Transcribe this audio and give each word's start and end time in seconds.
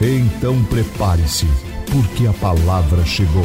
Então 0.00 0.64
prepare-se, 0.66 1.46
porque 1.90 2.28
a 2.28 2.32
palavra 2.32 3.04
chegou. 3.04 3.42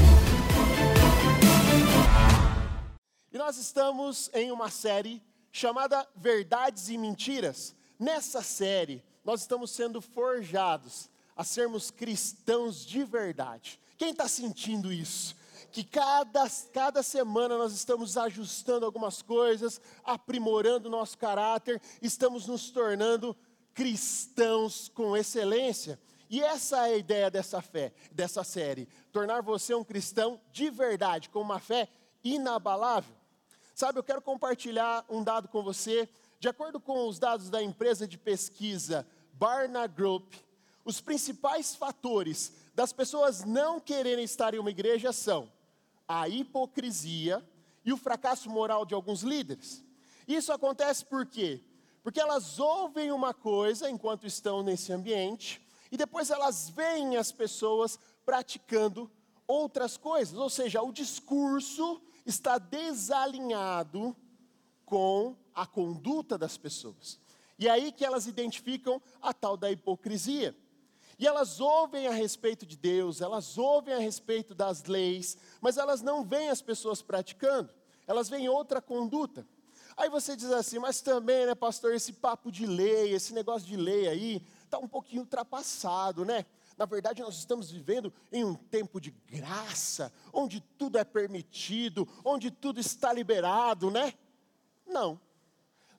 E 3.32 3.38
nós 3.40 3.58
estamos 3.58 4.30
em 4.36 4.52
uma 4.52 4.70
série 4.70 5.20
chamada 5.52 6.08
Verdades 6.16 6.90
e 6.90 6.98
Mentiras. 6.98 7.74
Nessa 7.98 8.44
série, 8.44 9.04
nós 9.26 9.42
estamos 9.42 9.72
sendo 9.72 10.00
forjados 10.00 11.10
a 11.36 11.44
sermos 11.44 11.90
cristãos 11.90 12.86
de 12.86 13.04
verdade. 13.04 13.80
Quem 13.98 14.12
está 14.12 14.28
sentindo 14.28 14.94
isso? 14.94 15.36
Que 15.72 15.84
cada, 15.84 16.48
cada 16.72 17.02
semana 17.02 17.58
nós 17.58 17.74
estamos 17.74 18.16
ajustando 18.16 18.86
algumas 18.86 19.24
coisas, 19.24 19.82
aprimorando 20.04 20.88
o 20.88 20.92
nosso 20.92 21.18
caráter, 21.18 21.82
estamos 22.00 22.46
nos 22.46 22.70
tornando 22.70 23.36
cristãos 23.74 24.88
com 24.94 25.18
excelência. 25.18 26.00
E 26.34 26.42
essa 26.42 26.88
é 26.88 26.96
a 26.96 26.98
ideia 26.98 27.30
dessa 27.30 27.62
fé, 27.62 27.94
dessa 28.12 28.44
série, 28.44 28.90
tornar 29.12 29.44
você 29.44 29.76
um 29.76 29.84
cristão 29.84 30.42
de 30.52 30.68
verdade, 30.72 31.30
com 31.30 31.40
uma 31.40 31.60
fé 31.60 31.88
inabalável. 32.24 33.14
Sabe, 33.76 34.00
eu 34.00 34.04
quero 34.04 34.20
compartilhar 34.20 35.06
um 35.08 35.24
dado 35.24 35.48
com 35.48 35.62
você. 35.62 36.10
De 36.40 36.50
acordo 36.50 36.80
com 36.80 37.08
os 37.08 37.20
dados 37.20 37.52
da 37.52 37.62
empresa 37.62 38.08
de 38.08 38.18
pesquisa 38.18 39.06
Barna 39.34 39.86
Group, 39.86 40.34
os 40.84 41.00
principais 41.00 41.76
fatores 41.76 42.52
das 42.74 42.92
pessoas 42.92 43.44
não 43.44 43.80
quererem 43.80 44.26
estar 44.26 44.56
em 44.56 44.58
uma 44.58 44.72
igreja 44.72 45.14
são 45.14 45.52
a 46.08 46.28
hipocrisia 46.28 47.48
e 47.86 47.94
o 47.94 47.98
fracasso 47.98 48.50
moral 48.50 48.88
de 48.88 48.96
alguns 48.96 49.22
líderes. 49.22 49.84
Isso 50.28 50.52
acontece 50.52 51.06
por 51.06 51.28
quê? 51.28 51.62
Porque 52.02 52.20
elas 52.20 52.58
ouvem 52.58 53.12
uma 53.12 53.36
coisa 53.36 53.88
enquanto 53.88 54.26
estão 54.26 54.64
nesse 54.64 54.92
ambiente, 54.92 55.62
e 55.94 55.98
depois 55.98 56.32
elas 56.32 56.70
veem 56.70 57.18
as 57.18 57.32
pessoas 57.32 58.00
praticando 58.26 59.12
outras 59.46 59.96
coisas, 59.96 60.36
ou 60.36 60.50
seja, 60.50 60.82
o 60.82 60.92
discurso 60.92 62.02
está 62.26 62.58
desalinhado 62.58 64.16
com 64.88 65.38
a 65.54 65.68
conduta 65.68 66.36
das 66.36 66.58
pessoas. 66.58 67.20
E 67.60 67.68
é 67.68 67.72
aí 67.72 67.92
que 67.92 68.04
elas 68.04 68.26
identificam 68.26 69.00
a 69.22 69.32
tal 69.36 69.56
da 69.56 69.70
hipocrisia. 69.70 70.58
E 71.20 71.28
elas 71.28 71.60
ouvem 71.60 72.08
a 72.08 72.12
respeito 72.12 72.66
de 72.66 72.76
Deus, 72.76 73.22
elas 73.22 73.56
ouvem 73.60 73.94
a 73.94 74.00
respeito 74.00 74.56
das 74.56 74.86
leis, 74.86 75.38
mas 75.62 75.78
elas 75.78 76.02
não 76.02 76.24
veem 76.24 76.50
as 76.50 76.60
pessoas 76.60 77.04
praticando, 77.04 77.72
elas 78.08 78.30
veem 78.30 78.50
outra 78.50 78.82
conduta. 78.82 79.46
Aí 79.96 80.10
você 80.10 80.36
diz 80.36 80.50
assim, 80.50 80.80
mas 80.80 81.02
também, 81.02 81.46
né, 81.46 81.54
pastor, 81.54 81.94
esse 81.94 82.14
papo 82.14 82.52
de 82.52 82.66
lei, 82.66 83.14
esse 83.14 83.32
negócio 83.32 83.68
de 83.68 83.78
lei 83.78 84.08
aí, 84.08 84.44
está 84.74 84.80
um 84.80 84.88
pouquinho 84.88 85.22
ultrapassado, 85.22 86.26
né? 86.26 86.46
Na 86.76 86.86
verdade, 86.86 87.22
nós 87.22 87.38
estamos 87.38 87.70
vivendo 87.70 88.12
em 88.32 88.44
um 88.44 88.56
tempo 88.56 89.00
de 89.00 89.12
graça, 89.12 90.12
onde 90.34 90.60
tudo 90.60 90.98
é 90.98 91.04
permitido, 91.04 92.10
onde 92.26 92.50
tudo 92.50 92.80
está 92.80 93.14
liberado, 93.14 93.92
né? 93.92 94.16
Não, 94.88 95.22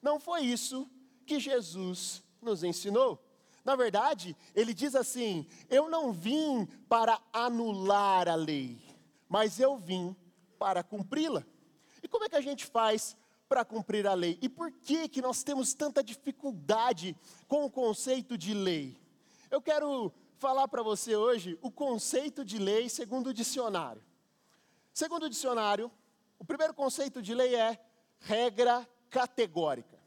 não 0.03 0.19
foi 0.19 0.41
isso 0.41 0.91
que 1.25 1.39
Jesus 1.39 2.25
nos 2.43 2.65
ensinou. 2.65 3.25
Na 3.65 3.77
verdade, 3.77 4.37
ele 4.57 4.75
diz 4.75 4.97
assim: 4.97 5.47
Eu 5.71 5.89
não 5.89 6.13
vim 6.13 6.67
para 6.89 7.21
anular 7.33 8.29
a 8.29 8.35
lei, 8.35 8.77
mas 9.29 9.61
eu 9.61 9.79
vim 9.79 10.17
para 10.59 10.83
cumpri-la. 10.83 11.47
E 12.03 12.09
como 12.09 12.25
é 12.25 12.29
que 12.29 12.37
a 12.37 12.41
gente 12.41 12.67
faz 12.67 13.17
para 13.55 13.65
cumprir 13.65 14.05
a 14.05 14.15
lei. 14.15 14.37
E 14.43 14.49
por 14.49 14.73
que 14.73 15.09
que 15.09 15.23
nós 15.23 15.45
temos 15.45 15.75
tanta 15.75 16.03
dificuldade 16.03 17.17
com 17.47 17.65
o 17.65 17.71
conceito 17.71 18.37
de 18.37 18.53
lei? 18.53 19.01
Eu 19.49 19.63
quero 19.63 20.13
falar 20.39 20.67
para 20.67 20.83
você 20.83 21.15
hoje 21.15 21.57
o 21.63 21.71
conceito 21.71 22.45
de 22.45 22.59
lei 22.59 22.89
segundo 22.89 23.29
o 23.29 23.33
dicionário. 23.33 24.03
Segundo 24.93 25.27
o 25.27 25.31
dicionário, 25.31 25.89
o 26.37 26.45
primeiro 26.45 26.75
conceito 26.75 27.23
de 27.23 27.33
lei 27.33 27.55
é 27.55 27.79
regra 28.19 28.89
categórica. 29.09 30.01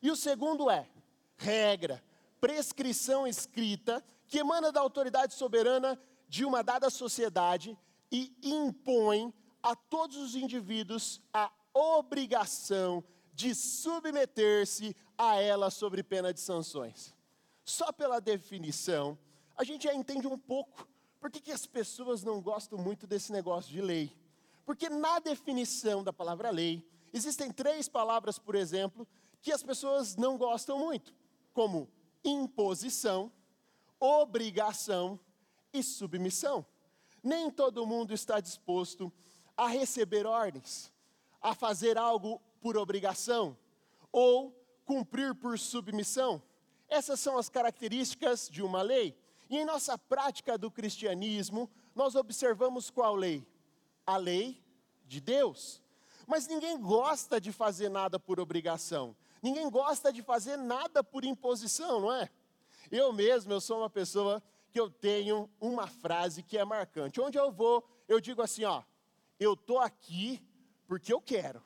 E 0.00 0.08
o 0.08 0.14
segundo 0.14 0.70
é 0.70 0.88
regra, 1.36 2.00
prescrição 2.40 3.26
escrita 3.26 4.04
que 4.28 4.38
emana 4.38 4.70
da 4.70 4.80
autoridade 4.80 5.34
soberana 5.34 6.00
de 6.28 6.44
uma 6.44 6.62
dada 6.62 6.88
sociedade 6.90 7.76
e 8.12 8.32
impõe 8.40 9.34
a 9.60 9.74
todos 9.74 10.16
os 10.16 10.36
indivíduos 10.36 11.20
a 11.32 11.50
obrigação 11.74 13.02
de 13.34 13.52
submeter-se 13.52 14.96
a 15.18 15.34
ela 15.36 15.70
sobre 15.70 16.04
pena 16.04 16.32
de 16.32 16.40
sanções. 16.40 17.12
Só 17.64 17.90
pela 17.90 18.20
definição, 18.20 19.18
a 19.56 19.64
gente 19.64 19.84
já 19.84 19.94
entende 19.94 20.26
um 20.26 20.38
pouco 20.38 20.88
por 21.20 21.30
que, 21.30 21.50
as 21.50 21.66
pessoas 21.66 22.22
não 22.22 22.40
gostam 22.40 22.78
muito 22.78 23.06
desse 23.06 23.32
negócio 23.32 23.72
de 23.72 23.80
lei. 23.80 24.14
Porque 24.64 24.88
na 24.88 25.18
definição 25.18 26.04
da 26.04 26.12
palavra 26.12 26.50
lei, 26.50 26.86
existem 27.12 27.50
três 27.50 27.88
palavras, 27.88 28.38
por 28.38 28.54
exemplo, 28.54 29.06
que 29.40 29.50
as 29.50 29.62
pessoas 29.62 30.16
não 30.16 30.38
gostam 30.38 30.78
muito, 30.78 31.14
como 31.52 31.90
imposição, 32.22 33.32
obrigação 33.98 35.18
e 35.72 35.82
submissão. 35.82 36.64
Nem 37.22 37.50
todo 37.50 37.86
mundo 37.86 38.12
está 38.12 38.38
disposto 38.38 39.12
a 39.56 39.66
receber 39.66 40.26
ordens 40.26 40.93
a 41.44 41.54
fazer 41.54 41.98
algo 41.98 42.40
por 42.58 42.74
obrigação 42.74 43.54
ou 44.10 44.58
cumprir 44.86 45.34
por 45.34 45.58
submissão. 45.58 46.42
Essas 46.88 47.20
são 47.20 47.36
as 47.36 47.50
características 47.50 48.48
de 48.48 48.62
uma 48.62 48.80
lei. 48.80 49.14
E 49.50 49.58
em 49.58 49.64
nossa 49.66 49.98
prática 49.98 50.56
do 50.56 50.70
cristianismo, 50.70 51.70
nós 51.94 52.14
observamos 52.14 52.88
qual 52.88 53.14
lei? 53.14 53.46
A 54.06 54.16
lei 54.16 54.64
de 55.06 55.20
Deus. 55.20 55.82
Mas 56.26 56.48
ninguém 56.48 56.80
gosta 56.80 57.38
de 57.38 57.52
fazer 57.52 57.90
nada 57.90 58.18
por 58.18 58.40
obrigação. 58.40 59.14
Ninguém 59.42 59.68
gosta 59.68 60.10
de 60.10 60.22
fazer 60.22 60.56
nada 60.56 61.04
por 61.04 61.26
imposição, 61.26 62.00
não 62.00 62.12
é? 62.12 62.30
Eu 62.90 63.12
mesmo, 63.12 63.52
eu 63.52 63.60
sou 63.60 63.80
uma 63.80 63.90
pessoa 63.90 64.42
que 64.72 64.80
eu 64.80 64.88
tenho 64.88 65.50
uma 65.60 65.86
frase 65.86 66.42
que 66.42 66.56
é 66.56 66.64
marcante. 66.64 67.20
Onde 67.20 67.36
eu 67.36 67.52
vou, 67.52 67.86
eu 68.08 68.18
digo 68.18 68.40
assim, 68.40 68.64
ó, 68.64 68.82
eu 69.38 69.54
tô 69.54 69.78
aqui 69.78 70.42
porque 70.94 71.12
eu 71.12 71.20
quero. 71.20 71.60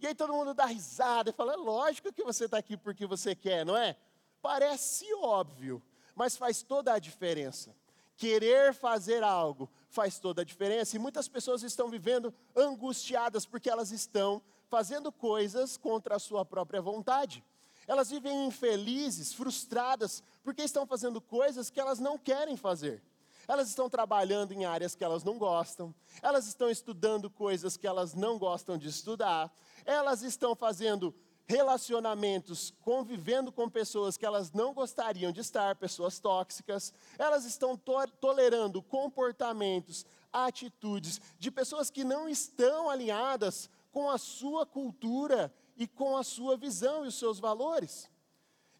E 0.00 0.06
aí 0.06 0.14
todo 0.14 0.32
mundo 0.32 0.54
dá 0.54 0.64
risada 0.64 1.28
e 1.28 1.32
fala: 1.34 1.52
é 1.52 1.56
lógico 1.56 2.10
que 2.10 2.24
você 2.24 2.46
está 2.46 2.56
aqui 2.56 2.78
porque 2.78 3.04
você 3.06 3.34
quer, 3.34 3.62
não 3.66 3.76
é? 3.76 3.94
Parece 4.40 5.04
óbvio, 5.16 5.82
mas 6.14 6.34
faz 6.34 6.62
toda 6.62 6.94
a 6.94 6.98
diferença. 6.98 7.76
Querer 8.16 8.72
fazer 8.72 9.22
algo 9.22 9.68
faz 9.90 10.18
toda 10.18 10.40
a 10.40 10.44
diferença 10.46 10.96
e 10.96 10.98
muitas 10.98 11.28
pessoas 11.28 11.62
estão 11.62 11.90
vivendo 11.90 12.32
angustiadas 12.56 13.44
porque 13.44 13.68
elas 13.68 13.90
estão 13.90 14.40
fazendo 14.70 15.12
coisas 15.12 15.76
contra 15.76 16.16
a 16.16 16.18
sua 16.18 16.42
própria 16.42 16.80
vontade. 16.80 17.44
Elas 17.86 18.08
vivem 18.08 18.46
infelizes, 18.46 19.34
frustradas, 19.34 20.22
porque 20.42 20.62
estão 20.62 20.86
fazendo 20.86 21.20
coisas 21.20 21.68
que 21.68 21.78
elas 21.78 21.98
não 21.98 22.16
querem 22.16 22.56
fazer. 22.56 23.02
Elas 23.46 23.68
estão 23.68 23.88
trabalhando 23.88 24.52
em 24.52 24.64
áreas 24.64 24.94
que 24.94 25.04
elas 25.04 25.24
não 25.24 25.38
gostam, 25.38 25.94
elas 26.22 26.46
estão 26.46 26.70
estudando 26.70 27.30
coisas 27.30 27.76
que 27.76 27.86
elas 27.86 28.14
não 28.14 28.38
gostam 28.38 28.78
de 28.78 28.88
estudar, 28.88 29.52
elas 29.84 30.22
estão 30.22 30.54
fazendo 30.54 31.14
relacionamentos, 31.46 32.72
convivendo 32.80 33.52
com 33.52 33.68
pessoas 33.68 34.16
que 34.16 34.24
elas 34.24 34.52
não 34.52 34.72
gostariam 34.72 35.30
de 35.30 35.40
estar, 35.40 35.76
pessoas 35.76 36.18
tóxicas, 36.18 36.92
elas 37.18 37.44
estão 37.44 37.76
to 37.76 37.94
tolerando 38.20 38.82
comportamentos, 38.82 40.06
atitudes 40.32 41.20
de 41.38 41.50
pessoas 41.50 41.90
que 41.90 42.02
não 42.02 42.28
estão 42.28 42.88
alinhadas 42.88 43.68
com 43.92 44.10
a 44.10 44.18
sua 44.18 44.64
cultura 44.64 45.52
e 45.76 45.86
com 45.86 46.16
a 46.16 46.24
sua 46.24 46.56
visão 46.56 47.04
e 47.04 47.08
os 47.08 47.14
seus 47.14 47.38
valores. 47.38 48.10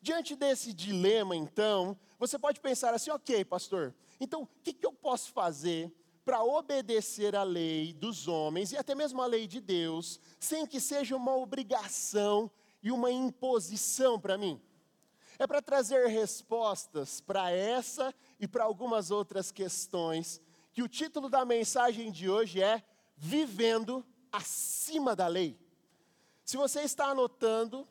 Diante 0.00 0.34
desse 0.34 0.72
dilema, 0.72 1.36
então, 1.36 1.96
você 2.18 2.38
pode 2.38 2.60
pensar 2.60 2.92
assim: 2.92 3.10
ok, 3.10 3.44
pastor, 3.44 3.94
então, 4.20 4.42
o 4.42 4.48
que, 4.62 4.72
que 4.72 4.86
eu 4.86 4.92
posso 4.92 5.32
fazer 5.32 5.92
para 6.24 6.42
obedecer 6.42 7.36
a 7.36 7.42
lei 7.42 7.92
dos 7.92 8.28
homens 8.28 8.72
e 8.72 8.76
até 8.76 8.94
mesmo 8.94 9.20
a 9.20 9.26
lei 9.26 9.46
de 9.46 9.60
Deus, 9.60 10.18
sem 10.40 10.66
que 10.66 10.80
seja 10.80 11.14
uma 11.16 11.36
obrigação 11.36 12.50
e 12.82 12.90
uma 12.90 13.10
imposição 13.10 14.18
para 14.18 14.38
mim? 14.38 14.60
é 15.38 15.46
para 15.46 15.62
trazer 15.62 16.06
respostas 16.06 17.20
para 17.20 17.50
essa 17.50 18.14
e 18.38 18.46
para 18.46 18.64
algumas 18.64 19.10
outras 19.10 19.50
questões, 19.50 20.40
que 20.72 20.82
o 20.82 20.88
título 20.88 21.28
da 21.28 21.44
mensagem 21.44 22.10
de 22.10 22.28
hoje 22.28 22.62
é 22.62 22.82
Vivendo 23.16 24.04
acima 24.32 25.14
da 25.14 25.26
lei. 25.28 25.58
Se 26.44 26.56
você 26.56 26.80
está 26.80 27.06
anotando, 27.06 27.86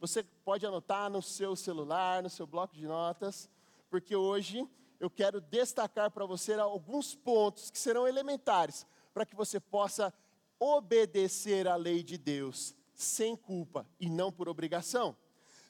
você 0.00 0.22
pode 0.44 0.64
anotar 0.64 1.10
no 1.10 1.20
seu 1.20 1.56
celular, 1.56 2.22
no 2.22 2.30
seu 2.30 2.46
bloco 2.46 2.74
de 2.74 2.86
notas, 2.86 3.50
porque 3.90 4.14
hoje 4.14 4.68
eu 5.00 5.08
quero 5.08 5.40
destacar 5.40 6.10
para 6.10 6.26
você 6.26 6.54
alguns 6.54 7.14
pontos 7.14 7.70
que 7.70 7.78
serão 7.78 8.06
elementares 8.06 8.86
para 9.14 9.24
que 9.24 9.34
você 9.34 9.60
possa 9.60 10.12
obedecer 10.58 11.68
à 11.68 11.76
lei 11.76 12.02
de 12.02 12.18
Deus 12.18 12.74
sem 12.94 13.36
culpa 13.36 13.86
e 14.00 14.08
não 14.08 14.32
por 14.32 14.48
obrigação. 14.48 15.16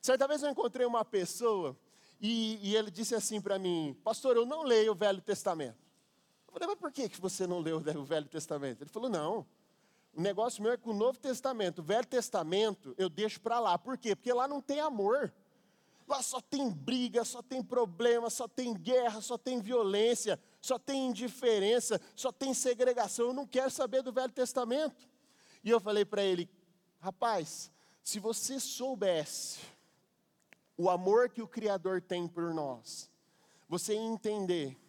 Certa 0.01 0.27
vez 0.27 0.43
eu 0.43 0.51
encontrei 0.51 0.87
uma 0.87 1.05
pessoa 1.05 1.77
e, 2.21 2.59
e 2.63 2.75
ele 2.75 2.91
disse 2.91 3.15
assim 3.15 3.41
para 3.41 3.59
mim: 3.59 3.97
Pastor, 4.03 4.37
eu 4.37 4.47
não 4.47 4.63
leio 4.63 4.93
o 4.93 4.95
Velho 4.95 5.21
Testamento. 5.21 5.79
Eu 6.47 6.53
falei, 6.53 6.69
mas 6.69 6.79
por 6.79 6.91
que 6.91 7.09
você 7.21 7.47
não 7.47 7.61
leu 7.61 7.77
o 7.77 8.05
Velho 8.05 8.29
Testamento? 8.29 8.83
Ele 8.83 8.91
falou: 8.91 9.11
Não, 9.11 9.47
o 10.15 10.21
negócio 10.21 10.63
meu 10.63 10.73
é 10.73 10.77
com 10.77 10.91
o 10.91 10.95
Novo 10.95 11.19
Testamento. 11.19 11.81
O 11.81 11.83
Velho 11.83 12.07
Testamento 12.07 12.95
eu 12.97 13.09
deixo 13.09 13.41
para 13.41 13.61
lá. 13.61 13.79
Por 13.79 13.99
quê? 13.99 14.17
Porque 14.17 14.33
lá 14.33 14.49
não 14.49 14.61
tem 14.61 14.81
amor. 14.81 15.33
Lá 16.09 16.23
só 16.23 16.41
tem 16.41 16.71
briga, 16.71 17.23
só 17.23 17.43
tem 17.43 17.63
problema, 17.63 18.31
só 18.31 18.49
tem 18.49 18.73
guerra, 18.73 19.21
só 19.21 19.37
tem 19.37 19.61
violência, 19.61 20.41
só 20.59 20.79
tem 20.79 21.09
indiferença, 21.09 22.01
só 22.17 22.33
tem 22.33 22.55
segregação. 22.55 23.27
Eu 23.27 23.35
não 23.35 23.47
quero 23.47 23.71
saber 23.71 24.03
do 24.03 24.11
Velho 24.11 24.33
Testamento. 24.33 25.07
E 25.63 25.69
eu 25.69 25.79
falei 25.79 26.07
para 26.07 26.23
ele: 26.23 26.49
rapaz, 26.99 27.71
se 28.03 28.19
você 28.19 28.59
soubesse 28.59 29.61
o 30.79 30.89
amor 30.89 31.29
que 31.29 31.43
o 31.43 31.49
Criador 31.49 32.01
tem 32.01 32.27
por 32.27 32.55
nós, 32.55 33.11
você 33.69 33.93
ia 33.93 34.01
entender 34.01 34.81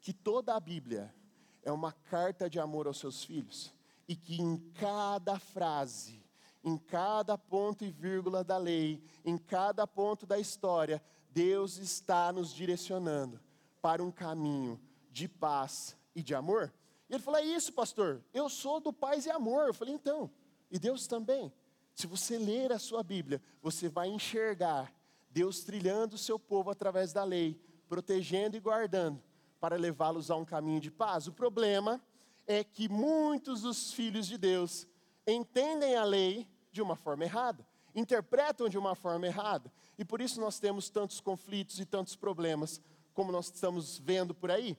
que 0.00 0.12
toda 0.12 0.56
a 0.56 0.60
Bíblia 0.60 1.14
é 1.62 1.70
uma 1.70 1.92
carta 1.92 2.50
de 2.50 2.58
amor 2.58 2.88
aos 2.88 2.98
seus 2.98 3.22
filhos 3.22 3.72
e 4.08 4.16
que 4.16 4.40
em 4.40 4.56
cada 4.72 5.38
frase, 5.38 6.17
em 6.62 6.76
cada 6.76 7.36
ponto 7.38 7.84
e 7.84 7.90
vírgula 7.90 8.42
da 8.42 8.56
lei, 8.56 9.02
em 9.24 9.36
cada 9.38 9.86
ponto 9.86 10.26
da 10.26 10.38
história, 10.38 11.02
Deus 11.30 11.78
está 11.78 12.32
nos 12.32 12.52
direcionando 12.52 13.40
para 13.80 14.02
um 14.02 14.10
caminho 14.10 14.80
de 15.10 15.28
paz 15.28 15.96
e 16.14 16.22
de 16.22 16.34
amor. 16.34 16.72
E 17.08 17.14
ele 17.14 17.22
falou: 17.22 17.40
É 17.40 17.44
isso, 17.44 17.72
pastor, 17.72 18.22
eu 18.32 18.48
sou 18.48 18.80
do 18.80 18.92
paz 18.92 19.26
e 19.26 19.30
amor. 19.30 19.68
Eu 19.68 19.74
falei: 19.74 19.94
Então, 19.94 20.30
e 20.70 20.78
Deus 20.78 21.06
também. 21.06 21.52
Se 21.94 22.06
você 22.06 22.38
ler 22.38 22.72
a 22.72 22.78
sua 22.78 23.02
Bíblia, 23.02 23.42
você 23.60 23.88
vai 23.88 24.08
enxergar 24.08 24.92
Deus 25.30 25.64
trilhando 25.64 26.14
o 26.14 26.18
seu 26.18 26.38
povo 26.38 26.70
através 26.70 27.12
da 27.12 27.24
lei, 27.24 27.60
protegendo 27.88 28.56
e 28.56 28.60
guardando, 28.60 29.22
para 29.58 29.76
levá-los 29.76 30.30
a 30.30 30.36
um 30.36 30.44
caminho 30.44 30.80
de 30.80 30.90
paz. 30.90 31.26
O 31.26 31.32
problema 31.32 32.00
é 32.46 32.62
que 32.62 32.88
muitos 32.88 33.62
dos 33.62 33.92
filhos 33.92 34.26
de 34.26 34.38
Deus 34.38 34.86
entendem 35.32 35.94
a 35.94 36.04
lei 36.04 36.48
de 36.70 36.80
uma 36.80 36.96
forma 36.96 37.24
errada, 37.24 37.66
interpretam 37.94 38.68
de 38.68 38.78
uma 38.78 38.94
forma 38.94 39.26
errada, 39.26 39.72
e 39.98 40.04
por 40.04 40.20
isso 40.20 40.40
nós 40.40 40.58
temos 40.58 40.88
tantos 40.88 41.20
conflitos 41.20 41.78
e 41.80 41.84
tantos 41.84 42.16
problemas, 42.16 42.80
como 43.12 43.32
nós 43.32 43.46
estamos 43.46 43.98
vendo 43.98 44.34
por 44.34 44.50
aí. 44.50 44.76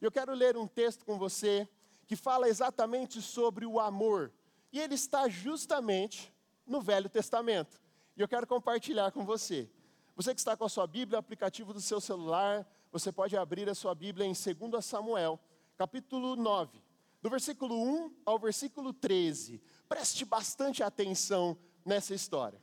Eu 0.00 0.10
quero 0.10 0.34
ler 0.34 0.56
um 0.56 0.66
texto 0.66 1.04
com 1.04 1.18
você 1.18 1.68
que 2.06 2.16
fala 2.16 2.48
exatamente 2.48 3.22
sobre 3.22 3.64
o 3.64 3.80
amor, 3.80 4.32
e 4.72 4.80
ele 4.80 4.94
está 4.94 5.28
justamente 5.28 6.32
no 6.66 6.80
Velho 6.80 7.08
Testamento, 7.08 7.80
e 8.16 8.20
eu 8.20 8.28
quero 8.28 8.46
compartilhar 8.46 9.12
com 9.12 9.24
você. 9.24 9.70
Você 10.14 10.34
que 10.34 10.40
está 10.40 10.56
com 10.56 10.64
a 10.64 10.68
sua 10.68 10.86
Bíblia, 10.86 11.18
aplicativo 11.18 11.72
do 11.72 11.80
seu 11.80 12.00
celular, 12.00 12.66
você 12.90 13.12
pode 13.12 13.36
abrir 13.36 13.68
a 13.68 13.74
sua 13.74 13.94
Bíblia 13.94 14.26
em 14.26 14.32
2 14.32 14.84
Samuel, 14.84 15.38
capítulo 15.76 16.34
9 16.34 16.86
do 17.26 17.30
versículo 17.30 17.74
1 17.74 18.14
ao 18.24 18.38
versículo 18.38 18.92
13. 18.92 19.60
Preste 19.88 20.24
bastante 20.24 20.82
atenção 20.82 21.56
nessa 21.84 22.14
história. 22.14 22.60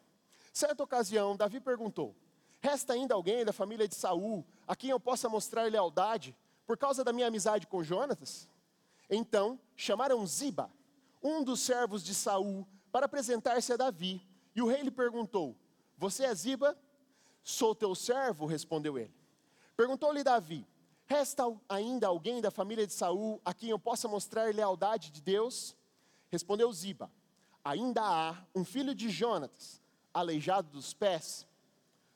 Certa 0.51 0.83
ocasião, 0.83 1.35
Davi 1.35 1.59
perguntou: 1.59 2.15
Resta 2.61 2.93
ainda 2.93 3.15
alguém 3.15 3.43
da 3.43 3.53
família 3.53 3.87
de 3.87 3.95
Saul 3.95 4.45
a 4.67 4.75
quem 4.75 4.89
eu 4.89 4.99
possa 4.99 5.27
mostrar 5.27 5.69
lealdade 5.71 6.35
por 6.65 6.77
causa 6.77 7.03
da 7.03 7.11
minha 7.11 7.27
amizade 7.27 7.67
com 7.67 7.83
Jonatas? 7.83 8.47
Então 9.09 9.59
chamaram 9.75 10.25
Ziba, 10.25 10.71
um 11.21 11.43
dos 11.43 11.59
servos 11.59 12.03
de 12.03 12.13
Saul, 12.13 12.67
para 12.91 13.05
apresentar-se 13.05 13.73
a 13.73 13.77
Davi. 13.77 14.21
E 14.55 14.61
o 14.61 14.67
rei 14.67 14.81
lhe 14.81 14.91
perguntou: 14.91 15.55
Você 15.97 16.23
é 16.23 16.33
Ziba? 16.33 16.77
Sou 17.43 17.75
teu 17.75 17.93
servo, 17.93 18.45
respondeu 18.45 18.97
ele. 18.97 19.13
Perguntou-lhe 19.75 20.23
Davi: 20.23 20.65
Resta 21.05 21.43
ainda 21.67 22.07
alguém 22.07 22.41
da 22.41 22.51
família 22.51 22.87
de 22.87 22.93
Saul 22.93 23.41
a 23.43 23.53
quem 23.53 23.69
eu 23.69 23.79
possa 23.79 24.07
mostrar 24.07 24.53
lealdade 24.53 25.11
de 25.11 25.21
Deus? 25.21 25.75
Respondeu 26.33 26.73
Ziba: 26.73 27.11
Ainda 27.63 28.01
há 28.01 28.43
um 28.55 28.65
filho 28.65 28.95
de 28.95 29.07
Jonatas, 29.07 29.79
aleijado 30.11 30.67
dos 30.67 30.91
pés. 30.91 31.47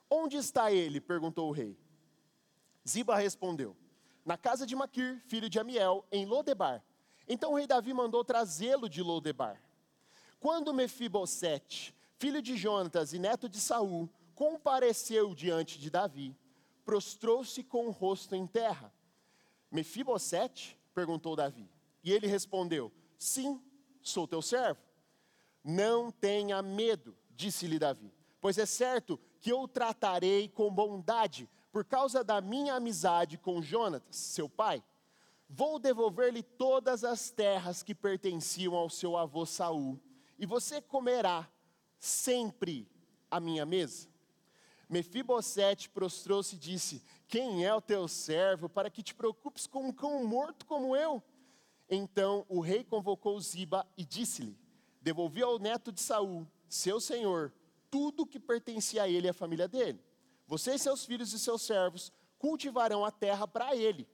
Onde 0.09 0.37
está 0.37 0.71
ele? 0.71 0.99
perguntou 0.99 1.47
o 1.47 1.51
rei. 1.51 1.77
Ziba 2.89 3.15
respondeu: 3.15 3.77
Na 4.25 4.35
casa 4.35 4.65
de 4.65 4.75
Maquir, 4.75 5.21
filho 5.27 5.47
de 5.47 5.59
Amiel, 5.59 6.03
em 6.11 6.25
Lodebar. 6.25 6.83
Então 7.27 7.51
o 7.51 7.57
rei 7.57 7.67
Davi 7.67 7.93
mandou 7.93 8.25
trazê-lo 8.25 8.89
de 8.89 9.03
Lodebar. 9.03 9.61
Quando 10.39 10.73
Mefibosete, 10.73 11.95
filho 12.17 12.41
de 12.41 12.57
Jonatas 12.57 13.13
e 13.13 13.19
neto 13.19 13.47
de 13.47 13.59
Saul, 13.59 14.09
compareceu 14.33 15.35
diante 15.35 15.77
de 15.77 15.91
Davi, 15.91 16.35
prostrou-se 16.83 17.63
com 17.63 17.85
o 17.85 17.91
rosto 17.91 18.33
em 18.33 18.47
terra. 18.47 18.91
Mefibosete? 19.69 20.75
perguntou 20.91 21.35
Davi. 21.35 21.69
E 22.03 22.11
ele 22.11 22.25
respondeu: 22.25 22.91
Sim, 23.19 23.61
sou 24.07 24.27
teu 24.27 24.41
servo. 24.41 24.79
Não 25.63 26.11
tenha 26.11 26.61
medo, 26.61 27.15
disse-lhe 27.31 27.77
Davi, 27.77 28.13
pois 28.39 28.57
é 28.57 28.65
certo 28.65 29.19
que 29.39 29.51
eu 29.51 29.61
o 29.61 29.67
tratarei 29.67 30.47
com 30.47 30.73
bondade 30.73 31.49
por 31.71 31.85
causa 31.85 32.23
da 32.23 32.41
minha 32.41 32.75
amizade 32.75 33.37
com 33.37 33.61
Jonatas, 33.61 34.15
seu 34.15 34.49
pai. 34.49 34.83
Vou 35.49 35.79
devolver-lhe 35.79 36.41
todas 36.41 37.03
as 37.03 37.29
terras 37.29 37.83
que 37.83 37.95
pertenciam 37.95 38.75
ao 38.75 38.89
seu 38.89 39.15
avô 39.15 39.45
Saul, 39.45 39.99
e 40.39 40.45
você 40.45 40.81
comerá 40.81 41.47
sempre 41.99 42.89
a 43.29 43.39
minha 43.39 43.65
mesa. 43.65 44.07
Mefibosete 44.89 45.89
prostrou-se 45.89 46.55
e 46.55 46.59
disse: 46.59 47.03
Quem 47.27 47.65
é 47.65 47.73
o 47.73 47.81
teu 47.81 48.07
servo 48.07 48.69
para 48.69 48.89
que 48.89 49.03
te 49.03 49.13
preocupes 49.13 49.67
com 49.67 49.87
um 49.87 49.91
cão 49.91 50.23
morto 50.25 50.65
como 50.65 50.95
eu? 50.95 51.21
Então 51.89 52.45
o 52.49 52.59
rei 52.59 52.83
convocou 52.83 53.39
Ziba 53.39 53.87
e 53.97 54.03
disse-lhe: 54.03 54.57
Devolvi 55.01 55.41
ao 55.41 55.57
neto 55.57 55.91
de 55.91 56.01
Saul, 56.01 56.47
seu 56.67 56.99
senhor, 56.99 57.53
tudo 57.89 58.25
que 58.25 58.39
pertencia 58.39 59.03
a 59.03 59.09
ele 59.09 59.27
e 59.27 59.29
à 59.29 59.33
família 59.33 59.67
dele. 59.67 59.99
Você 60.45 60.75
e 60.75 60.79
seus 60.79 61.05
filhos 61.05 61.33
e 61.33 61.39
seus 61.39 61.61
servos 61.61 62.11
cultivarão 62.37 63.03
a 63.03 63.11
terra 63.11 63.47
para 63.47 63.75
ele. 63.75 64.07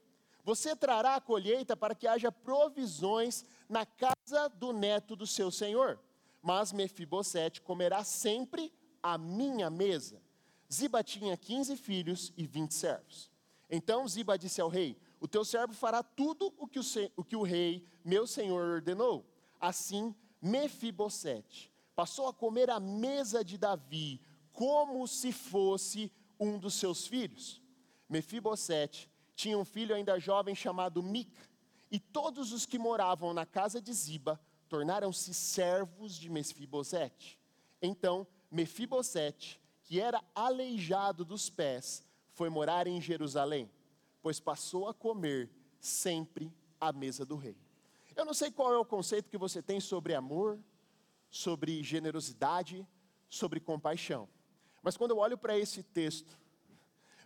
Você 0.44 0.76
trará 0.76 1.14
a 1.14 1.20
colheita 1.20 1.76
para 1.76 1.94
que 1.94 2.06
haja 2.06 2.30
provisões 2.30 3.44
na 3.68 3.86
casa 3.86 4.48
do 4.48 4.72
neto 4.72 5.16
do 5.16 5.26
seu 5.26 5.50
senhor. 5.50 5.98
Mas 6.42 6.72
Mefibosete 6.72 7.62
comerá 7.62 8.04
sempre 8.04 8.72
a 9.02 9.16
minha 9.16 9.70
mesa. 9.70 10.20
Ziba 10.72 11.02
tinha 11.02 11.36
15 11.36 11.76
filhos 11.76 12.32
e 12.36 12.46
20 12.46 12.74
servos. 12.74 13.30
Então 13.70 14.06
Ziba 14.06 14.36
disse 14.36 14.60
ao 14.60 14.68
rei: 14.68 14.96
O 15.24 15.26
teu 15.26 15.42
servo 15.42 15.72
fará 15.72 16.02
tudo 16.02 16.52
o 16.58 16.68
que 16.68 16.78
o, 16.78 16.82
o, 17.16 17.24
que 17.24 17.34
o 17.34 17.42
rei, 17.42 17.82
meu 18.04 18.26
senhor, 18.26 18.62
ordenou. 18.74 19.24
Assim, 19.58 20.14
Mefibosete 20.38 21.72
passou 21.96 22.28
a 22.28 22.34
comer 22.34 22.68
à 22.68 22.78
mesa 22.78 23.42
de 23.42 23.56
Davi, 23.56 24.20
como 24.52 25.08
se 25.08 25.32
fosse 25.32 26.12
um 26.38 26.58
dos 26.58 26.74
seus 26.74 27.06
filhos. 27.06 27.62
Mefibosete 28.06 29.10
tinha 29.34 29.56
um 29.56 29.64
filho 29.64 29.94
ainda 29.94 30.20
jovem 30.20 30.54
chamado 30.54 31.02
Mica, 31.02 31.48
e 31.90 31.98
todos 31.98 32.52
os 32.52 32.66
que 32.66 32.78
moravam 32.78 33.32
na 33.32 33.46
casa 33.46 33.80
de 33.80 33.94
Ziba 33.94 34.38
tornaram-se 34.68 35.32
servos 35.32 36.14
de 36.16 36.28
Mefibosete. 36.28 37.40
Então, 37.80 38.26
Mefibosete 38.50 39.58
que 39.84 39.98
era 39.98 40.22
aleijado 40.34 41.24
dos 41.24 41.48
pés, 41.48 42.04
foi 42.32 42.50
morar 42.50 42.86
em 42.86 43.00
Jerusalém, 43.00 43.70
pois 44.24 44.40
passou 44.40 44.88
a 44.88 44.94
comer 44.94 45.50
sempre 45.78 46.50
à 46.80 46.90
mesa 46.94 47.26
do 47.26 47.36
rei. 47.36 47.58
Eu 48.16 48.24
não 48.24 48.32
sei 48.32 48.50
qual 48.50 48.72
é 48.72 48.78
o 48.78 48.84
conceito 48.84 49.28
que 49.28 49.36
você 49.36 49.60
tem 49.60 49.80
sobre 49.80 50.14
amor, 50.14 50.58
sobre 51.28 51.82
generosidade, 51.82 52.88
sobre 53.28 53.60
compaixão. 53.60 54.26
Mas 54.82 54.96
quando 54.96 55.10
eu 55.10 55.18
olho 55.18 55.36
para 55.36 55.58
esse 55.58 55.82
texto, 55.82 56.40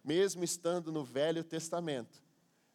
mesmo 0.02 0.42
estando 0.42 0.90
no 0.90 1.04
Velho 1.04 1.44
Testamento, 1.44 2.20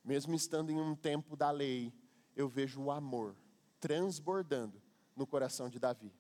mesmo 0.01 0.33
estando 0.33 0.71
em 0.71 0.79
um 0.79 0.95
tempo 0.95 1.35
da 1.35 1.51
lei, 1.51 1.93
eu 2.33 2.47
vejo 2.47 2.81
o 2.81 2.91
amor 2.91 3.35
transbordando 3.77 4.81
no 5.17 5.27
coração 5.27 5.67
de 5.67 5.79
Davi. 5.79 6.13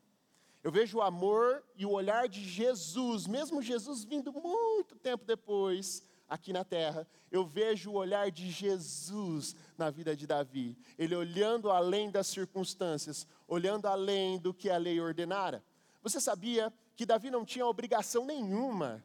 Eu 0.61 0.73
vejo 0.73 0.97
o 0.97 1.01
amor 1.01 1.63
e 1.73 1.85
o 1.85 1.91
olhar 1.91 2.27
de 2.27 2.43
Jesus, 2.43 3.27
mesmo 3.27 3.61
Jesus 3.61 4.03
vindo 4.03 4.33
muito 4.33 4.93
tempo 4.97 5.23
depois 5.23 6.03
aqui 6.27 6.53
na 6.53 6.63
terra, 6.63 7.07
eu 7.31 7.45
vejo 7.45 7.91
o 7.91 7.95
olhar 7.95 8.31
de 8.31 8.49
Jesus 8.49 9.55
na 9.77 9.89
vida 9.89 10.15
de 10.15 10.27
Davi. 10.27 10.77
Ele 10.97 11.15
olhando 11.15 11.71
além 11.71 12.11
das 12.11 12.27
circunstâncias, 12.27 13.27
olhando 13.47 13.87
além 13.87 14.39
do 14.39 14.53
que 14.53 14.69
a 14.69 14.77
lei 14.77 14.99
ordenara. 14.99 15.63
Você 16.01 16.19
sabia 16.19 16.71
que 16.95 17.05
Davi 17.05 17.31
não 17.31 17.45
tinha 17.45 17.65
obrigação 17.65 18.25
nenhuma 18.25 19.03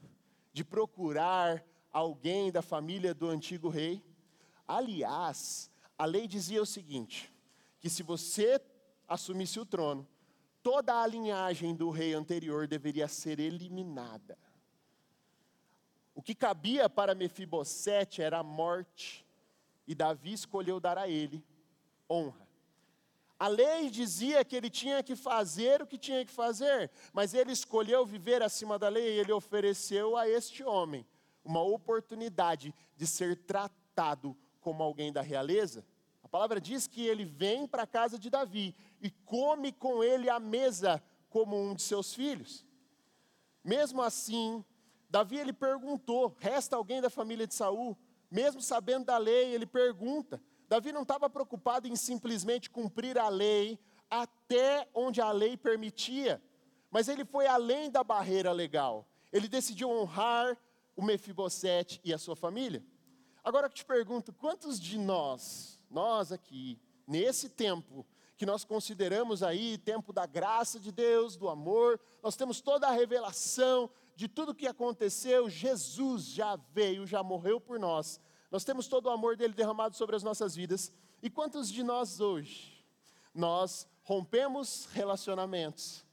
de 0.52 0.64
procurar 0.64 1.64
alguém 1.92 2.50
da 2.50 2.62
família 2.62 3.14
do 3.14 3.28
antigo 3.28 3.68
rei? 3.68 4.02
Aliás, 4.66 5.70
a 5.96 6.04
lei 6.04 6.26
dizia 6.26 6.60
o 6.60 6.66
seguinte: 6.66 7.32
que 7.80 7.88
se 7.88 8.02
você 8.02 8.60
assumisse 9.06 9.58
o 9.58 9.64
trono, 9.64 10.06
toda 10.62 11.00
a 11.00 11.06
linhagem 11.06 11.74
do 11.74 11.90
rei 11.90 12.14
anterior 12.14 12.66
deveria 12.66 13.08
ser 13.08 13.40
eliminada. 13.40 14.36
O 16.18 16.22
que 16.22 16.34
cabia 16.34 16.90
para 16.90 17.14
Mefibosete 17.14 18.20
era 18.20 18.40
a 18.40 18.42
morte, 18.42 19.24
e 19.86 19.94
Davi 19.94 20.32
escolheu 20.32 20.80
dar 20.80 20.98
a 20.98 21.06
ele 21.06 21.44
honra. 22.10 22.44
A 23.38 23.46
lei 23.46 23.88
dizia 23.88 24.44
que 24.44 24.56
ele 24.56 24.68
tinha 24.68 25.00
que 25.00 25.14
fazer 25.14 25.80
o 25.80 25.86
que 25.86 25.96
tinha 25.96 26.24
que 26.24 26.32
fazer, 26.32 26.90
mas 27.12 27.34
ele 27.34 27.52
escolheu 27.52 28.04
viver 28.04 28.42
acima 28.42 28.76
da 28.80 28.88
lei 28.88 29.14
e 29.14 29.20
ele 29.20 29.30
ofereceu 29.30 30.16
a 30.16 30.28
este 30.28 30.64
homem 30.64 31.06
uma 31.44 31.62
oportunidade 31.62 32.74
de 32.96 33.06
ser 33.06 33.36
tratado 33.36 34.36
como 34.60 34.82
alguém 34.82 35.12
da 35.12 35.22
realeza. 35.22 35.86
A 36.20 36.26
palavra 36.26 36.60
diz 36.60 36.88
que 36.88 37.06
ele 37.06 37.24
vem 37.24 37.64
para 37.64 37.84
a 37.84 37.86
casa 37.86 38.18
de 38.18 38.28
Davi 38.28 38.74
e 39.00 39.08
come 39.08 39.70
com 39.70 40.02
ele 40.02 40.28
à 40.28 40.40
mesa 40.40 41.00
como 41.30 41.56
um 41.56 41.76
de 41.76 41.82
seus 41.82 42.12
filhos. 42.12 42.66
Mesmo 43.62 44.02
assim, 44.02 44.64
Davi 45.08 45.36
ele 45.38 45.52
perguntou: 45.52 46.36
resta 46.38 46.76
alguém 46.76 47.00
da 47.00 47.10
família 47.10 47.46
de 47.46 47.54
Saul? 47.54 47.96
Mesmo 48.30 48.60
sabendo 48.60 49.06
da 49.06 49.16
lei, 49.16 49.54
ele 49.54 49.66
pergunta. 49.66 50.40
Davi 50.68 50.92
não 50.92 51.02
estava 51.02 51.30
preocupado 51.30 51.88
em 51.88 51.96
simplesmente 51.96 52.68
cumprir 52.68 53.18
a 53.18 53.28
lei 53.28 53.78
até 54.10 54.88
onde 54.94 55.20
a 55.20 55.30
lei 55.32 55.56
permitia, 55.56 56.42
mas 56.90 57.08
ele 57.08 57.24
foi 57.24 57.46
além 57.46 57.90
da 57.90 58.04
barreira 58.04 58.52
legal. 58.52 59.08
Ele 59.32 59.48
decidiu 59.48 59.90
honrar 59.90 60.58
o 60.94 61.02
Mefibosete 61.02 62.00
e 62.04 62.12
a 62.12 62.18
sua 62.18 62.36
família. 62.36 62.84
Agora 63.42 63.66
eu 63.66 63.70
te 63.70 63.84
pergunto, 63.84 64.32
quantos 64.32 64.78
de 64.80 64.98
nós, 64.98 65.80
nós 65.90 66.32
aqui, 66.32 66.78
nesse 67.06 67.48
tempo, 67.48 68.04
que 68.38 68.46
nós 68.46 68.64
consideramos 68.64 69.42
aí 69.42 69.76
tempo 69.76 70.12
da 70.12 70.24
graça 70.24 70.78
de 70.78 70.92
Deus, 70.92 71.36
do 71.36 71.48
amor, 71.48 72.00
nós 72.22 72.36
temos 72.36 72.60
toda 72.60 72.86
a 72.86 72.92
revelação 72.92 73.90
de 74.14 74.28
tudo 74.28 74.54
que 74.54 74.68
aconteceu, 74.68 75.50
Jesus 75.50 76.26
já 76.26 76.56
veio, 76.72 77.04
já 77.04 77.20
morreu 77.20 77.60
por 77.60 77.80
nós. 77.80 78.20
Nós 78.48 78.62
temos 78.62 78.86
todo 78.86 79.06
o 79.06 79.10
amor 79.10 79.36
dele 79.36 79.54
derramado 79.54 79.96
sobre 79.96 80.14
as 80.14 80.22
nossas 80.22 80.54
vidas. 80.54 80.92
E 81.20 81.28
quantos 81.28 81.68
de 81.68 81.82
nós 81.82 82.20
hoje 82.20 82.84
nós 83.34 83.88
rompemos 84.04 84.86
relacionamentos, 84.92 86.04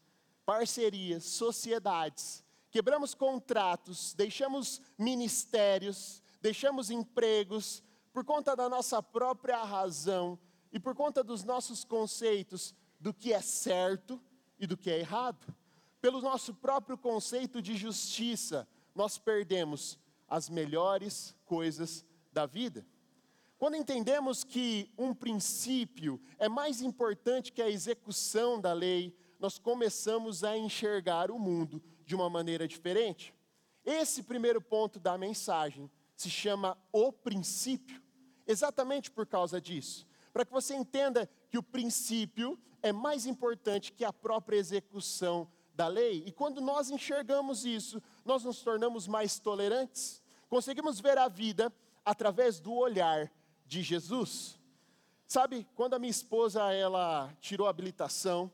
parcerias, 0.45 1.23
sociedades, 1.25 2.43
quebramos 2.71 3.13
contratos, 3.13 4.15
deixamos 4.15 4.81
ministérios, 4.97 6.23
deixamos 6.41 6.89
empregos 6.89 7.83
por 8.11 8.25
conta 8.25 8.55
da 8.55 8.67
nossa 8.67 9.01
própria 9.01 9.63
razão 9.63 10.39
e 10.75 10.79
por 10.79 10.93
conta 10.93 11.23
dos 11.23 11.45
nossos 11.45 11.85
conceitos 11.85 12.75
do 12.99 13.13
que 13.13 13.31
é 13.31 13.39
certo 13.39 14.21
e 14.59 14.67
do 14.67 14.75
que 14.75 14.91
é 14.91 14.99
errado. 14.99 15.55
Pelo 16.01 16.19
nosso 16.19 16.53
próprio 16.53 16.97
conceito 16.97 17.61
de 17.61 17.77
justiça, 17.77 18.67
nós 18.93 19.17
perdemos 19.17 19.97
as 20.27 20.49
melhores 20.49 21.33
coisas 21.45 22.05
da 22.33 22.45
vida. 22.45 22.85
Quando 23.57 23.77
entendemos 23.77 24.43
que 24.43 24.91
um 24.97 25.13
princípio 25.13 26.19
é 26.37 26.49
mais 26.49 26.81
importante 26.81 27.53
que 27.53 27.61
a 27.61 27.69
execução 27.69 28.59
da 28.59 28.73
lei, 28.73 29.17
nós 29.39 29.57
começamos 29.57 30.43
a 30.43 30.57
enxergar 30.57 31.31
o 31.31 31.39
mundo 31.39 31.81
de 32.05 32.13
uma 32.13 32.29
maneira 32.29 32.67
diferente. 32.67 33.33
Esse 33.85 34.21
primeiro 34.21 34.59
ponto 34.59 34.99
da 34.99 35.17
mensagem 35.17 35.89
se 36.17 36.29
chama 36.29 36.77
o 36.91 37.13
princípio, 37.13 38.03
exatamente 38.45 39.09
por 39.09 39.25
causa 39.25 39.61
disso. 39.61 40.05
Para 40.35 40.43
que 40.43 40.51
você 40.51 40.75
entenda 40.75 41.29
que 41.49 41.57
o 41.57 41.63
princípio 41.63 42.59
é 42.83 42.91
mais 42.91 43.25
importante 43.25 43.93
que 43.93 44.03
a 44.03 44.11
própria 44.11 44.57
execução 44.57 45.49
da 45.73 45.87
lei. 45.87 46.25
E 46.27 46.31
quando 46.33 46.59
nós 46.59 46.89
enxergamos 46.89 47.63
isso, 47.63 48.03
nós 48.25 48.43
nos 48.43 48.61
tornamos 48.61 49.07
mais 49.07 49.39
tolerantes. 49.39 50.21
Conseguimos 50.49 50.99
ver 50.99 51.17
a 51.17 51.29
vida 51.29 51.71
através 52.03 52.59
do 52.59 52.73
olhar 52.73 53.31
de 53.65 53.81
Jesus. 53.81 54.59
Sabe, 55.25 55.65
quando 55.73 55.93
a 55.93 55.99
minha 55.99 56.11
esposa 56.11 56.69
ela 56.73 57.33
tirou 57.39 57.65
a 57.65 57.69
habilitação 57.69 58.51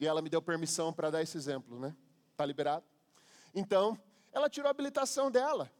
e 0.00 0.06
ela 0.08 0.20
me 0.20 0.28
deu 0.28 0.42
permissão 0.42 0.92
para 0.92 1.10
dar 1.10 1.22
esse 1.22 1.36
exemplo, 1.36 1.78
né? 1.78 1.94
Tá 2.36 2.44
liberado? 2.44 2.84
Então, 3.54 3.96
ela 4.32 4.50
tirou 4.50 4.66
a 4.66 4.72
habilitação 4.72 5.30
dela. 5.30 5.70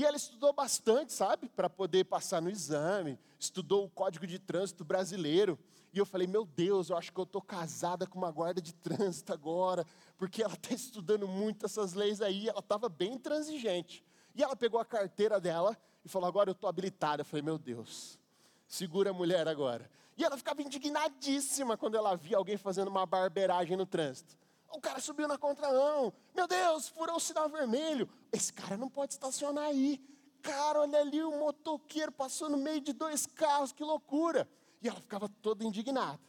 E 0.00 0.04
ela 0.06 0.16
estudou 0.16 0.50
bastante, 0.50 1.12
sabe, 1.12 1.46
para 1.50 1.68
poder 1.68 2.06
passar 2.06 2.40
no 2.40 2.48
exame, 2.48 3.18
estudou 3.38 3.84
o 3.84 3.90
Código 3.90 4.26
de 4.26 4.38
Trânsito 4.38 4.82
brasileiro. 4.82 5.58
E 5.92 5.98
eu 5.98 6.06
falei, 6.06 6.26
meu 6.26 6.46
Deus, 6.46 6.88
eu 6.88 6.96
acho 6.96 7.12
que 7.12 7.20
eu 7.20 7.24
estou 7.24 7.42
casada 7.42 8.06
com 8.06 8.16
uma 8.16 8.30
guarda 8.30 8.62
de 8.62 8.72
trânsito 8.72 9.30
agora, 9.30 9.84
porque 10.16 10.42
ela 10.42 10.54
está 10.54 10.72
estudando 10.74 11.28
muito 11.28 11.66
essas 11.66 11.92
leis 11.92 12.22
aí, 12.22 12.48
ela 12.48 12.60
estava 12.60 12.88
bem 12.88 13.18
transigente. 13.18 14.02
E 14.34 14.42
ela 14.42 14.56
pegou 14.56 14.80
a 14.80 14.86
carteira 14.86 15.38
dela 15.38 15.76
e 16.02 16.08
falou, 16.08 16.26
agora 16.26 16.48
eu 16.48 16.52
estou 16.52 16.70
habilitada. 16.70 17.20
Eu 17.20 17.26
falei, 17.26 17.42
meu 17.42 17.58
Deus, 17.58 18.18
segura 18.66 19.10
a 19.10 19.12
mulher 19.12 19.46
agora. 19.48 19.90
E 20.16 20.24
ela 20.24 20.38
ficava 20.38 20.62
indignadíssima 20.62 21.76
quando 21.76 21.98
ela 21.98 22.16
via 22.16 22.38
alguém 22.38 22.56
fazendo 22.56 22.88
uma 22.88 23.04
barbeiragem 23.04 23.76
no 23.76 23.84
trânsito. 23.84 24.34
O 24.70 24.80
cara 24.80 25.00
subiu 25.00 25.26
na 25.26 25.36
contramão. 25.36 26.12
Meu 26.34 26.46
Deus, 26.46 26.88
furou 26.88 27.16
o 27.16 27.20
sinal 27.20 27.48
vermelho. 27.48 28.08
Esse 28.32 28.52
cara 28.52 28.76
não 28.76 28.88
pode 28.88 29.12
estacionar 29.12 29.64
aí. 29.64 30.00
Cara, 30.42 30.80
olha 30.80 31.00
ali, 31.00 31.22
o 31.22 31.38
motoqueiro 31.38 32.12
passou 32.12 32.48
no 32.48 32.56
meio 32.56 32.80
de 32.80 32.92
dois 32.92 33.26
carros, 33.26 33.72
que 33.72 33.82
loucura. 33.82 34.48
E 34.80 34.88
ela 34.88 35.00
ficava 35.00 35.28
toda 35.28 35.64
indignada. 35.64 36.20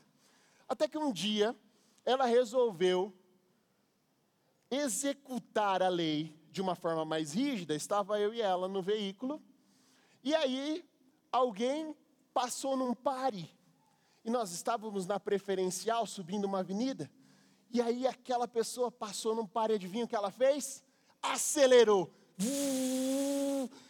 Até 0.67 0.87
que 0.87 0.97
um 0.97 1.11
dia, 1.11 1.55
ela 2.03 2.25
resolveu 2.25 3.13
executar 4.69 5.81
a 5.81 5.89
lei 5.89 6.35
de 6.51 6.61
uma 6.61 6.75
forma 6.75 7.05
mais 7.05 7.33
rígida. 7.33 7.75
Estava 7.75 8.19
eu 8.19 8.33
e 8.33 8.41
ela 8.41 8.67
no 8.67 8.81
veículo. 8.81 9.41
E 10.23 10.33
aí, 10.35 10.83
alguém 11.31 11.95
passou 12.33 12.75
num 12.75 12.93
pare. 12.93 13.49
E 14.25 14.29
nós 14.29 14.51
estávamos 14.51 15.05
na 15.05 15.19
preferencial, 15.19 16.05
subindo 16.05 16.45
uma 16.45 16.59
avenida. 16.59 17.09
E 17.73 17.81
aí 17.81 18.05
aquela 18.05 18.47
pessoa 18.47 18.91
passou 18.91 19.33
num 19.33 19.47
pare, 19.47 19.73
adivinha 19.73 20.05
o 20.05 20.07
que 20.07 20.15
ela 20.15 20.29
fez? 20.29 20.83
Acelerou. 21.21 22.11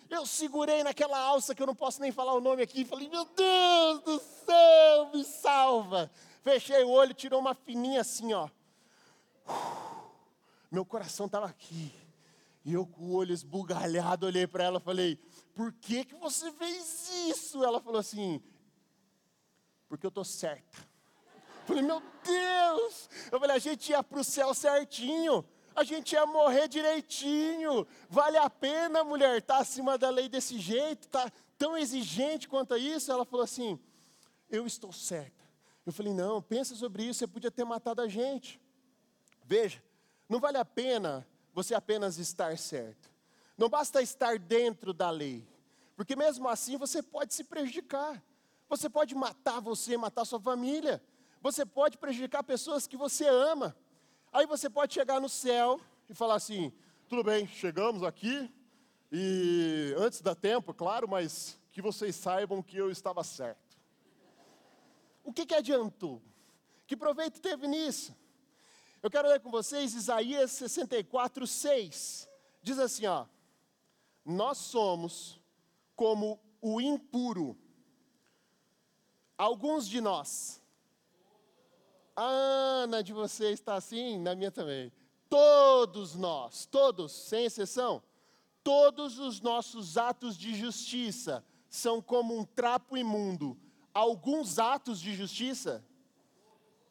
Eu 0.10 0.26
segurei 0.26 0.84
naquela 0.84 1.18
alça 1.18 1.56
que 1.56 1.62
eu 1.64 1.68
não 1.68 1.74
posso 1.74 2.02
nem 2.02 2.12
falar 2.12 2.34
o 2.34 2.42
nome 2.42 2.62
aqui. 2.62 2.86
Falei, 2.86 3.10
meu 3.10 3.26
Deus 3.26 4.02
do 4.02 4.20
céu, 4.20 5.12
me 5.14 5.24
salva. 5.24 6.12
Fechei 6.44 6.84
o 6.84 6.90
olho, 6.90 7.14
tirou 7.14 7.40
uma 7.40 7.56
fininha 7.56 8.02
assim, 8.02 8.34
ó. 8.34 8.50
Meu 10.70 10.86
coração 10.86 11.26
estava 11.26 11.46
aqui. 11.48 11.94
E 12.64 12.74
eu 12.74 12.86
com 12.86 13.06
o 13.06 13.14
olho 13.16 13.34
esbugalhado 13.34 14.28
olhei 14.28 14.46
para 14.46 14.64
ela 14.64 14.78
e 14.78 14.82
falei: 14.82 15.16
Por 15.56 15.74
que, 15.74 16.06
que 16.06 16.16
você 16.16 16.52
fez 16.52 17.10
isso? 17.30 17.64
Ela 17.64 17.82
falou 17.82 18.00
assim: 18.00 18.42
Porque 19.90 20.06
eu 20.06 20.10
estou 20.10 20.24
certa. 20.24 20.91
Falei, 21.66 21.84
meu 21.84 22.02
Deus! 22.24 23.10
Eu 23.32 23.40
falei, 23.40 23.56
a 23.56 23.60
gente 23.60 23.92
ia 23.92 24.04
para 24.04 24.20
o 24.20 24.24
céu 24.24 24.54
certinho, 24.54 25.46
a 25.76 25.84
gente 25.84 26.14
ia 26.14 26.26
morrer 26.26 26.68
direitinho. 26.68 27.88
Vale 28.10 28.38
a 28.38 28.50
pena, 28.50 29.04
mulher, 29.04 29.38
estar 29.38 29.56
tá 29.56 29.62
acima 29.62 29.98
da 29.98 30.10
lei 30.10 30.28
desse 30.28 30.60
jeito, 30.60 31.08
tá 31.08 31.32
tão 31.58 31.78
exigente 31.78 32.48
quanto 32.48 32.76
isso? 32.78 33.12
Ela 33.12 33.26
falou 33.26 33.44
assim: 33.44 33.80
eu 34.50 34.66
estou 34.66 34.92
certa. 34.92 35.42
Eu 35.86 35.92
falei, 35.92 36.14
não, 36.14 36.42
pensa 36.42 36.76
sobre 36.76 37.04
isso, 37.04 37.20
você 37.20 37.28
podia 37.28 37.50
ter 37.50 37.64
matado 37.64 38.02
a 38.02 38.08
gente. 38.08 38.62
Veja, 39.44 39.84
não 40.30 40.40
vale 40.40 40.58
a 40.58 40.66
pena 40.66 41.28
você 41.54 41.74
apenas 41.74 42.18
estar 42.18 42.58
certo. 42.58 43.10
Não 43.58 43.70
basta 43.70 44.02
estar 44.02 44.38
dentro 44.40 44.94
da 44.94 45.10
lei, 45.10 45.48
porque 45.96 46.16
mesmo 46.16 46.48
assim 46.48 46.78
você 46.78 47.02
pode 47.02 47.34
se 47.34 47.44
prejudicar. 47.44 48.22
Você 48.70 48.90
pode 48.90 49.14
matar 49.14 49.60
você, 49.60 49.98
matar 49.98 50.24
sua 50.24 50.40
família 50.40 51.02
você 51.42 51.66
pode 51.66 51.98
prejudicar 51.98 52.44
pessoas 52.44 52.86
que 52.86 52.96
você 52.96 53.28
ama. 53.28 53.76
Aí 54.32 54.46
você 54.46 54.70
pode 54.70 54.94
chegar 54.94 55.20
no 55.20 55.28
céu 55.28 55.82
e 56.08 56.14
falar 56.14 56.36
assim: 56.36 56.72
tudo 57.10 57.24
bem, 57.24 57.48
chegamos 57.48 58.04
aqui, 58.04 58.50
e 59.12 59.94
antes 59.98 60.22
da 60.22 60.34
tempo, 60.34 60.74
claro, 60.74 61.08
mas 61.08 61.60
que 61.72 61.82
vocês 61.82 62.16
saibam 62.16 62.62
que 62.62 62.78
eu 62.78 62.90
estava 62.92 63.24
certo. 63.24 63.78
O 65.24 65.34
que, 65.34 65.46
que 65.46 65.56
adiantou? 65.56 66.22
Que 66.88 66.96
proveito 66.96 67.42
teve 67.42 67.68
nisso? 67.68 68.16
Eu 69.02 69.10
quero 69.10 69.28
ler 69.28 69.40
com 69.40 69.50
vocês 69.50 69.96
Isaías 69.96 70.52
64, 70.52 71.48
6. 71.48 72.30
Diz 72.62 72.78
assim, 72.78 73.08
ó: 73.08 73.26
Nós 74.24 74.60
somos 74.60 75.42
como 75.96 76.40
o 76.62 76.80
impuro. 76.80 77.58
Alguns 79.38 79.88
de 79.88 80.00
nós. 80.00 80.61
A 82.22 82.28
Ana 82.84 83.02
de 83.02 83.14
vocês 83.14 83.54
está 83.54 83.74
assim, 83.74 84.20
na 84.20 84.36
minha 84.36 84.52
também. 84.52 84.92
Todos 85.28 86.14
nós, 86.14 86.68
todos, 86.68 87.12
sem 87.12 87.46
exceção, 87.46 88.04
todos 88.64 89.18
os 89.18 89.42
nossos 89.42 89.98
atos 89.98 90.38
de 90.38 90.54
justiça 90.54 91.44
são 91.68 92.00
como 92.00 92.38
um 92.38 92.46
trapo 92.46 92.96
imundo. 92.96 93.58
Alguns 93.92 94.60
atos 94.60 95.02
de 95.02 95.16
justiça 95.16 95.84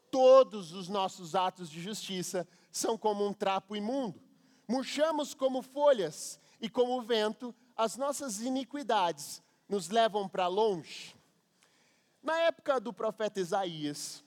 todos 0.09 0.73
os 0.73 0.89
nossos 0.89 1.33
atos 1.33 1.69
de 1.69 1.81
justiça 1.81 2.45
são 2.69 2.97
como 2.97 3.25
um 3.25 3.33
trapo 3.33 3.73
imundo. 3.73 4.21
Murchamos 4.67 5.33
como 5.33 5.61
folhas, 5.61 6.41
e 6.59 6.69
como 6.69 6.97
o 6.97 7.01
vento, 7.01 7.55
as 7.77 7.95
nossas 7.95 8.41
iniquidades 8.41 9.41
nos 9.69 9.87
levam 9.87 10.27
para 10.27 10.47
longe. 10.47 11.15
Na 12.21 12.37
época 12.39 12.81
do 12.81 12.91
profeta 12.91 13.39
Isaías, 13.39 14.25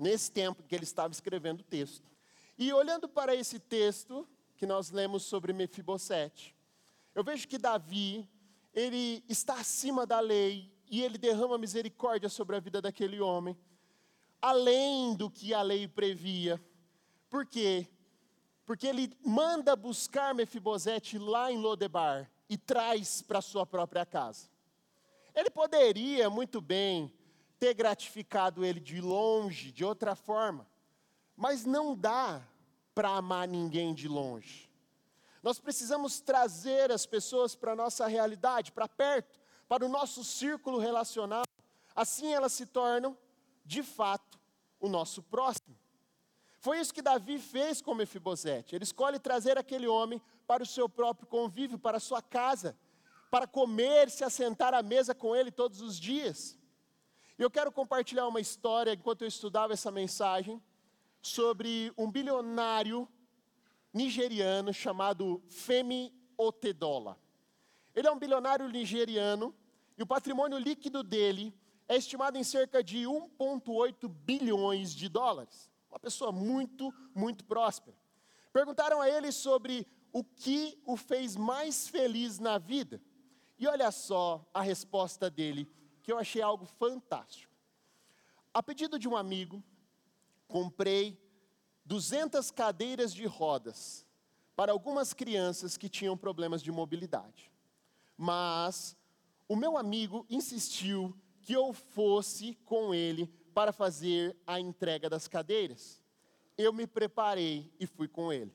nesse 0.00 0.30
tempo 0.32 0.62
que 0.62 0.74
ele 0.74 0.84
estava 0.84 1.12
escrevendo 1.12 1.60
o 1.60 1.64
texto, 1.64 2.10
e 2.58 2.72
olhando 2.72 3.08
para 3.08 3.34
esse 3.34 3.58
texto 3.58 4.28
que 4.56 4.66
nós 4.66 4.90
lemos 4.90 5.22
sobre 5.22 5.52
Mefibosete, 5.52 6.56
eu 7.14 7.22
vejo 7.22 7.46
que 7.46 7.58
Davi, 7.58 8.28
ele 8.72 9.24
está 9.28 9.54
acima 9.54 10.06
da 10.06 10.20
lei 10.20 10.72
e 10.90 11.02
ele 11.02 11.18
derrama 11.18 11.58
misericórdia 11.58 12.28
sobre 12.28 12.56
a 12.56 12.60
vida 12.60 12.80
daquele 12.80 13.20
homem 13.20 13.56
além 14.40 15.14
do 15.14 15.30
que 15.30 15.52
a 15.52 15.62
lei 15.62 15.86
previa. 15.86 16.60
Por 17.28 17.46
quê? 17.46 17.86
Porque 18.64 18.86
ele 18.86 19.12
manda 19.24 19.76
buscar 19.76 20.34
Mefibosete 20.34 21.18
lá 21.18 21.52
em 21.52 21.58
Lodebar 21.58 22.30
e 22.48 22.56
traz 22.56 23.22
para 23.22 23.40
sua 23.40 23.66
própria 23.66 24.06
casa. 24.06 24.48
Ele 25.34 25.50
poderia 25.50 26.30
muito 26.30 26.60
bem 26.60 27.12
ter 27.60 27.74
gratificado 27.74 28.64
ele 28.64 28.80
de 28.80 29.00
longe, 29.02 29.70
de 29.70 29.84
outra 29.84 30.16
forma, 30.16 30.66
mas 31.36 31.66
não 31.66 31.94
dá 31.94 32.42
para 32.94 33.10
amar 33.10 33.46
ninguém 33.46 33.94
de 33.94 34.08
longe. 34.08 34.70
Nós 35.42 35.58
precisamos 35.58 36.20
trazer 36.20 36.90
as 36.90 37.06
pessoas 37.06 37.54
para 37.54 37.72
a 37.72 37.76
nossa 37.76 38.06
realidade, 38.06 38.72
para 38.72 38.88
perto, 38.88 39.38
para 39.68 39.84
o 39.84 39.88
nosso 39.88 40.24
círculo 40.24 40.78
relacional. 40.78 41.44
Assim 41.94 42.32
elas 42.32 42.52
se 42.52 42.66
tornam 42.66 43.16
de 43.64 43.82
fato, 43.82 44.38
o 44.80 44.88
nosso 44.88 45.22
próximo. 45.22 45.76
Foi 46.58 46.78
isso 46.78 46.92
que 46.92 47.00
Davi 47.00 47.38
fez 47.38 47.80
com 47.80 47.94
Mefibosete. 47.94 48.74
Ele 48.74 48.84
escolhe 48.84 49.18
trazer 49.18 49.56
aquele 49.56 49.86
homem 49.86 50.20
para 50.46 50.62
o 50.62 50.66
seu 50.66 50.88
próprio 50.88 51.26
convívio, 51.26 51.78
para 51.78 51.98
a 51.98 52.00
sua 52.00 52.20
casa, 52.20 52.76
para 53.30 53.46
comer, 53.46 54.10
se 54.10 54.24
assentar 54.24 54.74
à 54.74 54.82
mesa 54.82 55.14
com 55.14 55.34
ele 55.36 55.50
todos 55.50 55.80
os 55.80 55.98
dias. 55.98 56.58
Eu 57.40 57.50
quero 57.50 57.72
compartilhar 57.72 58.28
uma 58.28 58.38
história, 58.38 58.92
enquanto 58.92 59.22
eu 59.22 59.28
estudava 59.28 59.72
essa 59.72 59.90
mensagem, 59.90 60.62
sobre 61.22 61.90
um 61.96 62.10
bilionário 62.10 63.08
nigeriano 63.94 64.74
chamado 64.74 65.42
Femi 65.48 66.12
Otedola. 66.36 67.18
Ele 67.94 68.06
é 68.06 68.12
um 68.12 68.18
bilionário 68.18 68.68
nigeriano 68.68 69.54
e 69.96 70.02
o 70.02 70.06
patrimônio 70.06 70.58
líquido 70.58 71.02
dele 71.02 71.58
é 71.88 71.96
estimado 71.96 72.36
em 72.36 72.44
cerca 72.44 72.84
de 72.84 73.04
1,8 73.04 74.06
bilhões 74.06 74.94
de 74.94 75.08
dólares. 75.08 75.70
Uma 75.90 75.98
pessoa 75.98 76.30
muito, 76.30 76.92
muito 77.14 77.42
próspera. 77.46 77.96
Perguntaram 78.52 79.00
a 79.00 79.08
ele 79.08 79.32
sobre 79.32 79.86
o 80.12 80.22
que 80.22 80.78
o 80.84 80.94
fez 80.94 81.36
mais 81.36 81.88
feliz 81.88 82.38
na 82.38 82.58
vida. 82.58 83.00
E 83.58 83.66
olha 83.66 83.90
só 83.90 84.46
a 84.52 84.60
resposta 84.60 85.30
dele, 85.30 85.66
que 86.10 86.12
eu 86.12 86.18
achei 86.18 86.42
algo 86.42 86.66
fantástico. 86.66 87.54
A 88.52 88.60
pedido 88.60 88.98
de 88.98 89.08
um 89.08 89.16
amigo, 89.16 89.62
comprei 90.48 91.16
200 91.84 92.50
cadeiras 92.50 93.14
de 93.14 93.26
rodas 93.26 94.04
para 94.56 94.72
algumas 94.72 95.14
crianças 95.14 95.76
que 95.76 95.88
tinham 95.88 96.16
problemas 96.16 96.64
de 96.64 96.72
mobilidade. 96.72 97.48
Mas 98.16 98.96
o 99.48 99.54
meu 99.54 99.78
amigo 99.78 100.26
insistiu 100.28 101.16
que 101.42 101.52
eu 101.52 101.72
fosse 101.72 102.56
com 102.64 102.92
ele 102.92 103.28
para 103.54 103.72
fazer 103.72 104.36
a 104.44 104.58
entrega 104.58 105.08
das 105.08 105.28
cadeiras. 105.28 106.02
Eu 106.58 106.72
me 106.72 106.88
preparei 106.88 107.72
e 107.78 107.86
fui 107.86 108.08
com 108.08 108.32
ele. 108.32 108.52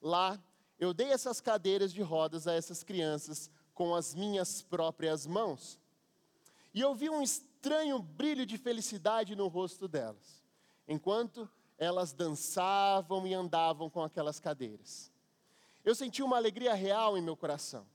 Lá, 0.00 0.42
eu 0.80 0.94
dei 0.94 1.08
essas 1.08 1.38
cadeiras 1.38 1.92
de 1.92 2.00
rodas 2.00 2.48
a 2.48 2.54
essas 2.54 2.82
crianças 2.82 3.50
com 3.74 3.94
as 3.94 4.14
minhas 4.14 4.62
próprias 4.62 5.26
mãos. 5.26 5.77
E 6.72 6.80
eu 6.80 6.94
vi 6.94 7.08
um 7.08 7.22
estranho 7.22 7.98
brilho 8.00 8.46
de 8.46 8.56
felicidade 8.58 9.34
no 9.34 9.48
rosto 9.48 9.88
delas, 9.88 10.42
enquanto 10.86 11.48
elas 11.76 12.12
dançavam 12.12 13.26
e 13.26 13.34
andavam 13.34 13.88
com 13.88 14.02
aquelas 14.02 14.40
cadeiras. 14.40 15.12
Eu 15.84 15.94
senti 15.94 16.22
uma 16.22 16.36
alegria 16.36 16.74
real 16.74 17.16
em 17.16 17.22
meu 17.22 17.36
coração. 17.36 17.86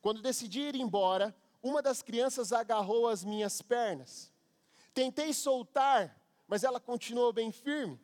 Quando 0.00 0.22
decidi 0.22 0.60
ir 0.60 0.74
embora, 0.74 1.34
uma 1.62 1.80
das 1.80 2.02
crianças 2.02 2.52
agarrou 2.52 3.08
as 3.08 3.24
minhas 3.24 3.62
pernas. 3.62 4.32
Tentei 4.92 5.32
soltar, 5.32 6.20
mas 6.46 6.64
ela 6.64 6.80
continuou 6.80 7.32
bem 7.32 7.50
firme. 7.50 7.98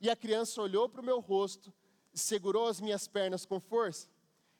E 0.00 0.10
a 0.10 0.16
criança 0.16 0.60
olhou 0.60 0.88
para 0.88 1.00
o 1.00 1.04
meu 1.04 1.20
rosto 1.20 1.72
segurou 2.18 2.66
as 2.66 2.80
minhas 2.80 3.06
pernas 3.06 3.44
com 3.44 3.60
força. 3.60 4.08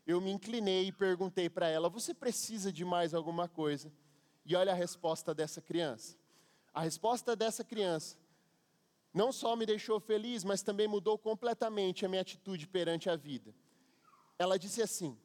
Eu 0.06 0.20
me 0.20 0.30
inclinei 0.30 0.88
e 0.88 0.92
perguntei 0.92 1.48
para 1.48 1.68
ela: 1.68 1.88
Você 1.88 2.14
precisa 2.14 2.72
de 2.72 2.84
mais 2.84 3.14
alguma 3.14 3.48
coisa? 3.48 3.92
E 4.46 4.56
olha 4.56 4.72
a 4.72 4.74
resposta 4.74 5.34
dessa 5.34 5.60
criança. 5.60 6.16
A 6.72 6.80
resposta 6.82 7.36
dessa 7.36 7.62
criança 7.64 8.16
não 9.12 9.32
só 9.32 9.56
me 9.56 9.66
deixou 9.66 9.98
feliz, 9.98 10.44
mas 10.44 10.62
também 10.62 10.86
mudou 10.86 11.18
completamente 11.18 12.06
a 12.06 12.08
minha 12.08 12.22
atitude 12.22 12.66
perante 12.66 13.10
a 13.10 13.16
vida. 13.16 13.52
Ela 14.38 14.58
disse 14.58 14.80
assim: 14.80 15.18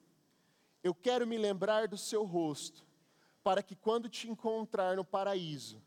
Eu 0.83 0.95
quero 0.95 1.27
me 1.27 1.37
lembrar 1.37 1.87
do 1.87 1.97
seu 1.97 2.23
rosto 2.23 2.83
para 3.43 3.61
que 3.61 3.75
quando 3.75 4.09
te 4.09 4.29
encontrar 4.29 4.95
no 4.95 5.05
paraíso, 5.05 5.81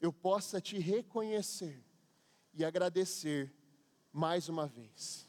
eu 0.00 0.12
possa 0.12 0.60
te 0.60 0.78
reconhecer 0.78 1.82
e 2.52 2.64
agradecer 2.64 3.52
mais 4.12 4.48
uma 4.48 4.66
vez. 4.66 5.26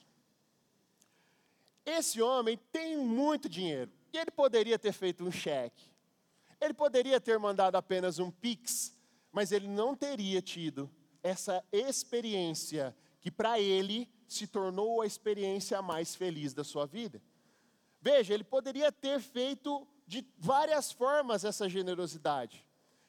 Esse 1.85 2.21
homem 2.21 2.59
tem 2.71 2.97
muito 2.97 3.47
dinheiro 3.47 3.91
e 4.11 4.17
ele 4.17 4.31
poderia 4.31 4.77
ter 4.79 4.91
feito 4.91 5.23
um 5.23 5.31
cheque, 5.31 5.85
ele 6.59 6.73
poderia 6.73 7.19
ter 7.19 7.37
mandado 7.39 7.75
apenas 7.75 8.19
um 8.19 8.31
pix, 8.31 8.95
mas 9.31 9.51
ele 9.51 9.67
não 9.67 9.95
teria 9.95 10.41
tido 10.41 10.89
essa 11.21 11.63
experiência 11.71 12.95
que 13.19 13.31
para 13.31 13.59
ele 13.59 14.09
se 14.27 14.47
tornou 14.47 15.01
a 15.01 15.05
experiência 15.05 15.81
mais 15.81 16.15
feliz 16.15 16.53
da 16.53 16.63
sua 16.63 16.85
vida. 16.85 17.21
Veja, 18.01 18.33
ele 18.33 18.43
poderia 18.43 18.91
ter 18.91 19.19
feito 19.19 19.87
de 20.05 20.23
várias 20.37 20.91
formas 20.91 21.43
essa 21.43 21.67
generosidade, 21.67 22.63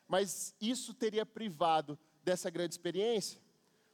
mas 0.08 0.54
isso 0.60 0.94
teria 0.94 1.26
privado 1.26 1.98
dessa 2.24 2.48
grande 2.48 2.72
experiência. 2.72 3.40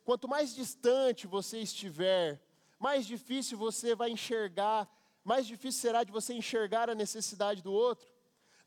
Quanto 0.04 0.28
mais 0.28 0.54
distante 0.54 1.26
você 1.26 1.58
estiver, 1.58 2.40
mais 2.78 3.06
difícil 3.06 3.58
você 3.58 3.94
vai 3.94 4.10
enxergar, 4.10 4.88
mais 5.24 5.46
difícil 5.46 5.80
será 5.80 6.04
de 6.04 6.12
você 6.12 6.34
enxergar 6.34 6.88
a 6.88 6.94
necessidade 6.94 7.62
do 7.62 7.72
outro. 7.72 8.11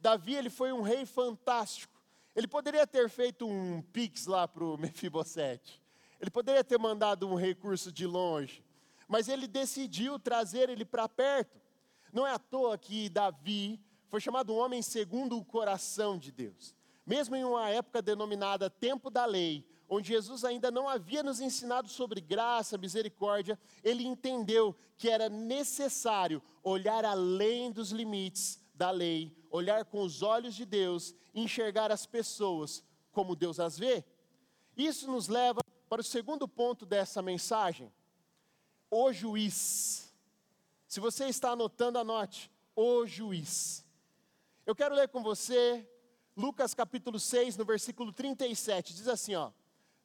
Davi, 0.06 0.36
ele 0.36 0.52
foi 0.52 0.72
um 0.72 0.84
rei 0.84 1.04
fantástico. 1.04 2.00
Ele 2.36 2.48
poderia 2.48 2.86
ter 2.86 3.10
feito 3.10 3.48
um 3.48 3.82
pix 3.82 4.28
lá 4.28 4.48
para 4.48 4.63
o 4.63 4.78
Mefibosete. 4.78 5.82
Ele 6.22 6.30
poderia 6.30 6.63
ter 6.63 6.78
mandado 6.78 7.28
um 7.28 7.34
recurso 7.34 7.91
de 7.91 8.06
longe. 8.06 8.63
Mas 9.08 9.28
ele 9.28 9.48
decidiu 9.48 10.20
trazer 10.20 10.70
ele 10.70 10.86
para 10.86 11.10
perto. 11.10 11.60
Não 12.13 12.26
é 12.26 12.32
à 12.32 12.38
toa 12.38 12.78
que 12.78 13.10
Davi 13.10 13.82
foi 14.08 14.22
chamado 14.22 14.54
um 14.54 14.58
homem 14.58 14.80
segundo 14.84 15.39
o 15.39 15.44
coração 15.44 16.20
de 16.20 16.32
Deus. 16.32 16.76
Mesmo 17.04 17.36
em 17.36 17.44
uma 17.44 17.68
época 17.72 18.00
denominada 18.00 18.70
tempo 18.70 19.10
da 19.10 19.26
lei, 19.26 19.65
onde 19.89 20.10
Jesus 20.10 20.46
ainda 20.46 20.70
não 20.70 20.88
havia 20.88 21.24
nos 21.24 21.39
ensinado 21.39 21.89
sobre 21.89 22.22
graça, 22.22 22.78
misericórdia, 22.78 23.58
ele 23.84 24.06
entendeu 24.06 24.76
que 25.00 25.10
era 25.10 25.30
necessário 25.30 26.44
olhar 26.63 27.04
além 27.04 27.72
dos 27.72 27.89
limites 27.89 28.63
da 28.76 28.91
lei, 28.91 29.36
olhar 29.56 29.86
com 29.86 30.02
os 30.02 30.22
olhos 30.22 30.56
de 30.56 30.65
Deus, 30.65 31.15
enxergar 31.34 31.91
as 31.91 32.06
pessoas 32.06 32.84
como 33.12 33.36
Deus 33.36 33.60
as 33.60 33.78
vê. 33.78 34.04
Isso 34.76 35.10
nos 35.10 35.28
leva 35.28 35.62
para 35.89 36.02
o 36.02 36.04
segundo 36.04 36.48
ponto 36.48 36.86
dessa 36.86 37.22
mensagem: 37.22 37.91
o 38.89 39.12
juiz. 39.12 40.13
Se 40.88 41.00
você 41.00 41.26
está 41.26 41.52
anotando, 41.52 41.98
anote: 41.98 42.52
o 42.76 43.06
juiz. 43.06 43.86
Eu 44.65 44.76
quero 44.76 44.96
ler 44.96 45.08
com 45.08 45.22
você 45.24 45.88
Lucas 46.36 46.74
capítulo 46.74 47.20
6, 47.20 47.56
no 47.56 47.63
versículo 47.63 48.12
37. 48.12 48.94
Diz 48.94 49.08
assim, 49.08 49.36
ó: 49.36 49.52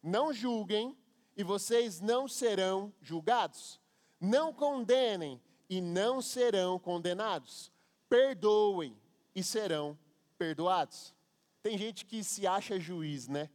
Não 0.03 0.33
julguem 0.33 0.97
e 1.37 1.43
vocês 1.43 2.01
não 2.01 2.29
serão 2.29 2.93
julgados. 3.01 3.81
Não 4.21 4.53
condenem 4.53 5.41
e 5.69 5.81
não 5.81 6.21
serão 6.21 6.79
condenados. 6.79 7.73
Perdoem 8.09 8.97
e 9.35 9.43
serão 9.43 9.99
perdoados. 10.39 11.15
Tem 11.63 11.77
gente 11.77 12.05
que 12.07 12.25
se 12.25 12.47
acha 12.47 12.81
juiz, 12.81 13.29
né? 13.29 13.51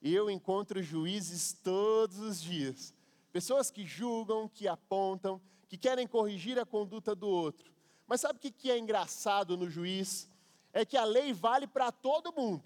Eu 0.00 0.30
encontro 0.30 0.82
juízes 0.82 1.52
todos 1.52 2.18
os 2.18 2.40
dias. 2.40 2.94
Pessoas 3.32 3.70
que 3.70 3.84
julgam, 3.84 4.48
que 4.48 4.66
apontam, 4.66 5.40
que 5.68 5.76
querem 5.76 6.06
corrigir 6.06 6.58
a 6.58 6.64
conduta 6.64 7.14
do 7.14 7.28
outro. 7.28 7.70
Mas 8.06 8.20
sabe 8.20 8.38
o 8.38 8.40
que 8.40 8.70
é 8.70 8.78
engraçado 8.78 9.56
no 9.56 9.68
juiz? 9.68 10.28
É 10.72 10.84
que 10.84 10.96
a 10.96 11.04
lei 11.04 11.32
vale 11.32 11.66
para 11.66 11.90
todo 11.90 12.32
mundo, 12.32 12.62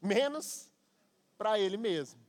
menos 0.00 0.70
para 1.36 1.58
ele 1.58 1.76
mesmo. 1.76 2.20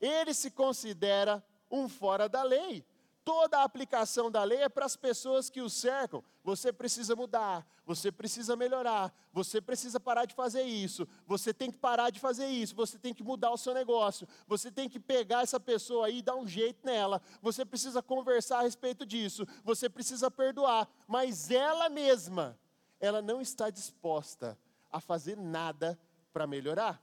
Ele 0.00 0.34
se 0.34 0.50
considera 0.50 1.44
um 1.70 1.88
fora 1.88 2.28
da 2.28 2.42
lei. 2.42 2.84
Toda 3.24 3.58
a 3.58 3.62
aplicação 3.62 4.30
da 4.30 4.42
lei 4.42 4.62
é 4.62 4.68
para 4.68 4.84
as 4.84 4.96
pessoas 4.96 5.48
que 5.48 5.60
o 5.60 5.70
cercam. 5.70 6.24
Você 6.42 6.72
precisa 6.72 7.14
mudar, 7.14 7.64
você 7.86 8.10
precisa 8.10 8.56
melhorar, 8.56 9.14
você 9.32 9.60
precisa 9.60 10.00
parar 10.00 10.24
de 10.24 10.34
fazer 10.34 10.62
isso, 10.62 11.06
você 11.24 11.54
tem 11.54 11.70
que 11.70 11.78
parar 11.78 12.10
de 12.10 12.18
fazer 12.18 12.46
isso, 12.46 12.74
você 12.74 12.98
tem 12.98 13.14
que 13.14 13.22
mudar 13.22 13.52
o 13.52 13.56
seu 13.56 13.72
negócio, 13.72 14.26
você 14.48 14.72
tem 14.72 14.88
que 14.88 14.98
pegar 14.98 15.42
essa 15.42 15.60
pessoa 15.60 16.06
aí 16.06 16.18
e 16.18 16.22
dar 16.22 16.34
um 16.34 16.48
jeito 16.48 16.84
nela, 16.84 17.22
você 17.40 17.64
precisa 17.64 18.02
conversar 18.02 18.58
a 18.58 18.62
respeito 18.62 19.06
disso, 19.06 19.46
você 19.62 19.88
precisa 19.88 20.28
perdoar, 20.28 20.88
mas 21.06 21.48
ela 21.48 21.88
mesma, 21.88 22.58
ela 22.98 23.22
não 23.22 23.40
está 23.40 23.70
disposta 23.70 24.58
a 24.90 25.00
fazer 25.00 25.36
nada 25.36 25.96
para 26.32 26.46
melhorar. 26.46 27.00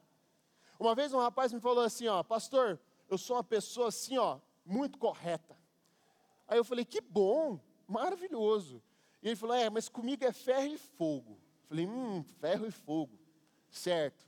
Uma 0.78 0.96
vez 0.96 1.14
um 1.14 1.20
rapaz 1.20 1.54
me 1.54 1.62
falou 1.62 1.84
assim, 1.84 2.08
ó, 2.08 2.24
pastor, 2.24 2.80
eu 3.10 3.18
sou 3.18 3.36
uma 3.36 3.44
pessoa 3.44 3.88
assim, 3.88 4.18
ó, 4.18 4.40
muito 4.66 4.98
correta. 4.98 5.59
Aí 6.50 6.58
eu 6.58 6.66
falei, 6.66 6.84
que 6.84 7.00
bom, 7.00 7.60
maravilhoso. 7.88 8.82
E 9.22 9.28
ele 9.28 9.36
falou, 9.36 9.56
é, 9.56 9.70
mas 9.70 9.88
comigo 9.88 10.26
é 10.26 10.34
ferro 10.34 10.74
e 10.74 10.78
fogo. 10.80 11.40
Eu 11.64 11.68
falei, 11.70 11.86
hum, 11.86 12.24
ferro 12.42 12.66
e 12.66 12.72
fogo, 12.72 13.20
certo. 13.70 14.28